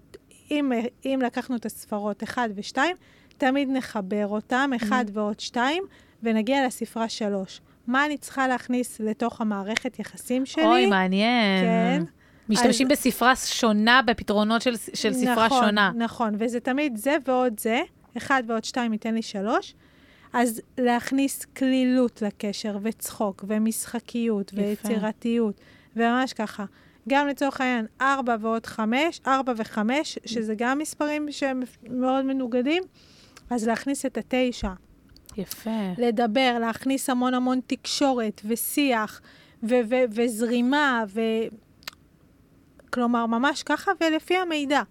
אם, 0.52 0.72
אם 1.06 1.20
לקחנו 1.26 1.56
את 1.56 1.66
הספרות 1.66 2.24
אחד 2.24 2.50
ושתיים, 2.56 2.96
תמיד 3.38 3.70
נחבר 3.72 4.28
אותם, 4.28 4.72
אחד 4.76 5.06
ועוד 5.14 5.40
שתיים, 5.40 5.84
ונגיע 6.24 6.68
לספרה 6.68 7.10
שלוש. 7.10 7.62
מה 7.88 8.06
אני 8.06 8.18
צריכה 8.18 8.48
להכניס 8.48 9.00
לתוך 9.00 9.42
המערכת 9.42 10.00
יחסים 10.00 10.46
שלי? 10.46 10.66
אוי, 10.66 10.86
מעניין. 10.86 11.64
כן. 11.64 12.04
משתמשים 12.50 12.88
אז- 12.92 12.92
בספרה 12.92 13.36
שונה, 13.36 14.02
בפתרונות 14.02 14.62
של, 14.62 14.76
של 14.94 15.14
ספרה 15.14 15.46
נכון, 15.46 15.66
שונה. 15.66 15.92
נכון, 15.96 16.36
וזה 16.40 16.60
תמיד 16.60 16.98
זה 16.98 17.16
ועוד 17.28 17.60
זה, 17.60 17.82
אחד 18.18 18.44
ועוד 18.48 18.64
שתיים 18.64 18.94
ייתן 18.94 19.14
לי 19.14 19.22
שלוש. 19.22 19.74
אז 20.34 20.62
להכניס 20.78 21.46
כלילות 21.46 22.22
לקשר, 22.22 22.78
וצחוק, 22.82 23.46
ומשחקיות, 23.48 24.54
יפה. 24.54 24.62
ויצירתיות, 24.62 25.62
וממש 25.96 26.34
ככה. 26.34 26.66
גם 27.10 27.28
לצורך 27.28 27.62
העניין, 27.62 27.86
ארבע 28.02 28.36
ועוד 28.42 28.66
חמש, 28.66 29.22
ארבע 29.28 29.54
וחמש, 29.58 30.20
שזה 30.26 30.54
גם 30.58 30.78
מספרים 30.78 31.28
שהם 31.32 31.62
מאוד 31.90 32.26
מנוגדים, 32.26 32.84
אז 33.50 33.68
להכניס 33.68 34.06
את 34.06 34.18
התשע. 34.18 34.70
יפה. 35.38 35.94
לדבר, 35.98 36.58
להכניס 36.60 37.10
המון 37.10 37.34
המון 37.34 37.60
תקשורת 37.68 38.42
ושיח 38.46 39.22
ו- 39.64 39.82
ו- 39.90 40.04
וזרימה, 40.12 41.04
ו... 41.08 41.22
כלומר, 42.90 43.26
ממש 43.26 43.64
ככה, 43.64 43.92
ולפי 44.02 44.38
המידע. 44.38 44.82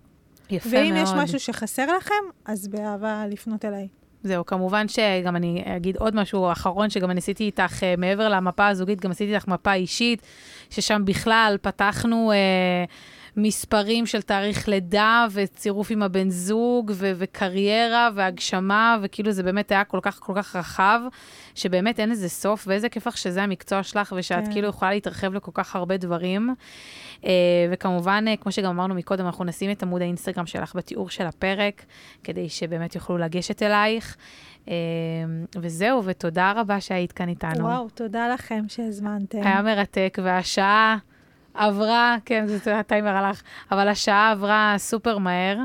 יפה 0.51 0.69
ואם 0.73 0.95
מאוד. 0.95 1.03
יש 1.07 1.11
משהו 1.17 1.41
שחסר 1.41 1.97
לכם, 1.97 2.25
אז 2.45 2.69
באהבה 2.69 3.25
לפנות 3.27 3.65
אליי. 3.65 3.89
זהו, 4.23 4.47
כמובן 4.47 4.89
שגם 4.89 5.37
אני 5.37 5.65
אגיד 5.77 5.97
עוד 5.97 6.17
משהו 6.17 6.53
אחרון, 6.53 6.91
שגם 6.91 7.11
אני 7.11 7.19
עשיתי 7.19 7.45
איתך, 7.45 7.83
אה, 7.83 7.95
מעבר 7.99 8.29
למפה 8.29 8.69
הזוגית, 8.69 9.01
גם 9.01 9.11
עשיתי 9.11 9.35
איתך 9.35 9.49
מפה 9.49 9.73
אישית, 9.73 10.23
ששם 10.75 11.03
בכלל 11.05 11.57
פתחנו 11.63 12.33
אה, 12.33 12.85
מספרים 13.37 14.07
של 14.07 14.23
תאריך 14.23 14.69
לידה 14.69 15.27
וצירוף 15.31 15.91
עם 15.91 16.03
הבן 16.03 16.31
זוג, 16.31 16.93
ו- 16.95 17.13
וקריירה 17.17 18.09
והגשמה, 18.15 18.99
וכאילו 19.03 19.33
זה 19.33 19.43
באמת 19.43 19.73
היה 19.73 19.85
כל 19.85 19.99
כך 20.03 20.21
כל 20.21 20.33
כך 20.37 20.57
רחב, 20.57 21.01
שבאמת 21.55 22.01
אין 22.01 22.11
לזה 22.11 22.29
סוף, 22.29 22.65
ואיזה 22.67 22.89
כיף 22.89 23.07
לך 23.07 23.19
שזה 23.19 23.43
המקצוע 23.43 23.83
שלך, 23.83 24.15
ושאת 24.17 24.45
כן. 24.45 24.53
כאילו 24.53 24.69
יכולה 24.69 24.91
להתרחב 24.91 25.35
לכל 25.35 25.51
כך 25.55 25.77
הרבה 25.77 25.97
דברים. 25.97 26.55
אה, 27.25 27.31
וכמובן, 27.73 28.25
אה, 28.29 28.37
כמו 28.37 28.53
שגם 28.53 28.71
אמרנו 28.71 28.95
מקודם, 28.95 29.27
אנחנו 29.27 29.45
נשים 29.45 29.71
את 29.71 29.83
עמוד 29.83 30.03
האינסטגרם 30.03 30.47
שלך 30.47 30.77
בתיאור 30.77 31.11
של 31.11 31.27
הפרק, 31.27 31.85
כדי 32.25 32.49
שבאמת 32.49 32.95
יוכלו 32.95 33.19
לגשת 33.19 33.63
אלייך. 33.63 34.17
אה, 34.69 34.75
וזהו, 35.57 36.05
ותודה 36.05 36.53
רבה 36.57 36.81
שהיית 36.81 37.13
כאן 37.13 37.29
איתנו. 37.29 37.65
וואו, 37.65 37.89
תודה 37.89 38.29
לכם 38.29 38.65
שהזמנתם. 38.69 39.43
היה 39.43 39.63
מרתק, 39.63 40.19
והשעה 40.23 40.97
עברה, 41.55 42.17
כן, 42.25 42.47
זה 42.47 42.79
הטיימר 42.79 43.17
הלך, 43.17 43.43
אבל 43.71 43.89
השעה 43.89 44.31
עברה 44.31 44.75
סופר 44.79 45.19
מהר. 45.19 45.59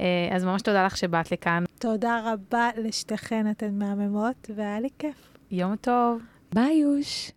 אה, 0.00 0.28
אז 0.32 0.44
ממש 0.44 0.62
תודה 0.62 0.86
לך 0.86 0.96
שבאת 0.96 1.32
לכאן. 1.32 1.64
תודה 1.78 2.20
רבה 2.24 2.68
לשתיכן, 2.76 3.50
אתן 3.50 3.78
מהממות, 3.78 4.50
והיה 4.54 4.80
לי 4.80 4.88
כיף. 4.98 5.36
יום 5.50 5.76
טוב. 5.76 6.22
ביי 6.54 6.74
יוש. 6.74 7.30